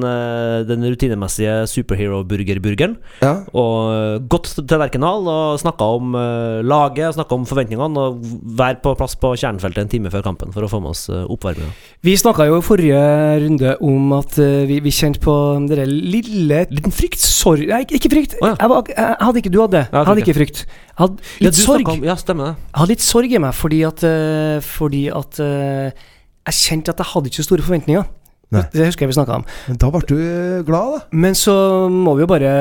den 0.67 0.85
rutinemessige 0.85 1.65
superhero-burgerburgeren. 1.73 2.97
ja. 3.25 3.35
Og 3.55 4.25
gått 4.31 4.49
til 4.57 4.81
Lerkendal 4.81 5.27
og 5.31 5.59
snakka 5.61 5.87
om 5.97 6.15
eh, 6.17 6.59
laget, 6.67 7.15
snakka 7.15 7.37
om 7.37 7.45
forventningene, 7.47 8.01
og 8.01 8.19
være 8.59 8.81
på 8.83 8.95
plass 8.99 9.15
på 9.19 9.31
kjernefeltet 9.39 9.85
en 9.85 9.91
time 9.91 10.11
før 10.13 10.25
kampen 10.25 10.51
for 10.55 10.65
å 10.65 10.71
få 10.71 10.81
med 10.83 10.91
oss 10.91 11.05
uh, 11.11 11.23
oppvarminga. 11.31 11.69
Vi 12.03 12.15
snakka 12.19 12.47
jo 12.49 12.59
i 12.59 12.65
forrige 12.65 12.99
runde 13.45 13.75
om 13.87 14.11
at 14.17 14.37
eh, 14.43 14.65
vi, 14.69 14.81
vi 14.83 14.93
kjente 14.93 15.21
på 15.23 15.35
det 15.69 15.85
lille 15.87 16.65
Liten 16.73 16.93
frykt. 16.93 17.21
Sorg 17.21 17.63
Nei, 17.69 17.83
ikke- 17.85 18.11
frykt. 18.11 18.35
Oh, 18.41 18.49
ja. 18.49 18.55
jeg, 18.59 18.71
var, 18.71 18.91
jeg 18.91 19.17
hadde 19.27 19.41
ikke 19.43 19.53
Du 19.53 19.59
hadde 19.61 19.77
det. 19.77 19.85
Jeg 19.91 20.09
hadde 20.09 20.23
ikke 20.23 20.37
frykt. 20.37 20.61
Jeg 20.67 20.97
hadde 21.01 21.31
litt 21.45 21.57
ja, 21.59 21.63
sorg. 21.63 21.91
Om, 21.93 22.05
ja, 22.07 22.15
stemmer 22.19 22.49
det. 22.51 22.53
Jeg 22.67 22.79
hadde 22.81 22.93
litt 22.95 23.05
sorg 23.05 23.33
i 23.33 23.41
meg 23.43 23.57
fordi 23.57 23.81
at 23.87 24.05
eh, 24.07 24.57
Fordi 24.65 25.03
at 25.13 25.41
eh, 25.43 26.05
jeg 26.47 26.59
kjente 26.61 26.93
at 26.93 27.03
jeg 27.03 27.11
hadde 27.13 27.29
ikke 27.31 27.41
så 27.41 27.47
store 27.49 27.65
forventninger. 27.65 28.07
Nei. 28.55 28.61
Det 28.71 28.85
husker 28.87 29.03
jeg 29.03 29.09
vi 29.11 29.15
snakka 29.17 29.35
om. 29.41 29.45
Men 29.67 29.77
da 29.81 29.89
ble 29.91 29.99
du 30.07 30.13
eh, 30.15 30.61
glad, 30.63 30.93
da. 30.93 30.99
Men 31.11 31.33
så 31.35 31.53
må 31.91 32.13
vi 32.15 32.23
jo 32.23 32.27
bare 32.31 32.51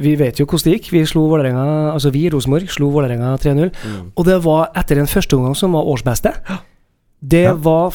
Vi 0.00 0.12
vet 0.20 0.38
jo 0.38 0.46
hvordan 0.46 0.68
det 0.68 0.76
gikk. 0.76 0.92
Vi 0.94 1.02
slo 1.10 1.24
Vålerenga 1.26 1.64
Altså 1.92 2.12
vi, 2.14 2.28
Rosenborg, 2.30 2.68
slo 2.70 2.90
Vålerenga 2.94 3.32
3-0. 3.42 3.72
Mm. 3.74 4.12
Og 4.14 4.24
det 4.28 4.36
var 4.44 4.70
etter 4.78 5.00
en 5.02 5.10
første 5.10 5.34
omgang 5.34 5.56
som 5.58 5.74
var 5.74 5.82
årsbeste. 5.90 6.30
Det 7.24 7.42
Ja. 7.48 7.54
var 7.54 7.90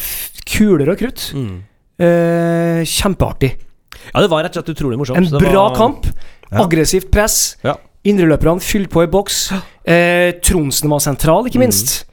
kuler 0.50 0.90
og 0.92 0.98
krutt. 1.00 1.30
Mm. 1.34 1.64
Eh, 2.00 2.84
kjempeartig. 2.84 3.54
Ja, 4.14 4.22
det 4.24 4.30
var 4.32 4.44
rett 4.44 4.58
og 4.58 4.64
slett 4.66 4.76
utrolig 4.76 4.98
morsomt. 5.00 5.18
En 5.18 5.24
Det 5.24 5.40
bra 5.40 5.70
var- 5.70 5.76
kamp. 5.78 6.06
Ja. 6.52 6.64
Aggressivt 6.66 7.12
press. 7.12 7.56
Ja. 7.64 7.76
Indreløperne 8.04 8.60
fylte 8.60 8.90
på 8.90 9.04
i 9.04 9.08
boks. 9.08 9.52
Eh, 9.86 10.32
Tronsen 10.42 10.90
var 10.90 11.00
sentral, 11.00 11.46
ikke 11.48 11.60
minst. 11.60 12.06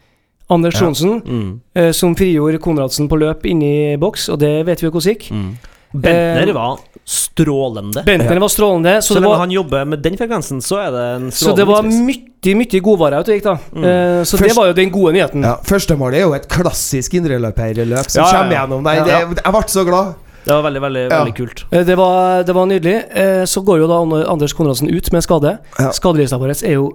Anders 0.49 0.75
Ja. 0.81 0.87
Mm. 1.27 1.61
eh, 1.75 1.91
som 1.93 2.15
frigjorde 2.15 2.59
Konradsen 2.63 3.09
på 3.09 3.19
løp 3.19 3.45
inni 3.47 3.97
boks, 3.99 4.29
og 4.29 4.39
det 4.39 4.65
vet 4.67 4.81
vi 4.81 4.87
jo 4.87 4.93
hvordan 4.93 5.15
gikk. 5.15 5.31
Mm. 5.33 5.57
Bentner 5.97 6.49
Eh, 6.49 6.53
var 6.55 6.79
strålende. 7.07 8.03
Bentner 8.05 8.39
var 8.39 8.49
strålende, 8.49 8.97
så, 9.03 9.15
Så 9.15 9.15
det 9.15 9.23
lenge 9.23 9.39
han 9.39 9.51
jobber 9.51 9.85
med 9.87 10.03
den 10.03 10.17
frekvensen, 10.17 10.61
så 10.61 10.79
er 10.87 10.91
det 10.93 11.05
en 11.17 11.31
så 11.31 11.55
det 11.57 11.67
var 11.67 11.83
mye, 11.83 12.55
mye 12.59 12.81
godvarer 12.83 13.21
ute 13.23 13.33
og 13.33 13.37
gikk, 13.39 13.45
da. 13.45 13.57
Mm. 13.75 13.85
Eh, 13.85 14.23
så 14.25 14.39
det 14.39 14.55
var 14.57 14.67
jo 14.67 14.73
den 14.77 14.91
gode 14.91 15.13
nyheten. 15.17 15.43
Ja, 15.43 15.57
Førstemålet 15.65 16.15
er 16.21 16.27
jo 16.27 16.35
et 16.35 16.49
klassisk 16.49 17.15
indreløperløp 17.15 18.11
som 18.11 18.23
Ja, 18.25 18.27
ja, 18.27 18.33
ja. 18.33 18.39
kommer 18.43 18.57
gjennom 18.59 18.85
der. 18.85 18.95
Ja. 19.07 19.19
Jeg 19.21 19.53
ble 19.57 19.63
så 19.69 19.85
glad. 19.87 20.15
Det 20.47 20.55
var 20.55 20.63
veldig, 20.63 20.81
veldig, 20.83 21.11
Ja. 21.11 21.25
veldig 21.25 21.35
kult. 21.37 21.65
Eh, 21.73 21.83
Det 21.85 21.97
var, 21.97 22.43
det 22.45 22.55
var 22.55 22.67
nydelig. 22.67 23.05
Eh, 23.17 23.45
Så 23.47 23.65
går 23.65 23.79
jo 23.79 23.87
da 23.89 24.29
Anders 24.31 24.53
Konradsen 24.55 24.89
ut 24.91 25.13
med 25.13 25.23
skade. 25.23 25.59
Ja. 25.79 25.91
Skadelista 25.91 26.39
vår 26.39 26.51
er 26.63 26.73
jo 26.75 26.93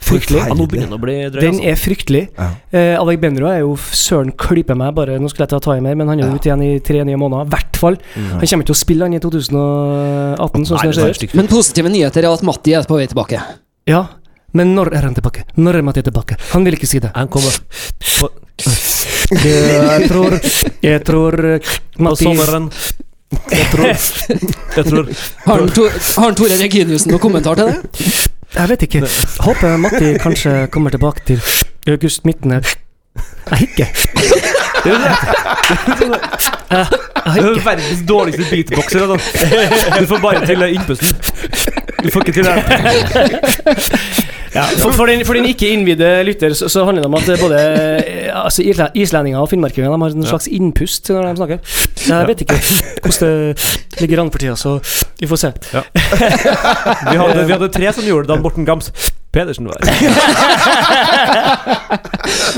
fryktelig. 0.00 0.40
Ja, 0.48 0.54
nå 0.56 0.66
begynner 0.66 0.88
den 0.90 0.96
å 0.96 1.00
bli 1.02 1.14
drøy. 1.30 1.40
Den 1.40 1.54
Altså. 1.60 1.68
er 1.70 1.76
fryktelig. 1.80 2.22
Ja. 2.38 2.48
Eh, 2.72 2.94
Alec 3.00 3.20
Benro 3.20 3.46
er 3.52 3.60
jo 3.60 3.74
søren 3.76 4.32
klype 4.36 4.74
meg, 4.76 4.94
bare 4.94 5.18
Nå 5.20 5.28
skulle 5.30 5.46
jeg 5.46 5.52
ta 5.54 5.58
ta 5.60 5.76
i 5.76 5.80
mer, 5.84 5.94
men 5.94 6.08
han 6.08 6.18
er 6.20 6.24
jo 6.26 6.30
Ja. 6.30 6.36
ute 6.36 6.48
igjen 6.50 6.62
i 6.64 6.78
tre 6.80 7.04
nye 7.04 7.16
måneder. 7.16 7.46
I 7.46 7.50
hvert 7.54 7.76
fall. 7.76 7.96
Mm. 8.16 8.30
Han 8.30 8.40
kommer 8.40 8.64
ikke 8.64 8.66
til 8.66 8.74
å 8.74 8.82
spille 8.84 9.02
han 9.04 9.14
i 9.14 9.18
2018, 9.20 10.64
sånn 10.66 10.76
Nei, 10.80 10.92
som 10.92 11.04
det 11.04 11.16
ser 11.16 11.36
Men 11.36 11.46
positive 11.48 11.88
nyheter 11.88 12.24
er 12.24 12.32
at 12.32 12.42
Matti 12.42 12.72
er 12.74 12.82
på 12.88 12.96
vei 12.96 13.06
tilbake. 13.06 13.40
Ja, 13.86 14.06
men 14.52 14.74
når 14.74 14.92
er 14.96 15.02
han 15.02 15.14
tilbake? 15.14 15.44
Når 15.56 15.74
er 15.76 15.82
Matti 15.82 16.02
tilbake? 16.02 16.36
Han 16.52 16.64
vil 16.64 16.74
ikke 16.74 16.86
si 16.88 16.98
det. 16.98 17.12
Han 17.14 17.28
kommer 17.28 17.50
på, 18.00 18.28
Jeg 19.32 20.08
tror 20.10 20.34
Jeg 20.82 21.04
tror 21.04 21.44
eh, 21.54 21.58
på 21.96 22.16
sommeren. 22.18 22.70
Jeg 23.50 23.66
tror 23.70 23.86
Jeg 23.86 24.84
tror 24.84 25.08
Har 25.46 25.58
han 25.60 25.68
Tor- 25.70 25.90
har 26.16 26.24
han 26.24 26.34
Tore 26.34 26.56
Reginiussen 26.58 27.12
noen 27.12 27.22
kommentar 27.22 27.54
til 27.56 27.70
det? 27.70 28.29
Jeg 28.54 28.68
vet 28.68 28.82
ikke. 28.82 29.02
Håper 29.40 29.76
Matti 29.76 30.14
kanskje 30.18 30.66
kommer 30.72 30.90
tilbake 30.90 31.20
til 31.26 31.42
august 31.88 32.24
midten 32.26 32.50
her. 32.56 32.66
Det 34.84 34.92
er 34.92 35.00
er 37.26 37.64
verdens 37.64 38.02
dårligste 38.08 38.44
beatboxer. 38.50 39.04
Altså. 39.04 39.18
Du 40.00 40.06
får 40.06 40.22
bare 40.22 40.46
til 40.46 40.62
innpusten. 40.70 41.16
Du 42.04 42.10
får 42.10 42.20
ikke 42.24 42.32
til 42.32 42.44
det. 42.48 42.54
Ja, 44.50 44.64
for, 44.82 44.90
for, 44.90 45.06
den, 45.06 45.20
for 45.22 45.38
den 45.38 45.46
ikke 45.46 45.68
innvidde 45.70 46.08
lytter, 46.26 46.54
så, 46.58 46.66
så 46.68 46.82
handler 46.84 47.04
det 47.04 47.06
om 47.06 47.14
at 47.14 47.28
både 47.38 47.58
eh, 47.60 48.30
altså, 48.34 48.64
islendinger 48.98 49.38
og 49.38 49.46
finnmarkinger 49.52 49.92
har 49.92 50.06
en 50.08 50.26
slags 50.26 50.48
innpust 50.50 51.10
når 51.14 51.28
de 51.28 51.36
snakker. 51.38 51.58
Jeg 52.08 52.28
vet 52.32 52.42
ikke 52.42 52.58
hvordan 53.04 53.54
det 53.54 54.00
ligger 54.02 54.24
an 54.24 54.32
for 54.34 54.42
tida, 54.42 54.56
så 54.58 54.80
vi 55.20 55.30
får 55.30 55.42
se. 55.44 55.52
Vi 55.70 57.16
hadde, 57.20 57.46
vi 57.46 57.52
hadde 57.52 57.70
tre 57.78 57.92
som 57.94 58.10
gjorde 58.10 58.26
det 58.26 58.34
da 58.34 58.42
Morten 58.42 58.66
Gams 58.66 58.90
Pedersen 59.32 59.66
var 59.70 59.78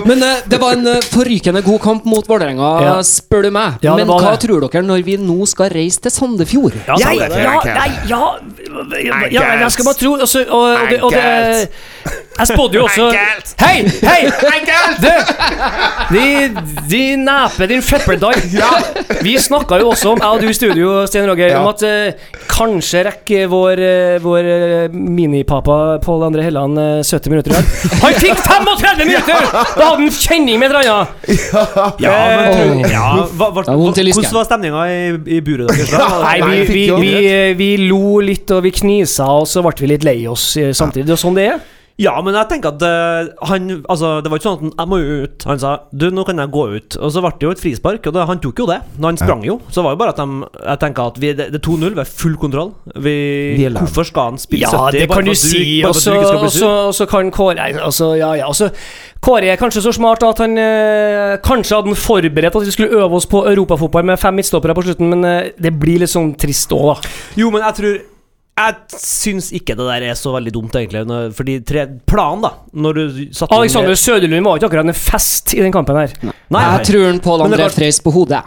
Men 0.08 0.22
eh, 0.24 0.36
det 0.48 0.56
var 0.60 0.72
en 0.76 0.86
eh, 0.88 1.00
forrykende 1.12 1.60
god 1.66 1.80
kamp 1.84 2.04
mot 2.08 2.28
Vålerenga, 2.28 2.70
Ja. 2.86 2.94
spør 3.06 3.42
du 3.46 3.50
meg. 3.54 3.72
Ja, 3.84 3.92
det 3.96 4.00
Men 4.06 4.12
var 4.12 4.20
hva 4.24 4.30
det. 4.36 4.40
tror 4.46 4.58
dere 4.64 4.82
når 4.86 5.00
vi 5.06 5.14
nå 5.20 5.38
skal 5.48 5.68
reise 5.74 6.00
til 6.02 6.10
Sandefjord? 6.14 6.74
Ja, 6.88 6.94
Jeg, 6.98 7.04
ja, 7.20 7.26
nei, 7.28 7.42
ja, 8.08 8.08
ja, 8.08 8.20
ja, 9.30 9.42
jeg 9.62 9.70
skal 9.76 9.84
bare 9.90 9.98
tro 10.00 10.10
altså, 10.16 10.38
og, 10.48 10.62
og, 10.62 10.68
det, 10.90 10.98
og 11.02 11.10
det, 11.12 11.68
Jeg 12.32 12.48
spådde 12.48 12.78
jo 12.78 12.84
også 12.86 13.04
Hei! 13.60 13.82
Hei! 14.02 14.22
Du! 15.02 15.08
De, 16.12 16.24
de 16.90 17.00
nepe 17.20 17.66
din 17.70 17.82
feppeldai. 17.84 18.32
Vi 19.22 19.34
snakka 19.40 19.78
jo 19.82 19.90
også 19.92 20.14
om, 20.14 20.22
jeg 20.22 20.28
og 20.32 20.40
du 20.42 20.48
i 20.50 20.54
studio, 20.56 20.94
Sten 21.06 21.28
Roger, 21.28 21.52
Ja. 21.52 21.60
om 21.60 21.68
at 21.70 21.82
eh, 21.86 22.30
kanskje 22.50 23.02
rekker 23.06 23.46
vår, 23.52 23.82
eh, 23.84 24.16
vår 24.24 24.48
eh, 24.54 24.94
minipapa 24.96 25.76
Pål 26.02 26.24
André 26.30 26.46
Helland 26.48 26.80
eh, 26.80 27.02
70 27.04 27.30
minutter 27.34 27.52
i 27.52 27.58
dag. 27.58 27.68
Han 28.02 28.16
fikk 28.24 28.40
35 28.48 29.04
minutter! 29.04 29.46
Da 29.52 29.62
hadde 29.90 29.90
han 30.00 30.08
kjenning 30.16 30.58
med 30.62 30.72
et 30.72 30.78
eller 30.80 30.92
annet. 30.96 32.02
Ja, 32.02 32.16
men 32.32 32.82
ja, 32.90 33.04
hva, 33.36 33.50
hva. 33.52 33.66
Hvordan 33.68 34.32
var 34.38 34.48
stemninga 34.48 34.86
i, 34.88 34.98
i 35.36 35.42
buret 35.44 35.70
deres? 35.70 35.92
da? 35.92 36.08
Nei, 36.24 36.38
vi, 36.48 36.64
vi, 36.72 36.82
vi, 37.04 37.14
vi 37.60 37.70
lo 37.86 38.18
litt, 38.24 38.50
og 38.56 38.64
vi 38.66 38.72
knisa, 38.80 39.28
og 39.42 39.46
så 39.50 39.62
ble 39.64 39.76
vi 39.84 39.92
litt 39.94 40.08
lei 40.08 40.18
oss 40.32 40.48
eh, 40.60 40.72
samtidig. 40.76 41.06
Det 41.12 41.16
er 41.18 41.22
sånn 41.26 41.38
det 41.38 41.46
er. 41.52 41.62
Ja, 42.00 42.14
men 42.24 42.34
jeg 42.36 42.48
tenker 42.48 42.72
at 42.72 42.82
uh, 42.82 43.28
han 43.50 43.68
Altså, 43.90 44.14
det 44.24 44.30
var 44.32 44.40
ikke 44.40 44.48
sånn 44.48 44.56
at 44.56 44.62
han 44.62 44.72
Jeg 44.78 44.88
må 44.88 44.98
jo 45.02 45.16
ut. 45.26 45.44
Han 45.48 45.60
sa 45.60 45.72
Du, 45.92 46.06
nå 46.14 46.24
kan 46.28 46.40
jeg 46.40 46.52
gå 46.54 46.64
ut. 46.76 46.96
Og 46.96 47.12
så 47.12 47.22
ble 47.24 47.32
det 47.36 47.46
jo 47.46 47.52
et 47.52 47.62
frispark, 47.62 48.08
og 48.08 48.16
det, 48.16 48.24
han 48.30 48.42
tok 48.42 48.62
jo 48.64 48.68
det. 48.70 48.78
Men 48.96 49.10
han 49.10 49.20
sprang 49.20 49.44
jo. 49.46 49.58
Så 49.68 49.80
det 49.80 49.86
var 49.86 49.96
jo 49.96 50.00
bare 50.02 50.14
at 50.14 50.22
de 50.22 50.50
Jeg 50.56 50.82
tenker 50.86 51.12
at 51.12 51.20
vi, 51.22 51.32
det, 51.36 51.48
det 51.52 51.60
er 51.60 51.64
2-0, 51.68 51.92
vi 51.92 52.02
har 52.02 52.12
full 52.22 52.36
kontroll. 52.40 52.72
Vi, 52.96 53.16
Vi 53.58 53.68
hvorfor 53.76 54.08
skal 54.08 54.32
han 54.32 54.40
spille 54.42 54.66
Ja, 54.66 54.84
70? 54.88 54.98
det 54.98 55.08
kan 55.12 55.28
du 55.28 55.34
si. 55.38 55.64
Og 55.86 56.94
så 56.96 57.08
kan 57.10 57.32
Kåre 57.32 57.68
altså, 57.72 58.14
Ja, 58.18 58.32
ja. 58.40 58.48
Også, 58.48 58.70
Kåre 59.22 59.52
er 59.52 59.60
kanskje 59.60 59.84
så 59.84 59.92
smart 59.94 60.24
at 60.26 60.40
han 60.42 60.56
eh, 60.58 61.36
kanskje 61.44 61.76
hadde 61.78 61.92
han 61.92 61.98
forberedt 61.98 62.56
at 62.58 62.64
vi 62.66 62.74
skulle 62.74 63.02
øve 63.02 63.20
oss 63.20 63.28
på 63.30 63.44
europafotball 63.46 64.08
med 64.08 64.18
fem 64.18 64.34
midtstoppere 64.34 64.74
på 64.74 64.82
slutten, 64.88 65.12
men 65.12 65.28
eh, 65.28 65.52
det 65.62 65.70
blir 65.78 66.02
litt 66.02 66.10
sånn 66.10 66.32
trist 66.34 66.72
òg, 66.74 66.88
da. 66.90 67.12
Jo, 67.38 67.52
men 67.54 67.62
jeg 67.62 67.78
tror 67.78 68.00
Jeg 68.62 69.00
syns 69.02 69.50
ikke 69.58 69.74
det 69.78 69.86
der 69.88 70.06
er 70.12 70.16
så 70.18 70.32
veldig 70.36 70.52
dumt, 70.54 70.74
egentlig. 70.78 71.02
Når, 71.08 71.32
fordi 71.36 71.58
tre, 71.66 71.86
planen, 72.08 72.42
da 72.46 72.50
Når 72.72 72.98
du 72.98 73.02
satte 73.34 73.56
Alexander 73.58 73.94
Søderlund 73.98 74.46
var 74.46 74.58
ikke 74.60 74.70
akkurat 74.70 74.90
en 74.92 74.98
fest 74.98 75.54
i 75.56 75.60
den 75.64 75.72
kampen 75.74 75.98
her. 75.98 76.14
Nei, 76.22 76.64
Jeg 76.78 76.86
tror 76.90 77.06
han 77.10 77.20
Pål 77.24 77.42
Men 77.44 77.52
André 77.52 77.66
var- 77.68 77.76
Freis 77.76 78.00
på 78.04 78.12
hodet. 78.14 78.42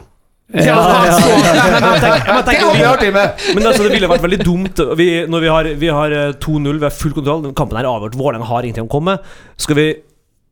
Ja, 0.53 0.61
ja, 0.61 0.73
ja. 1.09 1.15
Men 2.35 2.43
tenker- 2.45 2.67
men 2.67 2.75
vi 2.75 2.79
vi- 2.79 2.85
artig 2.85 3.07
med! 3.13 3.45
Men 3.55 3.63
altså, 3.65 3.83
det 3.87 3.91
ville 3.95 4.07
vært 4.11 4.21
veldig 4.21 4.37
dumt 4.45 4.81
vi, 4.99 5.07
når 5.25 5.41
vi 5.41 5.47
har, 5.49 5.63
vi 5.81 5.87
har 5.89 6.11
eh, 6.13 6.33
2-0, 6.37 6.77
vi 6.79 6.85
har 6.85 6.93
full 6.93 7.15
kontroll. 7.17 7.47
Kampen 7.57 7.79
er 7.81 7.87
avgjort. 7.89 8.13
Vålerenga 8.19 8.45
har 8.45 8.61
ingenting 8.67 8.85
å 8.85 8.91
komme 8.93 9.15
med. 9.17 9.31
Skal 9.57 9.75
vi 9.79 9.87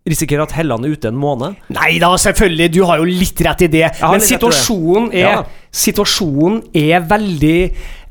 risikere 0.09 0.43
at 0.43 0.51
Helland 0.57 0.83
er 0.89 0.95
ute 0.97 1.07
en 1.13 1.15
måned? 1.21 1.55
Nei 1.77 1.91
da, 2.01 2.09
selvfølgelig, 2.19 2.71
du 2.73 2.81
har 2.89 2.97
jo 2.99 3.05
litt 3.07 3.39
rett 3.45 3.61
i 3.67 3.69
det. 3.71 3.85
Men 4.01 4.19
situasjonen 4.25 5.11
er, 5.13 5.19
Ja. 5.29 5.43
Situasjonen 5.73 6.59
er 6.77 7.01
veldig 7.09 7.57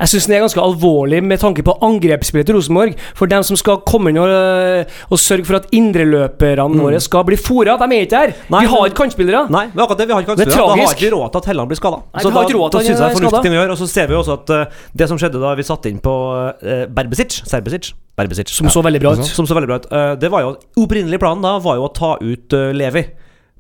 Jeg 0.02 0.10
syns 0.10 0.26
den 0.26 0.34
er 0.34 0.42
ganske 0.42 0.58
alvorlig 0.58 1.20
med 1.22 1.38
tanke 1.38 1.62
på 1.62 1.76
angrepsspillet 1.86 2.48
til 2.48 2.56
Rosenborg. 2.58 2.96
For 3.14 3.30
dem 3.30 3.44
som 3.46 3.58
skal 3.58 3.78
komme 3.86 4.10
inn 4.10 4.18
og, 4.18 4.32
øh, 4.34 4.96
og 5.14 5.20
sørge 5.22 5.46
for 5.46 5.60
at 5.60 5.68
indreløperne 5.70 6.82
våre 6.82 6.98
skal 7.02 7.22
bli 7.28 7.38
fora, 7.38 7.76
de 7.78 7.86
er 7.86 8.08
ikke 8.08 8.22
her. 8.24 8.34
Nei, 8.50 8.64
vi 8.64 8.72
har 8.72 8.90
ikke 8.90 8.98
kantspillere. 9.04 9.44
Nei, 9.54 9.64
men 9.70 9.84
akkurat 9.84 10.02
det, 10.02 10.08
vi 10.10 10.16
har 10.16 10.24
ikke 10.24 10.34
er 10.34 10.42
kantspillere. 10.42 10.66
Da 10.72 10.88
har 10.88 10.96
ikke 10.98 11.12
råd 11.14 11.30
til 11.30 11.42
at 11.44 11.50
Helland 11.52 11.70
blir 11.70 11.78
skada. 11.78 12.02
Så 12.18 12.26
da, 12.26 12.34
da, 12.34 12.44
ikke 12.50 12.72
da 12.74 12.82
syns 12.82 12.90
jeg 12.90 12.98
det 12.98 13.06
er 13.06 13.10
er 13.12 13.20
fornuftig 13.20 13.44
ting 13.46 13.54
å 13.54 13.60
gjøre. 13.60 13.76
Og 13.76 13.82
så 13.84 13.90
ser 13.94 14.10
vi 14.10 14.18
også 14.18 14.38
at 14.40 14.54
uh, 14.58 14.84
det 14.98 15.10
som 15.12 15.22
skjedde 15.22 15.46
da 15.46 15.54
vi 15.58 15.68
satte 15.70 15.92
inn 15.92 16.02
på 16.02 16.18
uh, 16.34 16.84
Berbesic 16.90 17.42
Serbesic 17.46 17.92
Berbesic. 18.18 18.50
Som 18.52 18.70
så 18.74 18.82
bra 18.82 19.14
ut. 19.14 19.24
Som 19.24 19.46
så 19.46 19.54
veldig 19.54 19.70
bra 19.70 19.78
ut. 19.78 19.92
Uh, 19.92 20.14
det 20.18 20.30
var 20.34 20.44
jo 20.44 20.56
Opprinnelig 20.82 21.20
planen 21.22 21.44
da 21.44 21.56
var 21.62 21.78
jo 21.78 21.86
å 21.86 21.94
ta 21.94 22.16
ut 22.20 22.58
uh, 22.58 22.72
Levi. 22.74 23.06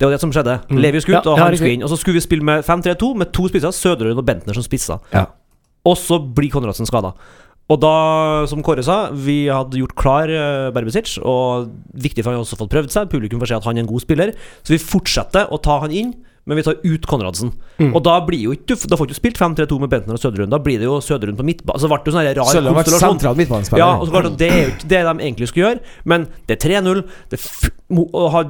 Det 0.02 0.08
var 0.08 0.16
det 0.16 0.22
som 0.24 0.32
skjedde. 0.34 0.56
Levi 0.82 0.98
skulle 0.98 1.20
ut, 1.22 1.28
og 1.30 1.38
han 1.38 1.54
skulle 1.54 1.76
inn. 1.76 1.84
Og 1.86 1.90
så 1.92 1.96
skulle 2.00 2.18
vi 2.18 2.24
spille 2.24 2.42
med 2.42 2.64
5-3-2 2.66 3.12
med 3.20 3.30
to 3.30 3.46
spisser, 3.46 3.70
Søderlund 3.70 4.18
og 4.18 4.26
Bentner 4.26 4.56
som 4.56 4.64
spisser. 4.66 4.98
Ja. 5.14 5.28
Og 5.86 5.94
så 5.94 6.18
blir 6.18 6.50
Konradsen 6.50 6.90
skada. 6.90 7.12
Og 7.70 7.78
da, 7.78 7.92
som 8.50 8.64
Kåre 8.66 8.82
sa, 8.82 8.96
vi 9.14 9.44
hadde 9.46 9.78
gjort 9.78 9.94
klar 9.94 10.32
uh, 10.32 10.72
Berbesic, 10.74 11.14
og 11.22 11.70
viktig 11.94 12.24
for 12.24 12.32
han 12.32 12.40
har 12.40 12.42
også 12.48 12.58
fått 12.58 12.72
prøvd 12.74 12.90
seg. 12.90 13.12
Publikum 13.14 13.38
får 13.44 13.52
se 13.52 13.60
at 13.60 13.68
han 13.68 13.78
er 13.78 13.86
en 13.86 13.92
god 13.92 14.02
spiller. 14.02 14.34
Så 14.66 14.74
vi 14.74 14.82
fortsetter 14.82 15.54
å 15.54 15.60
ta 15.62 15.78
han 15.84 15.94
inn, 15.94 16.10
men 16.44 16.58
vi 16.58 16.64
tar 16.66 16.78
ut 16.82 17.06
Konradsen. 17.06 17.52
Mm. 17.78 17.92
Og 17.94 18.02
da 18.02 18.16
blir 18.26 18.40
jo 18.48 18.54
ikke 18.56 18.74
Da 18.90 18.96
får 18.98 19.08
du 19.08 19.12
ikke 19.12 19.20
spilt 19.20 19.38
5-3-2 19.40 19.78
med 19.82 19.90
Bentner 19.92 20.16
og 20.16 20.22
Søderlund. 20.22 20.50
Da 20.52 20.58
blir 20.62 20.80
det 20.80 20.88
jo 20.88 20.98
Søderlund 21.02 21.38
på 21.38 21.46
midtbane. 21.46 21.80
Så 21.80 21.90
ble 21.90 21.98
det 22.02 22.10
jo 22.10 22.16
sånn 22.16 22.26
rar 22.26 22.42
har 22.42 22.66
vært 22.66 22.88
konstellasjon. 22.88 23.14
sentral 23.16 23.38
midtbanespiller. 23.38 23.82
Ja, 23.82 23.90
og 23.98 24.08
så 24.08 24.14
klart 24.16 24.38
Det 24.40 24.48
er 24.48 24.60
jo 24.62 24.72
ikke 24.74 24.90
det 24.90 25.02
de 25.06 25.14
egentlig 25.26 25.48
skulle 25.50 25.68
gjøre, 25.68 25.80
men 26.04 26.26
det 26.48 26.56
er 26.58 26.82
3-0. 26.82 27.02
Det 27.30 27.40
Å 27.92 28.42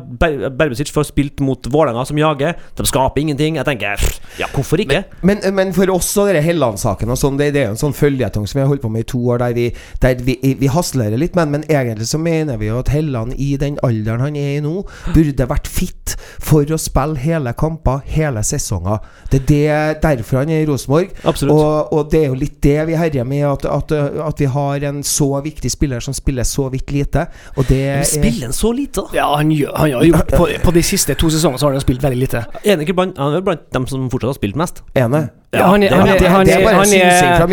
Berbesic 0.54 0.92
får 0.94 1.08
spilt 1.10 1.42
mot 1.42 1.68
Vålerenga, 1.72 2.04
som 2.08 2.18
jager. 2.18 2.56
De 2.78 2.86
skaper 2.88 3.24
ingenting. 3.24 3.58
Jeg 3.60 3.68
tenker 3.68 4.02
Ja, 4.38 4.48
hvorfor 4.54 4.80
ikke? 4.80 5.02
Men, 5.22 5.42
men 5.52 5.72
for 5.76 5.90
oss 5.92 6.10
og 6.16 6.30
denne 6.30 6.44
Helland-saken 6.44 7.10
og 7.12 7.18
sånn, 7.18 7.36
det, 7.40 7.52
det 7.56 7.64
er 7.64 7.70
jo 7.70 7.76
en 7.76 7.82
sånn 7.82 7.96
føljetong 7.96 8.46
som 8.48 8.60
vi 8.60 8.64
har 8.64 8.70
holdt 8.70 8.84
på 8.84 8.92
med 8.92 9.04
i 9.04 9.10
to 9.12 9.20
år, 9.28 9.42
der 9.42 9.56
vi, 9.56 9.68
der 10.00 10.22
vi, 10.24 10.38
vi 10.60 10.70
haslerer 10.72 11.20
litt 11.20 11.36
med 11.38 11.52
men 11.52 11.66
egentlig 11.68 12.08
så 12.08 12.20
mener 12.22 12.56
vi 12.60 12.70
jo 12.70 12.78
at 12.80 12.90
Helland 12.92 13.36
i 13.36 13.52
den 13.60 13.76
alderen 13.84 14.22
han 14.24 14.38
er 14.38 14.56
i 14.56 14.62
nå, 14.64 14.82
burde 15.12 15.48
vært 15.50 15.68
fit 15.70 16.14
for 16.42 16.66
å 16.72 16.78
spille 16.80 17.20
hele 17.20 17.52
kamper, 17.82 18.00
hele 18.06 18.42
sesonger. 18.42 18.98
Det 19.30 19.40
er 19.42 19.46
det, 19.46 20.02
derfor 20.02 20.38
han 20.38 20.50
er 20.50 20.62
i 20.62 20.66
Rosenborg. 20.66 21.10
Og, 21.24 21.92
og 21.92 22.10
det 22.10 22.22
er 22.24 22.28
jo 22.28 22.34
litt 22.38 22.60
det 22.62 22.86
vi 22.86 22.94
herjer 22.98 23.24
med, 23.24 23.44
at, 23.46 23.64
at, 23.66 23.92
at 24.26 24.40
vi 24.40 24.46
har 24.46 24.84
en 24.88 25.02
så 25.02 25.40
viktig 25.42 25.70
spiller 25.70 26.00
som 26.00 26.14
spiller 26.14 26.44
så 26.44 26.68
vidt 26.72 26.90
lite. 26.92 27.26
Og 27.56 27.64
det 27.68 27.80
Men 27.82 27.98
er 27.98 28.04
spiller 28.04 28.42
han 28.48 28.52
så 28.52 28.72
lite, 28.72 29.00
da? 29.00 29.16
Ja, 29.16 29.28
han, 29.36 29.50
gjør- 29.50 29.76
han 29.76 29.92
har 29.92 30.04
gjort 30.04 30.34
på, 30.36 30.48
på 30.64 30.74
de 30.74 30.82
siste 30.82 31.14
to 31.14 31.30
sesongene 31.30 31.58
så 31.58 31.66
har 31.68 31.72
han 31.72 31.80
spilt 31.84 32.02
veldig 32.02 32.18
lite. 32.20 32.44
Er 32.64 32.76
han 32.76 32.80
ikke 32.86 32.94
blant, 32.96 33.18
han 33.18 33.34
er 33.38 33.40
blant 33.44 33.68
dem 33.72 33.86
som 33.90 34.08
fortsatt 34.10 34.34
har 34.34 34.40
spilt 34.40 34.56
mest? 34.58 34.82
ene. 34.94 35.28
Ja, 35.52 35.66
han 35.68 35.82
er- 35.82 35.90
han 35.92 36.08
er- 36.08 36.28
han 36.32 36.46
det 36.46 36.54
er 36.54 36.62
bare 36.64 36.74
han 36.78 36.86
synsing 36.86 37.36
fra 37.36 37.44
er, 37.44 37.48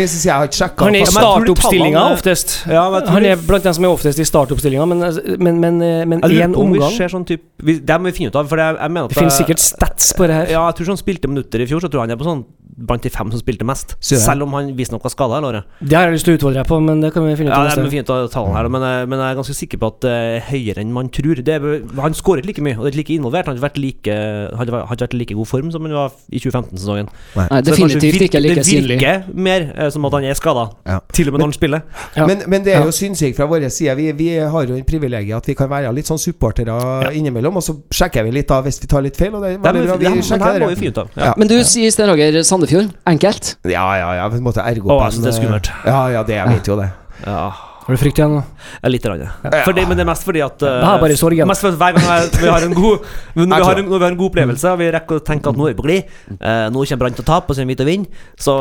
er 0.94 1.02
i 1.02 1.04
startoppstillinga 1.04 2.04
oftest. 2.14 2.54
Ja, 2.66 2.86
men 2.90 3.06
Han 3.08 3.24
er 3.26 3.36
blant 3.36 3.62
dem 3.64 3.74
som 3.76 3.84
er 3.84 3.88
oftest 3.92 4.18
i 4.18 4.24
startoppstillinga, 4.24 4.86
men 4.86 4.98
men, 5.38 5.60
men, 5.60 5.78
men 6.08 6.22
én 6.22 6.30
vi 6.30 6.56
omgang 6.56 6.94
ser 6.96 7.08
sånn 7.12 7.26
typ 7.28 7.42
Det 7.60 7.98
må 8.00 8.08
vi 8.08 8.12
finne 8.16 8.32
ut 8.32 8.36
av, 8.40 8.48
for 8.48 8.56
jeg, 8.56 8.76
jeg 8.80 8.90
mener 8.90 9.04
at 9.04 9.10
Det 9.12 9.18
finnes 9.18 9.36
sikkert 9.36 9.60
stats 9.60 10.12
på 10.20 10.28
det 10.28 10.36
her. 10.36 10.52
Ja, 10.52 10.64
jeg 10.68 10.78
tror 10.80 10.92
han 10.94 11.00
spilte 11.00 11.30
minutter 11.30 11.62
i 11.64 11.68
fjor, 11.70 11.82
så 11.82 11.90
tror 11.90 12.02
jeg 12.02 12.10
han 12.10 12.16
er 12.16 12.20
på 12.20 12.28
sånn 12.28 12.44
blant 12.80 13.02
de 13.04 13.10
fem 13.12 13.30
som 13.30 13.40
spilte 13.40 13.64
mest. 13.68 13.96
Selv 14.00 14.42
om 14.46 14.52
han 14.56 14.72
visstnok 14.76 15.02
var 15.04 15.10
skada 15.12 15.38
i 15.38 15.44
låret. 15.44 15.64
Det 15.80 15.96
har 15.96 16.06
jeg 16.08 16.14
lyst 16.18 16.24
til 16.24 16.34
å 16.34 16.38
utfordre 16.40 16.62
deg 16.62 16.66
på, 16.70 16.80
men 16.82 17.00
det 17.04 17.12
kan 17.14 17.26
vi 17.26 17.36
finne 17.36 17.50
ut 17.52 17.56
Ja, 17.56 17.74
det 17.76 17.84
er 17.84 17.90
fint 17.90 18.08
å 18.10 18.18
ta 18.32 18.44
her, 18.54 18.68
men, 18.68 18.80
jeg- 18.82 19.08
men 19.08 19.18
jeg 19.18 19.30
er 19.30 19.38
ganske 19.40 19.54
sikker 19.56 19.78
på 19.78 19.86
at 19.92 20.00
det 20.00 20.10
er 20.10 20.40
høyere 20.50 20.78
enn 20.80 20.92
man 20.92 21.08
tror. 21.08 21.34
Det 21.44 21.48
er, 21.48 21.82
han 22.00 22.12
skårer 22.14 22.40
ikke 22.42 22.46
like 22.50 22.62
mye, 22.62 22.76
og 22.78 22.84
det 22.84 22.94
er 22.94 22.98
ikke 22.98 23.02
like 23.04 23.14
involvert. 23.20 23.46
Han 23.46 23.56
har 23.56 23.68
ikke 23.68 23.68
vært 23.68 25.00
vært 25.00 25.14
i 25.14 25.18
like 25.18 25.34
god 25.34 25.46
form 25.46 25.70
som 25.72 25.82
han 25.82 25.92
var 25.92 26.10
i 26.32 26.38
2015-sesongen. 26.38 27.08
Nei, 27.36 27.46
Så 27.48 27.54
det 27.54 27.64
definitivt 27.70 28.02
virker- 28.14 28.28
ikke 28.30 28.40
like 28.42 28.64
synlig. 28.64 28.98
Det 29.00 29.24
virker 29.24 29.34
mer 29.34 29.72
eh, 29.76 29.90
som 29.90 30.04
at 30.04 30.12
han 30.12 30.24
er 30.24 30.34
skada, 30.34 30.70
Ja. 30.86 31.00
til 31.12 31.28
og 31.28 31.32
med 31.32 31.40
når 31.40 31.46
han 31.46 31.52
spiller. 31.52 31.82
Ja. 32.16 32.26
Men, 32.26 32.42
men 32.46 32.64
det 32.64 32.74
er 32.74 32.84
jo 32.84 32.90
synsing 32.90 33.34
fra 33.36 33.46
vår 33.46 33.68
side. 33.70 33.96
Vi, 33.96 34.12
vi 34.12 34.28
har 34.38 34.66
jo 34.66 34.74
en 34.76 34.84
privilegium 34.84 35.36
at 35.36 35.46
vi 35.46 35.54
kan 35.54 35.68
være 35.68 35.92
litt 35.94 36.06
sånn 36.06 36.18
supportere 36.18 37.12
innimellom, 37.14 37.56
og 37.56 37.62
så 37.62 37.76
sjekker 37.90 38.24
vi 38.24 38.30
litt 38.32 38.48
da 38.48 38.60
hvis 38.62 38.80
vi 38.80 38.86
tar 38.86 39.02
litt 39.02 39.16
feil. 39.16 39.34
Og 39.34 39.42
det 39.42 39.48
er 39.50 39.52
Ja, 39.52 39.58
men, 39.58 39.74
veldig 39.74 39.86
bra. 39.86 39.92
ja, 39.92 39.98
Vi 40.10 40.14
men 40.14 40.22
sjekker 40.22 40.60
må 40.60 40.68
vi 40.68 40.74
det. 40.74 40.78
finne 40.78 41.04
ut. 41.04 41.10
Ja. 41.16 41.24
Ja. 41.30 41.34
Men 41.36 41.48
du 41.48 41.56
sier 41.64 41.90
Sten 41.90 42.08
Roger 42.08 42.42
Sandefjord. 42.42 42.69
Enkelt. 43.10 43.56
Ja, 43.68 43.86
ja, 43.98 44.12
ja. 44.20 44.28
På 44.30 44.38
en 44.38 44.46
måte 44.46 44.62
ergo 44.64 44.92
Å, 44.92 45.00
jeg 45.06 45.16
synes 45.18 45.26
det 45.26 45.32
er 45.32 45.38
skummelt. 45.40 45.72
Ja, 45.88 46.00
ja, 46.14 46.22
det 46.26 46.38
jeg 46.38 46.54
vet 46.54 46.70
jo 46.70 46.78
det. 46.80 46.90
Ja. 47.26 47.48
Har 47.90 47.96
du 47.96 48.02
frykt 48.04 48.18
igjen 48.20 48.30
nå? 48.30 48.40
Ja, 48.84 48.90
Litt. 48.92 49.06
Rann, 49.10 49.22
ja. 49.24 49.50
For 49.64 49.74
det, 49.74 49.82
men 49.90 49.98
det 49.98 50.04
er 50.04 50.08
mest 50.12 50.22
fordi 50.22 50.42
at 50.44 50.62
uh, 50.62 50.68
Det 50.70 50.90
er 50.92 51.00
bare 51.02 51.14
sorgen. 51.18 51.48
Mest 51.50 51.64
fordi 51.64 51.78
hver 51.80 51.96
gang 51.96 52.28
vi 52.38 52.50
har 52.52 52.66
en 52.68 52.74
god 52.76 53.08
Når 53.40 53.48
vi 53.50 53.66
har 53.66 53.80
en, 53.80 53.88
når 53.90 53.96
vi 53.96 54.04
har 54.04 54.12
en 54.14 54.18
god 54.20 54.28
opplevelse, 54.28 54.70
og 54.70 54.78
vi 54.78 54.90
rekker 54.94 55.18
å 55.18 55.22
tenke 55.26 55.50
at 55.50 55.58
nå 55.58 55.66
er 55.66 55.72
vi 55.72 55.78
på 55.80 55.86
glid, 55.88 56.12
uh, 56.36 56.68
nå 56.70 56.84
kommer 56.84 57.00
Brann 57.00 57.16
til 57.16 57.24
å 57.24 57.28
tape, 57.30 57.50
og 57.50 57.56
så 57.56 57.64
kommer 57.64 57.74
vi 57.74 57.78
til 57.80 57.88
å 57.88 57.90
vinne, 57.90 58.20
så 58.38 58.54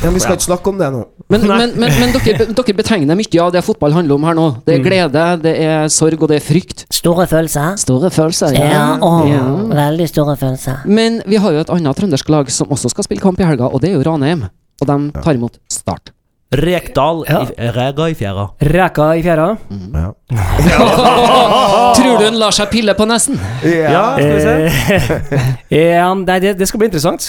Ja, 0.00 0.12
vi 0.14 0.22
skal 0.22 0.38
ikke 0.38 0.46
snakke 0.46 0.72
om 0.72 0.78
det 0.80 0.88
nå. 0.94 1.02
Men, 1.28 1.44
men, 1.50 1.74
men, 1.82 1.96
men 2.00 2.14
dere, 2.16 2.46
dere 2.56 2.76
betegner 2.78 3.18
mye 3.20 3.42
av 3.44 3.52
det 3.52 3.64
fotball 3.66 3.96
handler 3.98 4.16
om 4.16 4.28
her 4.30 4.38
nå. 4.38 4.46
Det 4.64 4.78
er 4.78 4.86
glede, 4.86 5.26
det 5.44 5.54
er 5.66 5.90
sorg, 5.92 6.22
og 6.24 6.32
det 6.32 6.38
er 6.40 6.46
frykt. 6.46 6.86
Store 6.94 7.26
følelser. 7.30 7.76
Store 7.82 8.12
følelser. 8.14 8.56
Ja, 8.56 8.86
å, 8.96 9.10
Ja. 9.28 9.42
veldig 9.74 10.08
store 10.08 10.38
følelser. 10.40 10.86
Men 10.88 11.20
vi 11.28 11.42
har 11.42 11.52
jo 11.52 11.66
et 11.66 11.74
annet 11.76 12.00
trøndersk 12.00 12.32
lag 12.32 12.48
som 12.54 12.72
også 12.72 12.94
skal 12.94 13.06
spille 13.10 13.24
kamp 13.24 13.42
i 13.42 13.48
helga, 13.48 13.68
og 13.68 13.84
det 13.84 13.92
er 13.92 13.98
jo 13.98 14.06
Ranheim. 14.08 14.48
Og 14.80 14.88
de 14.88 14.98
tar 15.20 15.36
imot 15.36 15.60
Start. 15.68 16.14
Rekdal 16.50 17.20
Ja. 17.28 17.44
i, 17.46 17.68
Rega 17.70 18.08
i 18.10 18.14
fjæra. 18.18 18.48
Reka 18.60 19.04
i 19.14 19.22
fjæra. 19.22 19.44
Ja. 19.94 20.08
Tror 21.96 22.18
du 22.18 22.24
han 22.26 22.38
lar 22.40 22.50
seg 22.54 22.72
pille 22.72 22.94
på 22.98 23.06
nesen? 23.06 23.38
Ja, 23.62 24.16
skal 24.18 24.34
vi 24.34 24.40
se. 24.42 24.54
Eh, 25.70 25.92
ja, 26.00 26.08
nei, 26.18 26.40
det, 26.42 26.56
det 26.58 26.66
skal 26.66 26.82
bli 26.82 26.88
interessant. 26.90 27.28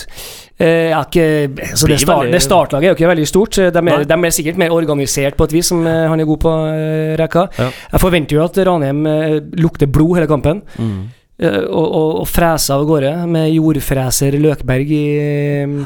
Eh, 0.61 0.89
ikke, 0.93 1.27
altså 1.69 1.89
det, 1.89 1.99
start, 2.01 2.31
det 2.33 2.41
startlaget 2.41 2.87
er 2.89 2.93
jo 2.93 2.97
ikke 2.97 3.11
veldig 3.13 3.27
stort. 3.29 3.61
De 3.77 3.85
er, 3.93 4.03
de 4.09 4.17
er 4.25 4.33
sikkert 4.33 4.57
mer 4.61 4.73
organisert 4.73 5.37
på 5.37 5.45
et 5.49 5.55
vis, 5.59 5.69
som 5.69 5.85
eh, 5.85 6.03
han 6.09 6.21
er 6.21 6.29
god 6.29 6.41
på, 6.41 6.57
eh, 6.73 7.13
Reka. 7.21 7.45
Ja. 7.61 7.69
Jeg 7.93 8.03
forventer 8.07 8.37
jo 8.39 8.43
at 8.45 8.57
Ranheim 8.67 9.05
eh, 9.09 9.37
lukter 9.61 9.89
blod 9.89 10.17
hele 10.17 10.29
kampen. 10.29 10.61
Mm. 10.81 10.99
eh, 11.41 11.61
og, 11.69 11.87
og, 11.87 12.11
og 12.25 12.29
freser 12.29 12.73
av 12.79 12.89
gårde 12.89 13.13
med 13.29 13.49
jordfreser 13.53 14.37
Løkberg 14.41 14.93
i 14.97 15.03
eh, 15.21 15.81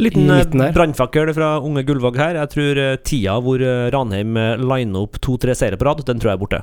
Liten 0.00 0.30
eh, 0.32 0.72
brannfakkel 0.74 1.32
fra 1.36 1.50
unge 1.60 1.84
Gullvåg 1.86 2.16
her. 2.20 2.38
Jeg 2.40 2.50
tror 2.54 2.80
eh, 2.80 2.96
tida 3.06 3.36
hvor 3.44 3.60
eh, 3.60 3.90
Ranheim 3.94 4.34
liner 4.64 5.04
opp 5.04 5.20
to-tre 5.20 5.54
seire 5.58 5.76
på 5.80 5.86
rad, 5.88 6.02
den 6.08 6.18
tror 6.22 6.32
jeg 6.32 6.38
er 6.38 6.42
borte. 6.44 6.62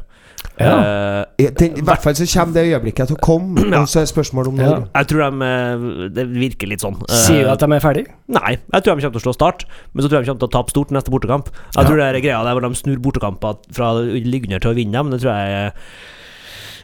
Ja. 0.57 0.73
Uh, 0.77 1.23
I 1.41 1.47
den- 1.53 1.77
I 1.77 1.83
hvert 1.85 2.01
fall 2.01 2.13
så 2.17 2.25
kommer 2.29 2.53
det 2.57 2.63
øyeblikket 2.69 3.09
til 3.09 3.17
å 3.17 3.21
komme, 3.21 3.61
og 3.77 3.87
så 3.89 4.01
er 4.03 4.09
spørsmålet 4.09 4.49
om 4.51 4.57
når. 4.57 4.69
Ja. 4.69 4.77
jeg 5.01 5.07
tror 5.11 5.23
de 5.29 6.09
Det 6.17 6.25
virker 6.33 6.69
litt 6.69 6.81
sånn. 6.81 6.97
Uh, 7.03 7.13
Sier 7.25 7.45
du 7.45 7.51
at 7.53 7.61
de 7.61 7.69
er 7.77 7.81
ferdige? 7.83 8.13
Nei, 8.29 8.57
jeg 8.57 8.81
tror 8.83 8.95
de 8.97 9.05
kommer 9.05 9.17
til 9.17 9.21
å 9.21 9.25
slå 9.27 9.33
Start, 9.37 9.65
men 9.93 10.03
så 10.05 10.09
tror 10.09 10.19
jeg 10.19 10.25
de 10.25 10.31
kommer 10.31 10.43
til 10.45 10.49
å 10.49 10.55
tape 10.57 10.73
stort 10.73 10.93
neste 10.93 11.13
bortekamp. 11.13 11.49
Jeg 11.53 11.77
Ja. 11.83 11.87
tror 11.89 11.97
det 12.01 12.05
er 12.09 12.21
greia 12.25 12.43
der 12.45 12.53
hvor 12.57 12.65
de 12.69 12.73
snur 12.81 12.97
bortekamper 13.01 13.57
fra 13.73 13.93
å 13.97 14.05
ligge 14.05 14.45
under 14.49 14.59
til 14.65 14.71
å 14.73 14.77
vinne, 14.77 15.03
men 15.03 15.11
det 15.13 15.21
tror 15.21 15.33
jeg 15.33 15.57
er- 15.57 15.73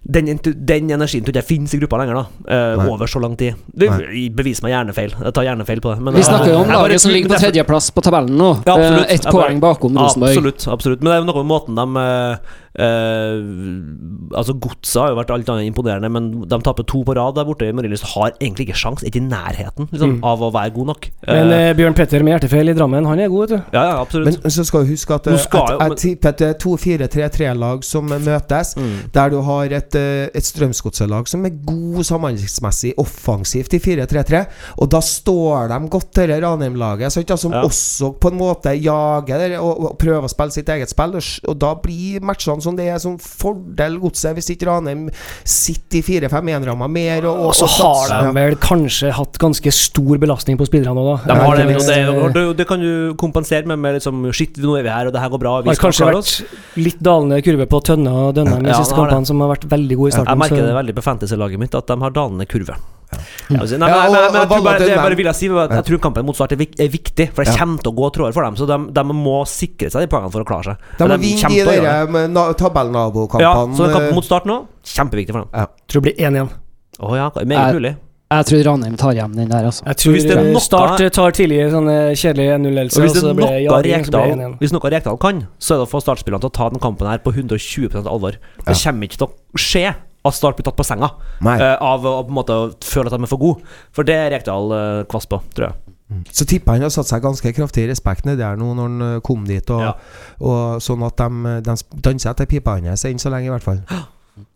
den, 0.03 0.25
den 0.43 0.89
energien 0.91 1.23
tror 1.23 1.31
ikke 1.31 1.39
jeg 1.39 1.47
finnes 1.47 1.73
i 1.75 1.79
gruppa 1.79 2.01
lenger, 2.01 2.17
da. 2.19 2.23
Uh, 2.75 2.89
over 2.91 3.07
så 3.07 3.21
lang 3.23 3.37
tid. 3.39 3.55
Det, 3.71 3.87
bevis 4.35 4.59
meg 4.65 4.73
gjerne 4.73 4.95
feil. 4.95 5.13
Jeg 5.15 5.35
tar 5.37 5.47
gjerne 5.47 5.67
feil 5.67 5.79
på 5.83 5.93
det. 5.93 6.03
Men, 6.03 6.17
Vi 6.19 6.25
snakker 6.27 6.51
jo 6.51 6.57
om 6.59 6.67
bare 6.67 6.89
laget 6.89 7.05
som 7.05 7.13
ligger 7.13 7.31
på 7.31 7.39
tredjeplass 7.39 7.87
på 7.95 8.03
tabellen 8.03 8.35
nå. 8.35 8.49
Ja, 8.67 8.75
absolutt. 8.75 9.05
Eh, 9.07 9.15
Ett 9.15 9.29
poeng 9.31 9.63
bakom 9.63 9.95
Rosenborg. 9.95 10.35
Absolutt, 10.35 10.67
absolutt. 10.75 10.99
Men 10.99 11.11
det 11.11 11.15
er 11.15 11.23
jo 11.23 11.29
noe 11.31 11.45
med 11.45 11.51
måten 11.53 11.79
de 11.79 12.03
eh, 12.03 12.33
Eh, 12.33 12.62
altså 12.79 14.53
Godset 14.59 14.99
har 15.01 15.11
jo 15.11 15.17
vært 15.19 15.31
alt 15.33 15.49
annet 15.53 15.67
imponerende, 15.69 16.09
men 16.11 16.29
de 16.49 16.59
taper 16.65 16.85
to 16.89 17.03
på 17.05 17.15
rad 17.17 17.35
der 17.37 17.45
borte. 17.47 17.67
Marienlyst 17.75 18.07
har 18.15 18.31
egentlig 18.39 18.67
ikke 18.69 18.77
sjans, 18.79 19.03
ikke 19.05 19.21
i 19.21 19.25
nærheten 19.27 19.89
liksom, 19.91 20.15
Mm. 20.17 20.23
av 20.23 20.41
å 20.41 20.51
være 20.53 20.73
god 20.73 20.87
nok. 20.87 21.09
Men 21.27 21.51
Eh, 21.51 21.69
eh, 21.69 21.73
Bjørn 21.77 21.93
Petter 21.95 22.23
med 22.23 22.33
hjertefeil 22.41 22.69
i 22.69 22.73
Drammen, 22.73 23.05
han 23.05 23.19
er 23.19 23.27
god, 23.29 23.49
vet 23.49 23.57
du. 23.57 23.63
ja, 23.77 23.83
ja, 23.83 24.01
absolutt. 24.01 24.41
Men 24.43 24.51
så 24.51 24.65
skal 24.65 24.83
du 24.85 24.91
huske 24.91 25.13
at 25.13 25.27
eh, 25.27 25.37
skal 25.37 25.95
tipper 25.95 26.29
at 26.29 26.37
det 26.37 26.47
er 26.49 26.53
to 26.59 26.75
4-3-3-lag 26.77 27.83
som 27.83 28.07
møtes, 28.09 28.75
Mm. 28.77 29.11
der 29.13 29.29
du 29.29 29.41
har 29.41 29.65
et, 29.65 29.95
eh, 29.95 30.29
et 30.33 30.43
Strømsgodset-lag 30.43 31.27
som 31.27 31.45
er 31.45 31.49
god 31.65 32.03
samhandlingsmessig 32.03 32.93
offensivt 32.97 33.73
i 33.73 33.79
4-3-3, 33.79 34.45
og 34.79 34.89
da 34.89 34.99
står 34.99 35.67
de 35.69 35.89
godt 35.89 36.11
dette 36.13 36.41
Ranheim-laget, 36.41 37.11
som 37.39 37.51
Ja. 37.51 37.61
også 37.63 38.13
på 38.19 38.31
en 38.31 38.37
måte 38.37 38.71
jager 38.81 39.59
og, 39.59 39.83
og 39.91 39.97
prøver 39.99 40.23
å 40.23 40.29
spille 40.29 40.51
sitt 40.51 40.67
eget 40.69 40.89
spill, 40.89 41.15
og, 41.15 41.23
og 41.47 41.59
da 41.59 41.73
blir 41.75 42.19
matchene 42.21 42.61
som 42.63 42.75
det 42.79 42.87
er 42.93 42.99
som 43.03 43.17
fordel 43.21 43.99
Godset, 44.01 44.33
hvis 44.37 44.49
ikke 44.55 44.67
Ranheim 44.69 45.05
sitter 45.45 45.99
i 45.99 46.03
4-5-1-ramma 46.07 46.87
mer. 46.89 47.27
Og, 47.29 47.35
og, 47.37 47.51
Og 47.51 47.55
så 47.59 47.67
har 47.77 48.13
de 48.23 48.33
vel 48.39 48.55
kanskje 48.63 49.11
hatt 49.15 49.37
ganske 49.41 49.73
stor 49.75 50.17
belastning 50.23 50.57
på 50.59 50.67
spillerne 50.69 51.03
òg, 51.03 51.11
da. 51.27 51.33
De 51.33 51.39
har 51.43 51.59
det, 51.59 51.67
det- 51.67 51.81
det, 51.83 52.33
det, 52.33 52.45
det 52.57 52.67
kan 52.69 52.79
du 52.81 53.13
kompensere 53.19 53.65
med, 53.69 53.79
med 53.83 53.99
liksom 53.99 54.23
Shit, 54.33 54.57
nå 54.63 54.77
er 54.79 54.83
vi 54.87 54.89
her, 54.93 55.07
og 55.07 55.13
det 55.13 55.21
her 55.21 55.29
går 55.33 55.41
bra. 55.43 55.53
Vi 55.61 55.69
Har 55.73 55.81
kanskje 55.83 56.07
vært 56.09 56.77
litt 56.79 56.99
dalende 57.03 57.41
kurve 57.45 57.67
på 57.69 57.83
Tønne 57.85 58.11
og 58.27 58.33
Dønnem 58.37 58.63
de 58.63 58.71
Ja, 58.73 58.79
siste 58.81 58.95
kampene, 58.97 59.25
som 59.29 59.39
har 59.43 59.53
vært 59.55 59.67
veldig 59.69 59.97
gode 59.99 60.13
i 60.13 60.15
starten. 60.17 60.33
Jeg 60.33 60.43
merker 60.45 60.61
så- 60.63 60.67
det 60.71 60.75
veldig 60.81 60.95
på 60.99 61.03
fantasy-laget 61.09 61.59
mitt, 61.59 61.75
at 61.75 61.87
de 61.87 61.99
har 62.01 62.11
dalende 62.11 62.45
kurve. 62.49 62.75
Altså, 63.53 63.77
nei, 63.79 63.89
men, 63.89 63.99
men, 63.99 64.13
men, 64.13 64.37
jeg 64.39 64.49
tror 64.51 64.63
bare, 64.65 64.79
det 64.79 64.89
jeg 64.89 65.01
bare 65.01 65.17
vil 65.19 65.29
jeg 65.29 65.39
si, 65.39 65.49
at 65.63 65.75
jeg 65.77 65.87
tror 65.89 66.01
kampen 66.07 66.25
mot 66.27 66.37
Start 66.37 66.55
er, 66.55 66.61
viktig, 66.93 67.27
for 67.33 67.43
det 67.43 67.53
Ja. 67.53 67.57
kommer 67.59 67.83
til 67.83 67.91
å 67.91 67.95
gå 67.97 68.09
tråder 68.17 68.33
for 68.33 68.43
dem. 68.47 68.55
Så 68.59 68.67
de, 68.69 68.77
de 68.93 69.03
må 69.13 69.37
sikre 69.49 69.91
seg 69.93 70.05
de 70.05 70.11
poengene 70.11 70.31
for 70.33 70.45
å 70.45 70.47
klare 70.47 70.63
seg. 70.73 70.87
De 70.97 71.09
må 71.09 71.17
vinne 71.21 71.49
de 71.49 71.63
der 71.65 72.07
med 72.07 72.31
na- 72.33 72.49
Ja, 72.53 73.53
så 73.65 73.83
den 73.83 73.93
kampen 73.93 74.09
eh, 74.09 74.15
mot 74.15 74.25
Start 74.25 74.45
nå, 74.49 74.65
kjempeviktig 74.83 75.31
for 75.35 75.45
dem. 75.45 75.67
tror 75.87 76.01
det 76.01 76.15
blir 76.15 76.25
1-1. 76.25 76.49
Oh, 76.99 77.15
ja, 77.17 77.29
meget 77.45 77.73
mulig. 77.75 77.95
Jeg 78.33 78.45
tror 78.49 78.63
Ranheim 78.65 78.95
tar 78.97 79.13
hjem 79.13 79.33
den 79.37 79.49
der, 79.51 79.67
altså. 79.69 79.83
Jeg 79.85 79.99
tror 80.01 80.15
hvis 80.15 80.23
det 80.25 80.33
er 80.33 80.41
eh, 80.41 80.51
noe- 80.55 80.63
Start 80.63 81.01
eh, 81.03 81.11
tar 81.13 81.35
tidlig 81.37 81.59
sånne 81.73 81.95
kjedelige 82.17 82.23
kjedelig 82.23 82.47
1-0-ledelse, 82.57 82.97
Og 82.97 83.03
hvis 83.03 83.11
og 83.11 83.15
det 83.15 83.21
så 83.23 83.33
blir 83.37 83.45
noe 83.45 83.51
det 83.53 83.91
jaging, 83.91 84.07
Rekdal 84.07 84.55
Hvis 84.63 84.73
noe 84.73 84.91
Rekdal 84.93 85.19
kan, 85.21 85.43
så 85.61 85.75
er 85.75 85.81
det 85.81 85.85
å 85.85 85.91
få 85.91 86.01
startspillerne 86.01 86.41
til 86.41 86.49
å 86.49 86.55
ta 86.57 86.69
den 86.73 86.81
kampen 86.81 87.09
her 87.11 87.21
på 87.21 87.33
120% 87.35 88.09
alvor. 88.09 88.39
Det 88.65 88.77
kommer 88.79 89.09
ikke 89.09 89.21
til 89.21 89.27
å 89.27 89.59
skje 89.59 89.85
at 90.25 90.33
Start 90.37 90.55
blir 90.55 90.63
tatt 90.63 90.77
på 90.79 90.85
senga 90.87 91.09
Nei. 91.43 91.57
eh, 91.59 91.75
av 91.83 92.05
å 92.07 92.13
på 92.23 92.31
en 92.31 92.37
måte 92.37 92.57
føle 92.87 93.11
at 93.11 93.17
de 93.17 93.23
er 93.25 93.31
for 93.31 93.41
gode. 93.41 93.65
For 93.91 94.03
det 94.07 94.15
er 94.15 94.29
Rekdal 94.37 94.71
uh, 94.71 95.03
kvass 95.11 95.27
på, 95.27 95.41
tror 95.55 95.67
jeg. 95.69 95.79
Så 96.31 96.45
tipper 96.45 96.75
han 96.77 96.83
har 96.85 96.91
satt 96.93 97.07
seg 97.09 97.23
ganske 97.23 97.51
kraftig 97.57 97.83
i 97.87 97.89
respekt 97.89 98.25
nedi 98.27 98.37
der 98.43 98.55
nå 98.59 98.71
når 98.77 98.83
han 98.91 99.01
eh, 99.07 99.19
kom 99.25 99.43
dit, 99.49 99.69
og, 99.73 99.81
Ja. 99.81 99.93
og 100.45 100.81
sånn 100.83 101.03
at 101.07 101.17
de, 101.17 101.53
de 101.65 101.75
danser 102.05 102.31
etter 102.35 102.45
pipa 102.51 102.75
hans 102.77 103.03
enn 103.09 103.17
så 103.19 103.31
lenge, 103.33 103.49
i 103.49 103.53
hvert 103.55 103.65
fall. 103.65 103.81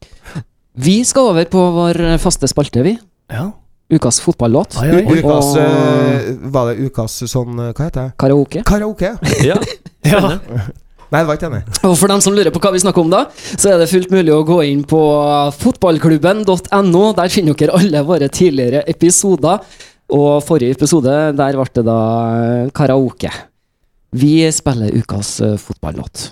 Vi 0.78 1.00
skal 1.10 1.32
over 1.32 1.48
på 1.50 1.62
vår 1.74 1.98
faste 2.22 2.46
spalte, 2.52 2.84
vi. 2.86 2.92
Ja. 3.34 3.48
Ukas 3.90 4.20
fotballåt. 4.22 4.76
Oi. 4.84 4.90
U- 4.92 5.16
Ukas 5.16 5.48
Og- 5.56 5.58
eh, 5.64 6.36
Var 6.54 6.68
det 6.74 6.86
ukas 6.90 7.14
sånn 7.32 7.58
eh, 7.64 7.72
Hva 7.74 7.86
heter 7.88 8.02
det? 8.10 8.18
Karaoke. 8.20 8.62
Karaoke? 8.68 9.14
Ja, 9.48 9.56
Ja. 10.08 10.38
Nei, 11.08 11.22
det 11.22 11.28
var 11.30 11.38
ikke 11.40 11.48
enig. 11.48 11.62
Og 11.88 11.94
for 11.96 12.12
dem 12.12 12.22
som 12.24 12.36
lurer 12.36 12.52
på 12.52 12.62
hva 12.64 12.74
vi 12.76 12.82
snakker 12.84 13.06
om 13.06 13.12
da, 13.12 13.24
så 13.56 13.72
er 13.72 13.82
det 13.82 13.90
fullt 13.92 14.12
mulig 14.12 14.34
å 14.36 14.44
gå 14.48 14.58
inn 14.68 14.82
på 14.88 15.02
fotballklubben.no. 15.62 17.04
Der 17.18 17.32
finner 17.32 17.60
dere 17.60 17.78
alle 17.80 18.04
våre 18.08 18.28
tidligere 18.28 18.84
episoder. 18.92 19.64
Og 20.18 20.44
forrige 20.48 20.76
episode, 20.78 21.14
der 21.36 21.60
ble 21.60 21.68
det 21.76 21.84
da 21.88 22.00
karaoke. 22.76 23.32
Vi 24.16 24.40
spiller 24.56 24.96
ukas 24.96 25.34
eh, 25.44 25.58
fotballåt. 25.60 26.30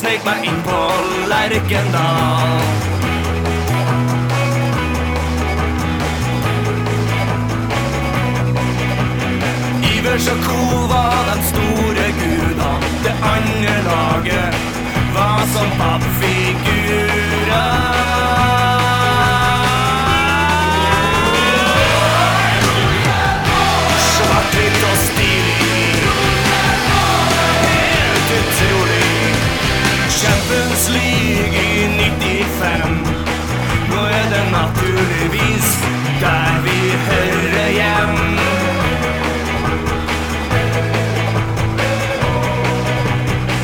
Snek 0.00 0.22
meg 0.24 0.44
inn 0.48 0.60
på 0.64 0.76
Lerkendal 1.28 2.60
Ivers 9.90 10.28
og 10.32 10.38
Co 10.46 10.60
var 10.92 11.18
de 11.28 11.36
store 11.50 12.06
gudene 12.20 12.70
Det 13.04 13.14
andre 13.34 13.76
laget 13.90 14.50
var 15.16 15.40
som 15.52 15.68
pappfigurer 15.82 17.30
Champions 30.50 30.88
League 30.88 31.54
i 31.54 31.86
95 31.86 33.06
Nå 33.90 34.00
er 34.02 34.26
det 34.32 34.46
naturligvis 34.52 35.68
der 36.20 36.62
vi 36.64 36.78
hører 37.08 37.68
hjem. 37.78 38.16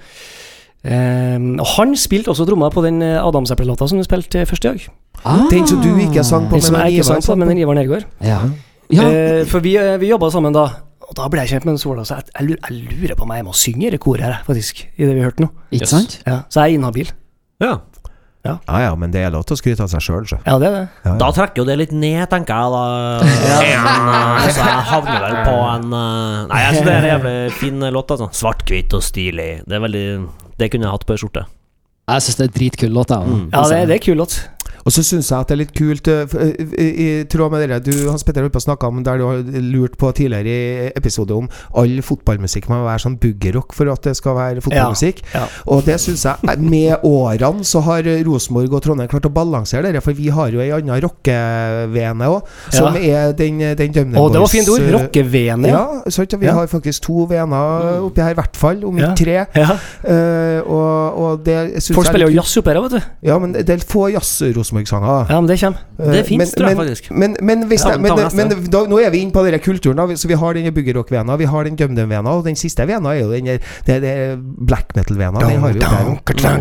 Um, 0.81 1.61
og 1.61 1.67
han 1.75 1.93
spilte 1.99 2.31
også 2.33 2.45
tromma 2.49 2.71
på 2.73 2.81
den 2.87 3.03
Adamseple-låta 3.03 3.85
som 3.91 3.99
du 4.01 4.05
spilte 4.07 4.47
først 4.49 4.65
i 4.65 4.69
dag. 4.71 4.81
Ah. 5.25 5.45
Den 5.53 5.67
som 5.69 5.79
du 5.85 5.93
ikke 6.01 6.25
sang 6.25 6.49
på, 6.49 6.55
Den 6.57 6.65
som 6.65 6.77
jeg 6.81 6.89
ikke 6.97 7.05
sang 7.11 7.23
på, 7.27 7.33
men 7.37 7.49
den 7.53 7.61
Ivar 7.61 7.77
Nergård. 7.77 8.05
Ja. 8.25 8.41
Ja. 8.95 9.09
Eh, 9.09 9.43
for 9.49 9.65
vi, 9.65 9.77
eh, 9.77 9.97
vi 10.01 10.09
jobba 10.13 10.31
sammen 10.33 10.55
da, 10.57 10.67
og 11.09 11.15
da 11.17 11.29
ble 11.33 11.45
jeg 11.45 11.57
kjent 11.57 11.69
med 11.69 11.81
Sola, 11.81 12.05
så 12.09 12.19
jeg, 12.21 12.31
jeg, 12.35 12.49
lurer, 12.49 12.61
jeg 12.69 13.01
lurer 13.03 13.19
på 13.19 13.27
om 13.27 13.35
jeg 13.37 13.45
må 13.47 13.55
synge 13.57 13.89
i 13.89 13.93
det 13.95 14.01
koret 14.01 14.25
her, 14.25 14.41
faktisk, 14.47 14.87
i 14.97 15.05
det 15.05 15.15
vi 15.17 15.25
hørte 15.25 15.45
nå. 15.45 15.51
Ikke 15.77 15.89
sant? 15.91 16.21
Ja, 16.27 16.43
så 16.49 16.65
jeg 16.65 16.77
er 16.77 16.81
inhabil. 16.83 17.13
Ja. 17.65 17.77
Ja 18.47 18.55
ja, 18.81 18.93
men 18.97 19.11
det 19.13 19.21
er 19.27 19.33
lov 19.35 19.43
til 19.49 19.57
å 19.57 19.59
skryte 19.61 19.83
av 19.85 19.91
seg 19.93 20.01
sjøl, 20.05 20.25
så. 20.31 20.39
Ja, 20.47 20.55
det 20.63 20.69
er 20.71 20.75
det. 20.77 20.83
Ja, 21.03 21.11
ja. 21.11 21.15
Da 21.21 21.29
trekker 21.37 21.61
jo 21.63 21.67
det 21.69 21.75
litt 21.81 21.93
ned, 21.93 22.23
tenker 22.31 22.55
jeg. 22.55 22.71
da 22.73 22.85
en, 23.67 24.09
eh, 24.15 24.49
Så 24.55 24.63
jeg 24.63 24.85
havner 24.93 25.25
vel 25.27 25.37
på 25.43 25.57
en 25.59 25.87
eh, 25.99 26.47
Nei, 26.49 26.61
jeg 26.63 26.77
synes 26.79 26.87
det 26.87 26.95
er 26.95 26.99
en 27.03 27.09
jævlig 27.15 27.37
fin 27.59 27.87
låt. 27.99 28.15
altså 28.15 28.31
Svart-hvitt 28.41 28.95
og 28.97 29.05
stilig. 29.05 29.49
Det 29.69 29.77
er 29.77 29.85
veldig 29.85 30.05
Det 30.63 30.71
kunne 30.73 30.89
jeg 30.89 30.95
hatt 30.97 31.07
på 31.09 31.17
ei 31.17 31.21
skjorte. 31.21 31.45
Jeg 32.09 32.25
syns 32.25 32.39
det 32.41 32.47
er 32.47 32.55
dritkul 32.55 32.95
låt, 32.97 33.13
jeg. 33.13 33.29
Mm. 33.29 33.43
Ja, 33.53 33.65
det, 33.69 33.83
det 33.91 33.99
er 33.99 34.05
kul 34.07 34.17
låt. 34.23 34.39
Og 34.89 34.95
så 34.95 35.03
syns 35.05 35.29
jeg 35.29 35.37
at 35.37 35.51
det 35.51 35.55
er 35.57 35.61
litt 35.61 35.75
kult 35.77 36.09
eh, 36.09 36.35
eh, 36.41 36.77
I, 36.89 37.07
tråd 37.29 37.53
med 37.53 37.69
det 37.69 37.81
du 37.85 38.07
Hans 38.09 38.25
Petter 38.25 38.47
har 38.47 38.63
snakka 38.65 38.89
om 38.89 39.03
der 39.05 39.21
du 39.21 39.25
har 39.27 39.43
lurt 39.69 39.99
på 40.01 40.09
tidligere 40.17 40.49
i 40.49 40.93
episode 40.97 41.35
om 41.37 41.49
all 41.77 41.99
fotballmusikk 42.05 42.71
må 42.73 42.81
være 42.87 43.03
sånn 43.05 43.19
boogerock 43.21 43.75
for 43.77 43.91
at 43.93 44.07
det 44.09 44.15
skal 44.17 44.37
være 44.39 44.63
fotballmusikk. 44.65 45.21
Ja. 45.35 45.45
Og 45.69 45.85
det 45.85 45.99
syns 46.01 46.25
jeg 46.25 46.49
eh, 46.49 46.63
Med 46.69 47.05
årene 47.07 47.67
så 47.69 47.83
har 47.85 48.07
Rosenborg 48.25 48.79
og 48.79 48.85
Trondheim 48.87 49.11
klart 49.13 49.29
å 49.29 49.33
balansere 49.35 49.93
det, 49.93 50.03
for 50.05 50.17
vi 50.17 50.31
har 50.33 50.55
jo 50.55 50.63
ei 50.65 50.71
anna 50.75 50.97
rockevene 51.05 52.31
òg, 52.33 52.49
som 52.73 52.97
er 52.97 53.35
den, 53.37 53.61
den 53.79 53.93
Dømne 53.95 54.21
Å, 54.21 54.29
det 54.33 54.41
var 54.43 54.53
fint 54.53 54.69
ord. 54.73 54.85
Boys, 54.85 54.95
Rockevene. 54.95 55.69
Ja, 55.71 55.85
sant, 56.13 56.33
vi 56.39 56.49
Ja. 56.49 56.55
har 56.57 56.69
faktisk 56.71 57.05
to 57.05 57.27
vener 57.29 58.01
oppi 58.07 58.25
her, 58.25 58.33
i 58.33 58.39
hvert 58.39 58.57
fall. 58.57 58.81
Om 58.89 58.99
Ja. 58.99 59.11
ikke 59.13 59.25
tre. 59.25 59.39
Ja. 59.59 59.77
Eh, 60.05 60.61
og, 60.65 61.19
og 61.19 61.45
det 61.45 61.59
jeg 61.59 61.95
Folk 61.97 62.07
er 62.07 62.13
spiller 62.15 62.31
jo 62.33 62.39
jazz 62.41 62.57
oppi 62.61 62.73
her, 62.73 62.81
vet 62.87 62.97
du. 62.97 63.13
Ja, 63.29 63.39
men 63.43 63.53
det 63.53 63.69
er 63.69 63.85
få 63.85 64.09
jazz-Rosenborg-sanger. 64.79 65.27
Ja, 65.31 65.41
men 65.41 65.49
det 65.49 65.61
kommer. 65.61 65.79
Det 65.99 66.25
fins, 66.25 66.29
finnes, 66.29 66.53
tror 66.55 66.69
jeg 66.69 66.77
faktisk. 66.77 67.11
Men, 67.11 67.37
men, 67.43 67.67
hvis 67.69 67.85
Ja, 67.85 67.97
det, 67.97 68.01
men 68.03 68.49
men, 68.51 68.71
da, 68.71 68.83
nå 68.87 68.99
er 69.03 69.11
vi 69.11 69.23
inne 69.25 69.33
på 69.33 69.43
denne 69.45 69.59
kulturen. 69.59 69.99
Da. 69.99 70.17
Så 70.17 70.29
vi 70.29 70.35
har 70.39 70.55
denne 70.55 70.73
boogie-rock-vena, 70.75 71.37
vi 71.37 71.49
har 71.49 71.65
den 71.65 71.77
dømdem-vena, 71.77 72.31
og 72.31 72.45
den 72.45 72.57
siste 72.57 72.87
vena 72.87 73.15
er 73.15 73.23
jo 73.23 73.31
den 73.33 73.49
det, 73.87 73.99
det 74.03 74.15
black 74.39 74.95
metal-vena. 74.97 75.41
Den 75.41 75.61
har 75.61 75.75
vi 75.75 75.81
jo 75.81 75.87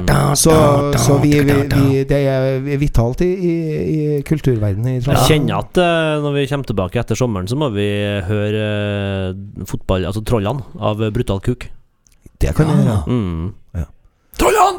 der. 0.08 0.36
Så, 0.36 0.56
så 0.98 1.18
vi, 1.22 1.34
vi, 1.40 1.58
vi, 1.74 2.04
det 2.08 2.22
er 2.28 2.78
vitalt 2.82 3.22
i, 3.22 3.32
i, 3.34 3.56
i 3.98 4.22
kulturverdenen 4.28 4.98
i 4.98 5.00
Jeg 5.02 5.28
kjenner 5.28 5.62
at 5.62 5.82
eh, 5.82 6.18
når 6.24 6.38
vi 6.40 6.48
kommer 6.52 6.72
tilbake 6.72 7.02
etter 7.02 7.20
sommeren, 7.20 7.50
så 7.50 7.58
må 7.60 7.72
vi 7.76 7.88
høre 8.28 8.66
eh, 8.68 9.66
fotball 9.68 10.08
Altså 10.08 10.22
Trollene 10.28 10.64
av 10.80 11.02
Brutal 11.14 11.42
Kuk. 11.44 11.70
Det 12.42 12.54
kan 12.56 12.70
vi 12.70 12.86
gjøre. 12.86 13.04
Mm. 13.08 13.54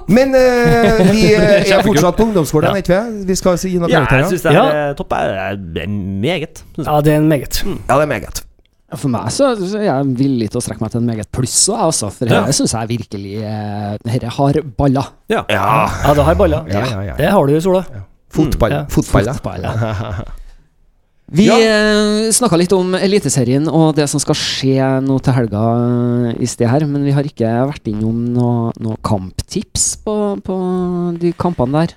Men 0.09 0.35
uh, 0.35 1.01
vi 1.13 1.23
eh, 1.35 1.71
er 1.75 1.83
fortsatt 1.87 2.17
på 2.19 2.27
ungdomsskolen, 2.29 2.71
Ja. 2.71 2.83
ikke 2.83 2.99
vi? 3.11 3.25
Vi 3.33 3.37
skal 3.41 3.57
gi 3.59 3.79
noen 3.79 3.91
Ja, 3.93 4.05
jeg 4.07 4.29
syns 4.31 4.45
det 4.45 4.53
er 4.53 4.59
Ja. 4.59 4.67
eh, 4.91 4.95
topp. 4.99 5.13
er 5.13 5.57
er 5.57 5.89
meget. 5.89 6.63
Ja, 6.79 7.01
det 7.01 7.13
er 7.13 7.17
en 7.23 7.29
meget. 7.29 7.63
Ja, 7.67 7.95
det 7.99 8.03
er 8.03 8.07
meget. 8.07 8.43
For 8.97 9.09
meg 9.13 9.29
så, 9.35 9.51
så 9.61 9.77
er 9.83 9.85
jeg 9.85 10.07
villig 10.17 10.47
til 10.51 10.61
å 10.61 10.65
strekke 10.65 10.81
meg 10.81 10.91
til 10.95 11.03
en 11.03 11.07
meget 11.11 11.29
pluss 11.35 11.69
også. 11.69 12.09
For 12.15 12.25
Ja. 12.31 12.45
her 12.47 12.53
syns 12.57 12.73
jeg 12.73 12.89
virkelig 12.89 13.35
eh, 13.45 13.97
Dette 14.05 14.31
har 14.39 14.61
baller. 14.79 15.11
Ja. 15.29 15.43
Ja. 15.51 15.65
Ja, 16.07 16.15
det 16.15 16.25
har 16.25 16.35
baller. 16.35 16.65
Ja, 16.73 16.85
ja, 16.87 17.01
ja. 17.11 17.17
Det 17.19 17.29
har 17.35 17.47
du, 17.47 17.61
Sola. 17.61 17.85
Fotball. 18.33 18.71
Ja. 18.71 18.85
Fotball. 18.89 19.25
Fotball, 19.35 19.63
ja. 19.63 20.13
Vi 21.31 21.45
Ja. 21.45 21.59
ja. 21.61 22.33
snakka 22.33 22.57
litt 22.57 22.73
om 22.73 22.95
Eliteserien 22.97 23.69
og 23.69 23.95
det 23.99 24.09
som 24.09 24.21
skal 24.23 24.37
skje 24.39 24.87
nå 25.05 25.19
til 25.21 25.37
helga 25.37 25.63
eh, 26.33 26.41
i 26.41 26.49
sted 26.49 26.71
her, 26.71 26.87
men 26.89 27.05
vi 27.05 27.13
har 27.13 27.27
ikke 27.29 27.51
vært 27.69 27.91
innom 27.91 28.23
noe, 28.33 28.73
noe 28.81 28.97
kamptips 29.05 29.99
på, 30.05 30.15
på 30.45 30.57
de 31.21 31.35
kampene 31.37 31.85
der. 31.85 31.97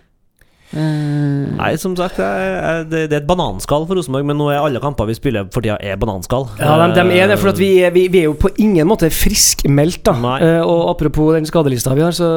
Eh, 0.72 1.52
Nei, 1.58 1.72
som 1.82 1.96
sagt, 2.00 2.18
jeg, 2.22 2.86
det, 2.92 3.02
det 3.12 3.18
er 3.18 3.22
et 3.24 3.28
bananskall 3.28 3.84
for 3.90 3.98
Rosenborg, 4.00 4.26
men 4.30 4.38
nå 4.40 4.48
er 4.54 4.62
alle 4.64 4.80
kamper 4.84 5.10
vi 5.10 5.16
spiller 5.18 5.48
for 5.52 5.64
tida, 5.66 5.76
er 5.84 5.98
bananskall. 6.00 6.46
Ja, 6.62 6.78
de, 6.80 6.96
de 6.96 7.18
er 7.20 7.28
det, 7.34 7.38
for 7.42 7.52
vi, 7.60 7.68
er- 7.84 7.92
vi, 7.96 8.06
vi 8.14 8.22
er 8.24 8.30
jo 8.30 8.36
på 8.40 8.52
ingen 8.64 8.88
måte 8.88 9.10
friskmeldt. 9.12 10.02
da 10.08 10.14
Nei. 10.22 10.38
Eh, 10.48 10.62
Og 10.64 10.90
apropos 10.94 11.34
den 11.36 11.46
skadelista 11.50 11.94
vi 11.98 12.06
har, 12.06 12.16
så, 12.16 12.30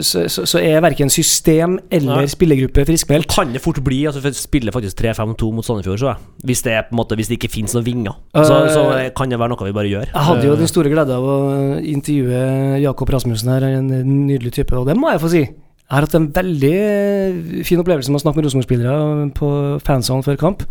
så, 0.00 0.24
så, 0.32 0.46
så 0.48 0.62
er 0.62 0.80
verken 0.84 1.10
system 1.12 1.78
eller 1.92 2.22
Nei. 2.22 2.30
spillergruppe 2.32 2.86
friskmeldt. 2.88 3.28
Kan 3.34 3.52
det 3.52 3.60
fort 3.64 3.82
bli 3.84 4.02
altså, 4.08 4.22
for 4.24 4.36
spiller 4.36 4.72
faktisk 4.74 4.96
3-5-2 5.02 5.52
mot 5.58 5.66
Sandefjord, 5.66 6.00
så 6.00 6.10
jeg. 6.14 6.24
Hvis 6.48 6.64
det, 6.66 6.72
er, 6.78 6.86
på 6.88 6.96
en 6.96 7.00
måte, 7.02 7.18
hvis 7.20 7.28
det 7.30 7.38
ikke 7.40 7.52
finnes 7.58 7.76
noen 7.76 7.86
vinger. 7.86 8.16
Så, 8.36 8.56
Eh, 8.66 8.72
så 8.72 8.86
kan 9.16 9.28
det 9.30 9.38
være 9.38 9.52
noe 9.52 9.66
vi 9.68 9.74
bare 9.76 9.90
gjør. 9.92 10.08
Jeg 10.14 10.26
hadde 10.30 10.46
jo 10.48 10.54
Eh, 10.56 10.58
den 10.64 10.70
store 10.70 10.88
glede 10.90 11.12
av 11.12 11.24
å 11.28 11.36
intervjue 11.82 12.80
Jakob 12.80 13.10
Rasmussen 13.12 13.50
her, 13.52 13.64
en 13.68 13.88
nydelig 14.26 14.52
type, 14.56 14.72
og 14.78 14.86
det 14.88 14.96
må 14.96 15.10
jeg 15.12 15.20
få 15.22 15.30
si. 15.32 15.44
Jeg 15.86 15.94
har 15.94 16.02
hatt 16.02 16.14
en 16.18 16.32
veldig 16.34 16.74
eh, 16.82 17.62
fin 17.66 17.78
opplevelse 17.78 18.10
med 18.10 18.18
å 18.18 18.24
snakke 18.24 18.40
med 18.40 18.48
Rosenborg-spillere 18.48 19.26
på 19.38 19.48
fansene 19.86 20.26
før 20.26 20.38
kamp. 20.40 20.64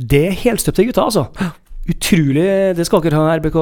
Det 0.00 0.22
er 0.30 0.38
helstøpte 0.46 0.86
gutter, 0.88 1.04
altså. 1.10 1.52
Utrolig 1.86 2.46
Det 2.74 2.86
skal 2.88 3.02
dere 3.04 3.18
ha, 3.20 3.34
RBK. 3.36 3.58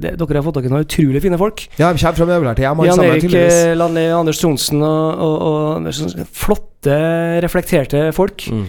Det, 0.00 0.14
dere 0.18 0.40
har 0.40 0.46
fått 0.46 0.56
dere 0.58 0.72
noen 0.72 0.86
utrolig 0.86 1.20
fine 1.22 1.38
folk. 1.38 1.66
Ja, 1.76 1.92
vi 1.92 2.00
kommer 2.00 2.16
fra 2.18 2.28
Møbler 2.30 2.56
til 2.56 2.66
hjem, 2.66 2.82
Jan 2.88 3.02
Erik 3.04 3.36
eh, 3.36 3.74
Landli, 3.76 4.06
Anders 4.16 4.40
Tronsen 4.40 4.80
og, 4.80 5.20
og, 5.26 5.36
og 5.84 5.92
sånn 5.92 6.26
flotte, 6.32 6.96
reflekterte 7.44 8.08
folk. 8.16 8.48
Mm. 8.48 8.64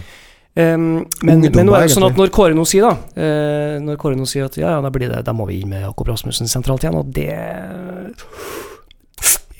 Um, 0.56 0.84
men, 1.24 1.48
men 1.52 1.68
nå 1.68 1.74
er 1.76 1.84
det 1.84 1.92
sånn 1.92 2.06
at 2.06 2.16
når 2.16 2.30
Kåre 2.32 2.56
nå 2.56 2.62
sier 2.64 2.86
da 2.86 2.94
uh, 2.96 3.74
Når 3.84 3.98
Kåre 4.00 4.16
nå 4.16 4.24
sier 4.24 4.46
at 4.48 4.54
ja, 4.56 4.70
ja, 4.72 4.78
da 4.80 4.88
blir 4.88 5.10
det 5.12 5.18
Da 5.26 5.34
må 5.36 5.44
vi 5.50 5.58
inn 5.60 5.68
med 5.68 5.82
Jakob 5.84 6.08
Rasmussen 6.08 6.48
sentralt 6.48 6.86
igjen, 6.86 6.96
og 6.96 7.10
det 7.12 7.26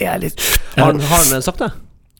er 0.01 0.23
litt 0.23 0.41
har 0.73 0.97
han 0.97 1.45
sagt 1.45 1.61
det? 1.61 1.69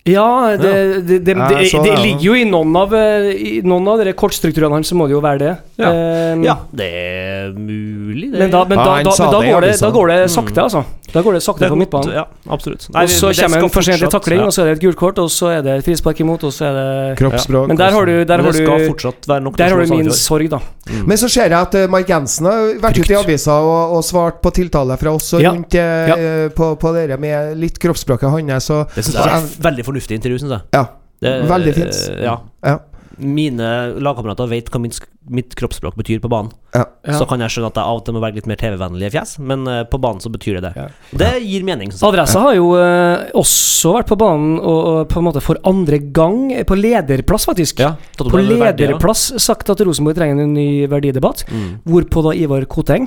Ja, 0.07 0.57
det, 0.57 0.73
det, 1.07 1.19
det, 1.27 1.35
det, 1.35 1.71
så 1.71 1.81
det 1.83 1.91
det, 1.91 1.95
ja. 1.97 2.03
ligger 2.05 2.27
jo 2.29 2.35
i 2.39 2.45
noen 2.47 2.77
av 2.79 2.93
eh, 2.95 3.27
I 3.35 3.55
noen 3.67 3.89
av 3.91 3.99
dere 3.99 4.13
kortstrukturene 4.19 4.79
hans, 4.79 4.93
så 4.93 4.99
må 4.99 5.09
det 5.11 5.17
jo 5.17 5.23
være 5.25 5.41
det. 5.43 5.55
Ja. 5.83 5.91
Um, 5.91 6.45
Ja, 6.47 6.55
det 6.71 6.87
er 6.95 7.51
mulig, 7.57 8.31
det. 8.31 8.39
Men 8.39 8.53
da, 8.53 8.63
men 8.69 8.79
da, 8.79 8.85
da, 8.85 9.17
men 9.19 9.35
da, 9.35 9.41
går 9.43 9.67
det, 9.67 9.73
da 9.83 9.91
går 9.97 10.13
det 10.13 10.19
sakte, 10.31 10.63
altså. 10.63 10.85
Da 11.11 11.23
går 11.27 11.39
det 11.39 11.43
sakte 11.43 11.65
Det 11.65 11.73
på 11.73 11.81
midtbanen. 11.81 12.15
Ja, 12.15 12.25
absolutt. 12.47 12.87
og 12.93 13.11
så 13.11 13.33
kommer 13.41 13.67
en 13.67 13.75
for 13.75 13.87
sent 13.87 14.03
til 14.05 14.13
takling, 14.13 14.45
ja. 14.45 14.47
og 14.47 14.55
så 14.55 14.63
er 14.63 14.71
det 14.71 14.79
et 14.79 14.87
gult 14.87 15.01
kort, 15.01 15.19
og 15.23 15.31
så 15.33 15.51
er 15.57 15.67
det 15.67 15.79
et 15.81 15.87
frispark 15.87 16.23
imot, 16.23 16.47
og 16.47 16.55
så 16.55 16.71
er 16.71 16.79
det 16.79 17.19
Kroppsspråk. 17.23 17.71
Men 17.73 17.81
der 17.81 17.99
har 17.99 18.07
du, 18.07 18.15
der 18.23 18.47
har 18.47 18.53
du, 18.53 19.53
der 19.59 19.69
har 19.75 19.83
du 19.83 19.95
min 19.97 20.11
sorg, 20.15 20.51
da. 20.55 20.63
Mm. 20.87 21.07
Men 21.11 21.19
så 21.19 21.29
ser 21.29 21.51
jeg 21.51 21.59
at 21.59 21.75
eh, 21.75 21.87
Mark 21.91 22.09
Jensen 22.09 22.47
har 22.47 22.69
vært 22.83 23.01
ute 23.03 23.11
i 23.13 23.17
avisa 23.19 23.57
og, 23.59 23.97
og 23.97 24.05
svart 24.07 24.37
på 24.45 24.53
tiltale 24.55 24.95
fra 25.01 25.13
oss 25.19 25.33
og 25.35 25.43
Ja. 25.43 25.51
rundt 25.51 25.75
eh, 25.75 26.49
på, 26.55 26.69
på 26.79 26.93
dere 26.95 27.17
med 27.19 27.57
litt 27.59 27.79
kroppsspråket 27.83 28.31
hans. 28.31 28.69
Det 28.95 29.03
synes 29.05 29.17
jeg 29.19 29.33
er 29.41 29.49
veldig 29.67 29.85
fornuftig 29.89 30.21
intervju, 30.21 30.39
syns 30.45 30.55
jeg. 30.59 30.63
ja, 30.79 30.85
Det- 31.23 31.35
Veldig 31.51 31.75
fint. 31.75 31.99
Ja. 32.23 32.37
Ja. 32.63 32.79
Mine 33.19 33.69
lagkamerater 34.03 34.49
vet 34.51 34.69
hva 34.73 34.81
mitt, 34.83 34.99
mitt 35.33 35.55
kroppsspråk 35.57 35.97
betyr 35.97 36.21
på 36.21 36.29
banen. 36.29 36.51
ja. 36.75 36.85
Så 37.17 37.25
kan 37.29 37.41
jeg 37.41 37.53
skjønne 37.55 37.71
at 37.71 37.79
jeg 37.79 37.85
av 37.87 38.01
og 38.01 38.05
til 38.05 38.17
må 38.17 38.21
være 38.21 38.35
litt 38.37 38.49
mer 38.51 38.59
TV-vennlige 38.61 39.13
fjes, 39.15 39.37
men 39.39 39.63
eh, 39.71 39.85
på 39.89 40.01
banen 40.03 40.21
så 40.21 40.29
betyr 40.35 40.59
det 40.59 40.65
det. 40.69 40.73
Ja. 40.77 40.87
Det 41.23 41.31
gir 41.47 41.65
mening. 41.65 41.93
Adressa 42.05 42.43
har 42.45 42.57
jo 42.59 42.73
eh, 42.77 43.31
også 43.39 43.95
vært 43.97 44.11
på 44.11 44.19
banen, 44.21 44.59
og, 44.61 44.81
og 44.91 45.01
på 45.13 45.23
en 45.23 45.29
måte 45.29 45.41
for 45.45 45.61
andre 45.65 45.99
gang, 45.99 46.51
på 46.67 46.77
lederplass, 46.79 47.47
faktisk. 47.49 47.81
Ja, 47.81 47.95
På 48.19 48.29
lederplass 48.43 49.31
verdi, 49.33 49.45
sagt 49.47 49.71
at 49.73 49.81
Rosenborg 49.87 50.19
trenger 50.19 50.43
en 50.45 50.55
ny 50.57 50.87
verdidebatt, 50.91 51.47
Mm. 51.47 51.79
hvorpå 51.87 52.23
da 52.27 52.33
Ivar 52.37 52.65
Koteng 52.69 53.07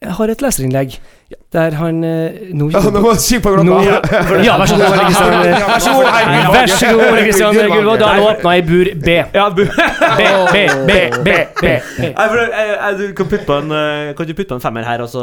har 0.00 0.28
et 0.32 0.40
leserinnlegg 0.44 0.94
der 1.50 1.74
han 1.74 2.04
eh, 2.06 2.50
Nå 2.54 2.68
må 2.70 3.10
du 3.10 3.18
kikke 3.18 3.40
på 3.42 3.52
klokka. 3.56 3.98
ja, 4.42 4.54
vær 4.58 4.70
så 4.70 4.76
god, 4.78 4.84
Ole 4.86 5.04
Kristian. 5.06 5.32
Ja, 5.50 6.50
vær 6.54 6.70
så 6.70 6.90
god, 6.94 7.02
Ole 7.08 7.24
Kristian 7.24 7.56
Gullvåg. 7.72 7.98
Da 7.98 8.10
han 8.12 8.22
åpna 8.22 8.52
i 8.58 8.62
bur 8.66 8.90
B. 9.04 9.16
Ja, 9.34 9.48
bur 9.54 9.70
B, 10.20 10.28
B, 10.52 10.62
B, 10.86 10.98
B, 11.24 11.34
B. 11.60 11.72
Du 13.00 13.04
kan, 13.16 13.26
putte 13.30 13.46
på 13.46 13.56
en, 13.56 13.72
eh, 13.74 14.12
kan 14.14 14.26
du 14.26 14.32
putte 14.34 14.48
på 14.52 14.58
en 14.58 14.62
femmer 14.62 14.86
her, 14.86 15.02
og 15.02 15.10
så? 15.10 15.22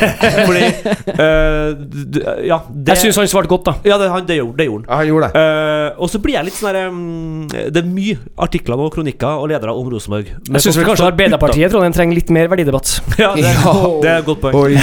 Fordi 0.48 0.62
eh, 0.64 2.46
Ja, 2.48 2.60
det 2.70 2.94
Jeg 2.94 3.02
syns 3.04 3.20
han 3.22 3.30
svarte 3.30 3.50
godt, 3.50 3.66
da. 3.66 3.74
Ja, 3.86 3.98
det, 4.02 4.10
han, 4.10 4.26
det 4.26 4.38
gjorde 4.38 4.58
det. 4.58 4.68
Gjorde. 4.68 4.86
han. 4.88 4.94
Ja, 4.94 5.00
han 5.02 5.10
gjorde 5.12 5.30
det. 5.30 5.42
Eh, 5.42 6.02
og 6.02 6.10
så 6.10 6.22
blir 6.22 6.38
jeg 6.38 6.48
litt 6.50 6.58
sånn 6.58 6.78
um, 6.90 7.46
Det 7.50 7.82
er 7.82 7.86
mye 7.86 8.18
artikler 8.48 8.82
og 8.82 8.90
kronikker 8.94 9.42
og 9.42 9.50
ledere 9.52 9.74
om 9.74 9.90
Rosenborg. 9.94 10.30
Jeg 10.50 10.66
syns 10.66 10.78
vi 10.78 10.86
kanskje 10.90 11.06
Arbeiderpartiet 11.12 11.70
Trondheim 11.74 11.94
trenger 11.94 12.18
litt 12.18 12.34
mer 12.34 12.50
verdidebatt. 12.50 12.96
Ja, 13.18 13.30
det, 13.38 13.46
Ja. 13.46 13.74
det 14.02 14.10
er 14.10 14.20
et 14.22 14.26
godt 14.26 14.42
poeng. 14.42 14.76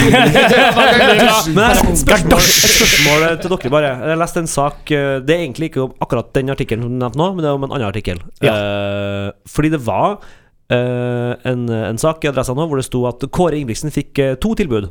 Et 0.66 2.00
spørsmål, 2.00 3.26
til 3.42 3.54
dere, 3.54 3.72
bare. 3.74 3.92
Jeg 4.12 4.20
leste 4.22 4.42
en 4.42 4.50
sak 4.50 4.92
eh, 4.94 5.20
Det 5.24 5.36
er 5.36 5.44
egentlig 5.44 5.72
ikke 5.72 5.84
om 5.86 5.94
akkurat 6.04 6.32
den 6.36 6.54
artikkelen 6.54 6.86
som 6.86 6.96
du 6.96 7.00
nevnte 7.02 7.22
nå, 7.22 7.30
men 7.34 7.46
det 7.46 7.52
er 7.52 7.60
om 7.60 7.68
en 7.68 7.76
annen 7.76 7.90
artikkel. 7.90 8.22
Eh, 8.42 9.30
fordi 9.52 9.72
det 9.76 9.82
var 9.86 10.18
uh, 10.18 11.34
en, 11.46 11.66
en 11.70 12.02
sak 12.02 12.26
i 12.26 12.32
Adressa 12.32 12.56
nå 12.58 12.68
hvor 12.70 12.82
det 12.82 12.88
sto 12.88 13.04
at 13.10 13.26
Kåre 13.36 13.60
Ingebrigtsen 13.60 13.94
fikk 13.94 14.22
uh, 14.22 14.34
to 14.42 14.56
tilbud 14.58 14.90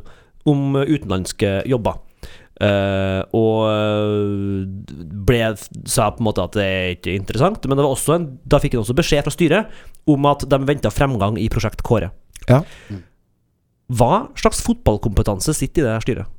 om 0.49 0.77
utenlandske 0.77 1.61
jobber. 1.69 2.01
Uh, 2.55 3.21
og 3.35 3.65
ble, 5.27 5.39
sa 5.91 6.07
på 6.15 6.23
en 6.23 6.29
måte 6.29 6.45
at 6.45 6.55
det 6.55 6.67
er 6.67 6.93
ikke 6.95 7.17
interessant, 7.17 7.65
men 7.67 7.75
det 7.75 7.83
var 7.83 7.97
også 7.97 8.15
en, 8.15 8.29
da 8.47 8.61
fikk 8.63 8.77
han 8.77 8.85
også 8.85 8.95
beskjed 8.95 9.25
fra 9.25 9.33
styret 9.33 9.81
om 10.07 10.29
at 10.29 10.45
de 10.47 10.61
venta 10.69 10.93
fremgang 10.93 11.39
i 11.41 11.49
Prosjekt 11.51 11.83
Kåre. 11.85 12.13
Ja. 12.47 12.61
Hva 13.91 14.27
slags 14.39 14.63
fotballkompetanse 14.65 15.53
sitter 15.53 15.83
i 15.83 15.85
det 15.85 15.93
her 15.93 16.05
styret? 16.05 16.31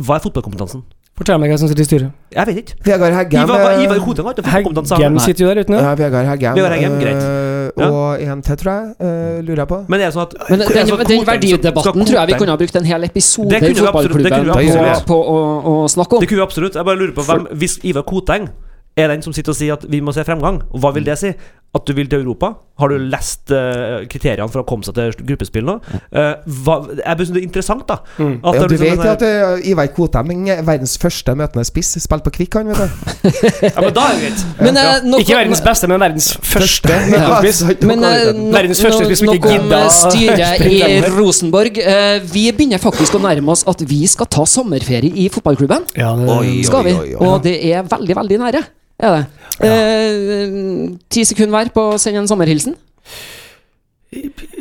Hva 0.00 0.16
er 0.16 0.24
fotballkompetansen? 0.24 0.84
Fortell 1.16 1.38
meg 1.40 1.48
hva 1.48 1.56
som 1.56 1.68
sitter 1.70 1.80
i 1.80 1.88
styret. 1.88 2.12
Jeg 2.34 2.48
vet 2.50 2.58
ikke. 2.60 2.74
Vegard 2.84 3.14
Heggem 3.16 3.46
Ivar, 3.46 3.62
eh, 3.70 3.84
Ivar 3.86 4.00
Koteng 4.04 4.26
har 4.26 4.34
ikke 4.36 4.42
til 4.44 4.96
Heggem 4.96 5.18
sitter 5.24 5.44
jo 5.46 5.48
der 5.48 5.60
ute 5.64 5.72
nå. 5.72 5.78
ja, 5.80 5.94
Vegard 5.96 6.28
Heggem. 6.28 6.58
Vegard 6.58 6.74
Heggem, 6.76 6.98
greit. 7.00 7.22
eh, 7.22 7.56
Ja. 7.76 7.88
Og 7.90 8.22
en 8.22 8.42
til, 8.42 8.56
tror 8.56 8.72
jeg. 8.72 8.94
Uh, 9.00 9.40
lurer 9.44 9.60
jeg 9.62 9.68
på. 9.68 9.78
Men 9.88 10.00
er 10.00 10.04
det 10.06 10.14
sånn 10.14 10.22
at 10.22 10.34
Men 10.48 10.60
den, 10.60 10.68
det 10.68 10.84
sånn 10.88 11.00
at 11.00 11.08
den 11.08 11.26
verdidebatten 11.28 12.06
tror 12.08 12.18
jeg 12.20 12.28
vi 12.30 12.38
kunne 12.40 12.54
ha 12.54 12.60
brukt 12.60 12.76
en 12.76 12.88
hel 12.88 13.04
episode 13.04 13.58
i 13.60 13.74
fotballklubben 13.74 14.28
det 14.46 14.94
på, 15.04 15.08
på 15.10 15.18
å, 15.32 15.40
å 15.72 15.74
snakke 15.92 16.16
om. 16.16 16.22
Det 16.24 16.28
kunne 16.30 16.40
vi 16.40 16.46
absolutt. 16.46 16.78
Jeg 16.78 16.88
bare 16.88 17.00
lurer 17.00 17.12
på 17.16 17.24
hvem, 17.26 17.48
Hvis 17.60 17.78
Ivar 17.84 18.06
Koteng 18.08 18.48
er 18.96 19.08
den 19.12 19.24
som 19.24 19.34
sitter 19.36 19.52
og 19.52 19.58
sier 19.58 19.76
at 19.76 19.84
vi 19.92 20.00
må 20.00 20.14
se 20.16 20.24
fremgang, 20.24 20.62
og 20.72 20.80
hva 20.80 20.94
vil 20.96 21.04
det 21.04 21.18
si? 21.20 21.34
At 21.76 21.84
du 21.88 21.92
vil 21.96 22.08
til 22.08 22.22
Europa? 22.24 22.54
Har 22.76 22.90
du 22.92 22.98
lest 23.08 23.48
uh, 23.56 24.02
kriteriene 24.12 24.50
for 24.52 24.60
å 24.60 24.66
komme 24.68 24.84
seg 24.84 24.96
til 24.98 25.14
gruppespill 25.30 25.64
nå? 25.64 25.78
Uh, 26.12 26.34
hva, 26.64 26.74
jeg 26.98 27.14
synes 27.22 27.30
det 27.32 27.40
er 27.40 27.46
interessant, 27.46 27.86
da. 27.88 27.96
Mm. 28.20 28.34
At 28.44 28.58
Ja, 28.58 28.66
du 28.68 28.74
liksom 28.74 28.90
vet 28.90 29.00
jo 29.06 29.12
at 29.14 29.24
uh, 29.24 29.70
Ivar 29.70 29.88
Kotem 29.96 30.32
er 30.52 30.60
verdens 30.66 30.96
første 31.00 31.32
møtende 31.40 31.64
spiss. 31.68 31.94
Spilte 32.04 32.28
på 32.28 32.34
Kvikk, 32.36 32.58
han, 32.60 32.68
vet 32.68 32.82
du. 32.84 33.30
Ja, 33.70 33.80
men 33.80 33.96
da 33.96 34.04
er 34.10 34.18
det 34.18 34.26
greit. 34.26 34.44
Men, 34.60 34.80
nok 35.08 35.24
Ikke 35.24 35.38
verdens 35.40 35.64
beste, 35.64 35.88
men 35.90 36.04
verdens 36.04 36.28
første. 36.44 36.92
Ja, 36.92 37.08
møtespiss. 37.16 37.62
sant, 37.64 37.88
Men 37.88 38.04
Verdens 38.52 38.84
første 38.84 39.08
spiss 39.08 39.24
som 39.24 39.32
ikke 39.34 39.56
om 39.56 39.74
styret 40.02 40.64
i. 40.68 40.80
Rosenborg. 41.16 41.80
Eh, 41.80 42.20
Vi 42.32 42.46
begynner 42.52 42.82
faktisk 42.82 43.16
å 43.16 43.24
nærme 43.24 43.56
oss 43.56 43.64
at 43.68 43.84
vi 43.88 44.02
skal 44.10 44.28
ta 44.32 44.44
sommerferie 44.48 45.12
i 45.16 45.30
fotballklubben. 45.32 45.88
Ja, 45.96 46.12
det, 46.20 46.28
Oi, 46.36 46.58
Skal 46.68 46.84
vi? 46.90 46.96
oi, 46.96 47.14
oi. 47.16 47.22
Og 47.24 47.40
det 47.46 47.56
er 47.72 47.88
veldig, 47.88 48.16
veldig 48.20 48.44
nære. 48.44 48.66
Er 48.98 49.16
det. 49.16 49.24
Eh, 49.66 50.96
ti 51.12 51.24
sekunder 51.28 51.52
hver 51.56 51.72
på 51.74 51.90
å 51.92 51.98
sende 52.00 52.22
en 52.22 52.30
sommerhilsen. 52.30 52.76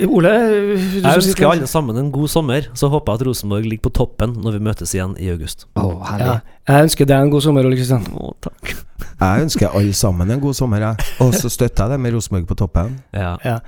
Ole, 0.10 0.32
du 0.92 0.98
Jeg 1.00 1.22
ønsker 1.22 1.48
alle 1.48 1.68
sammen 1.70 1.98
en 2.02 2.10
god 2.12 2.28
sommer. 2.32 2.68
Så 2.76 2.90
håper 2.92 3.14
jeg 3.14 3.22
at 3.22 3.28
Rosenborg 3.30 3.68
ligger 3.70 3.86
på 3.88 3.94
toppen 4.02 4.34
når 4.44 4.58
vi 4.58 4.66
møtes 4.68 4.96
igjen 4.96 5.16
i 5.22 5.30
august. 5.32 5.68
Oh, 5.80 6.02
herlig. 6.10 6.28
Ja, 6.28 6.74
jeg 6.74 6.90
ønsker 6.90 7.08
deg 7.08 7.28
en 7.28 7.32
god 7.32 7.46
sommer, 7.46 7.68
Ole 7.68 7.78
Kristian. 7.80 8.04
Oh, 8.18 8.34
takk. 8.44 8.74
Jeg 9.22 9.46
ønsker 9.46 9.72
alle 9.72 9.94
sammen 9.96 10.32
en 10.34 10.44
god 10.44 10.58
sommer, 10.58 10.84
jeg. 10.84 11.10
Og 11.24 11.36
så 11.38 11.52
støtter 11.52 11.86
jeg 11.86 11.96
det 11.96 12.00
med 12.04 12.18
Rosenborg 12.18 12.50
på 12.50 12.58
toppen. 12.66 12.98
Ja. 13.16 13.36
Ja. 13.46 13.60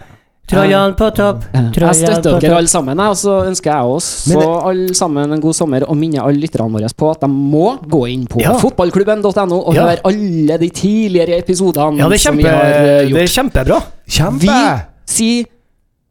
Trøyan 0.47 0.93
på 0.95 1.09
topp, 1.11 1.41
Jeg 1.53 1.95
støtter 1.99 2.37
dere 2.39 2.55
alle 2.61 2.69
sammen, 2.71 2.99
og 3.03 3.15
så 3.19 3.33
ønsker 3.49 3.67
jeg 3.73 3.83
oss 3.97 4.05
så 4.29 4.39
det- 4.39 4.63
alle 4.69 4.93
sammen 4.95 5.33
en 5.33 5.41
god 5.41 5.53
sommer. 5.53 5.83
Og 5.89 5.97
minner 5.97 6.23
alle 6.23 6.39
lytterne 6.39 6.71
våre 6.71 6.87
på 6.95 7.11
at 7.11 7.19
de 7.19 7.27
må 7.27 7.77
gå 7.83 8.07
inn 8.13 8.25
på 8.27 8.39
Ja. 8.39 8.53
fotballklubben.no 8.57 9.59
og 9.67 9.75
Ja. 9.75 9.81
høre 9.87 9.99
alle 10.05 10.57
de 10.57 10.69
tidligere 10.69 11.37
episodene 11.43 11.97
Ja, 11.99 12.07
det 12.07 12.13
er, 12.15 12.17
som 12.17 12.37
vi 12.37 12.43
har 12.43 12.63
eh, 12.63 13.03
det 13.03 13.09
gjort. 13.09 13.19
er 13.19 13.27
kjempebra. 13.27 13.83
Kjempe! 14.07 14.39
Vi 14.39 14.85
sier 15.05 15.45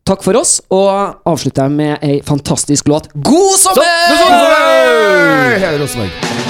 takk 0.05 0.23
for 0.23 0.37
oss, 0.37 0.61
og 0.71 1.17
avslutter 1.27 1.69
med 1.71 1.99
ei 2.03 2.21
fantastisk 2.21 2.85
låt. 2.89 3.09
God 3.15 3.57
sommer! 3.57 4.09
God 4.09 4.19
sommer! 4.19 5.59
Hele 5.59 5.79
Rosenborg. 5.81 6.46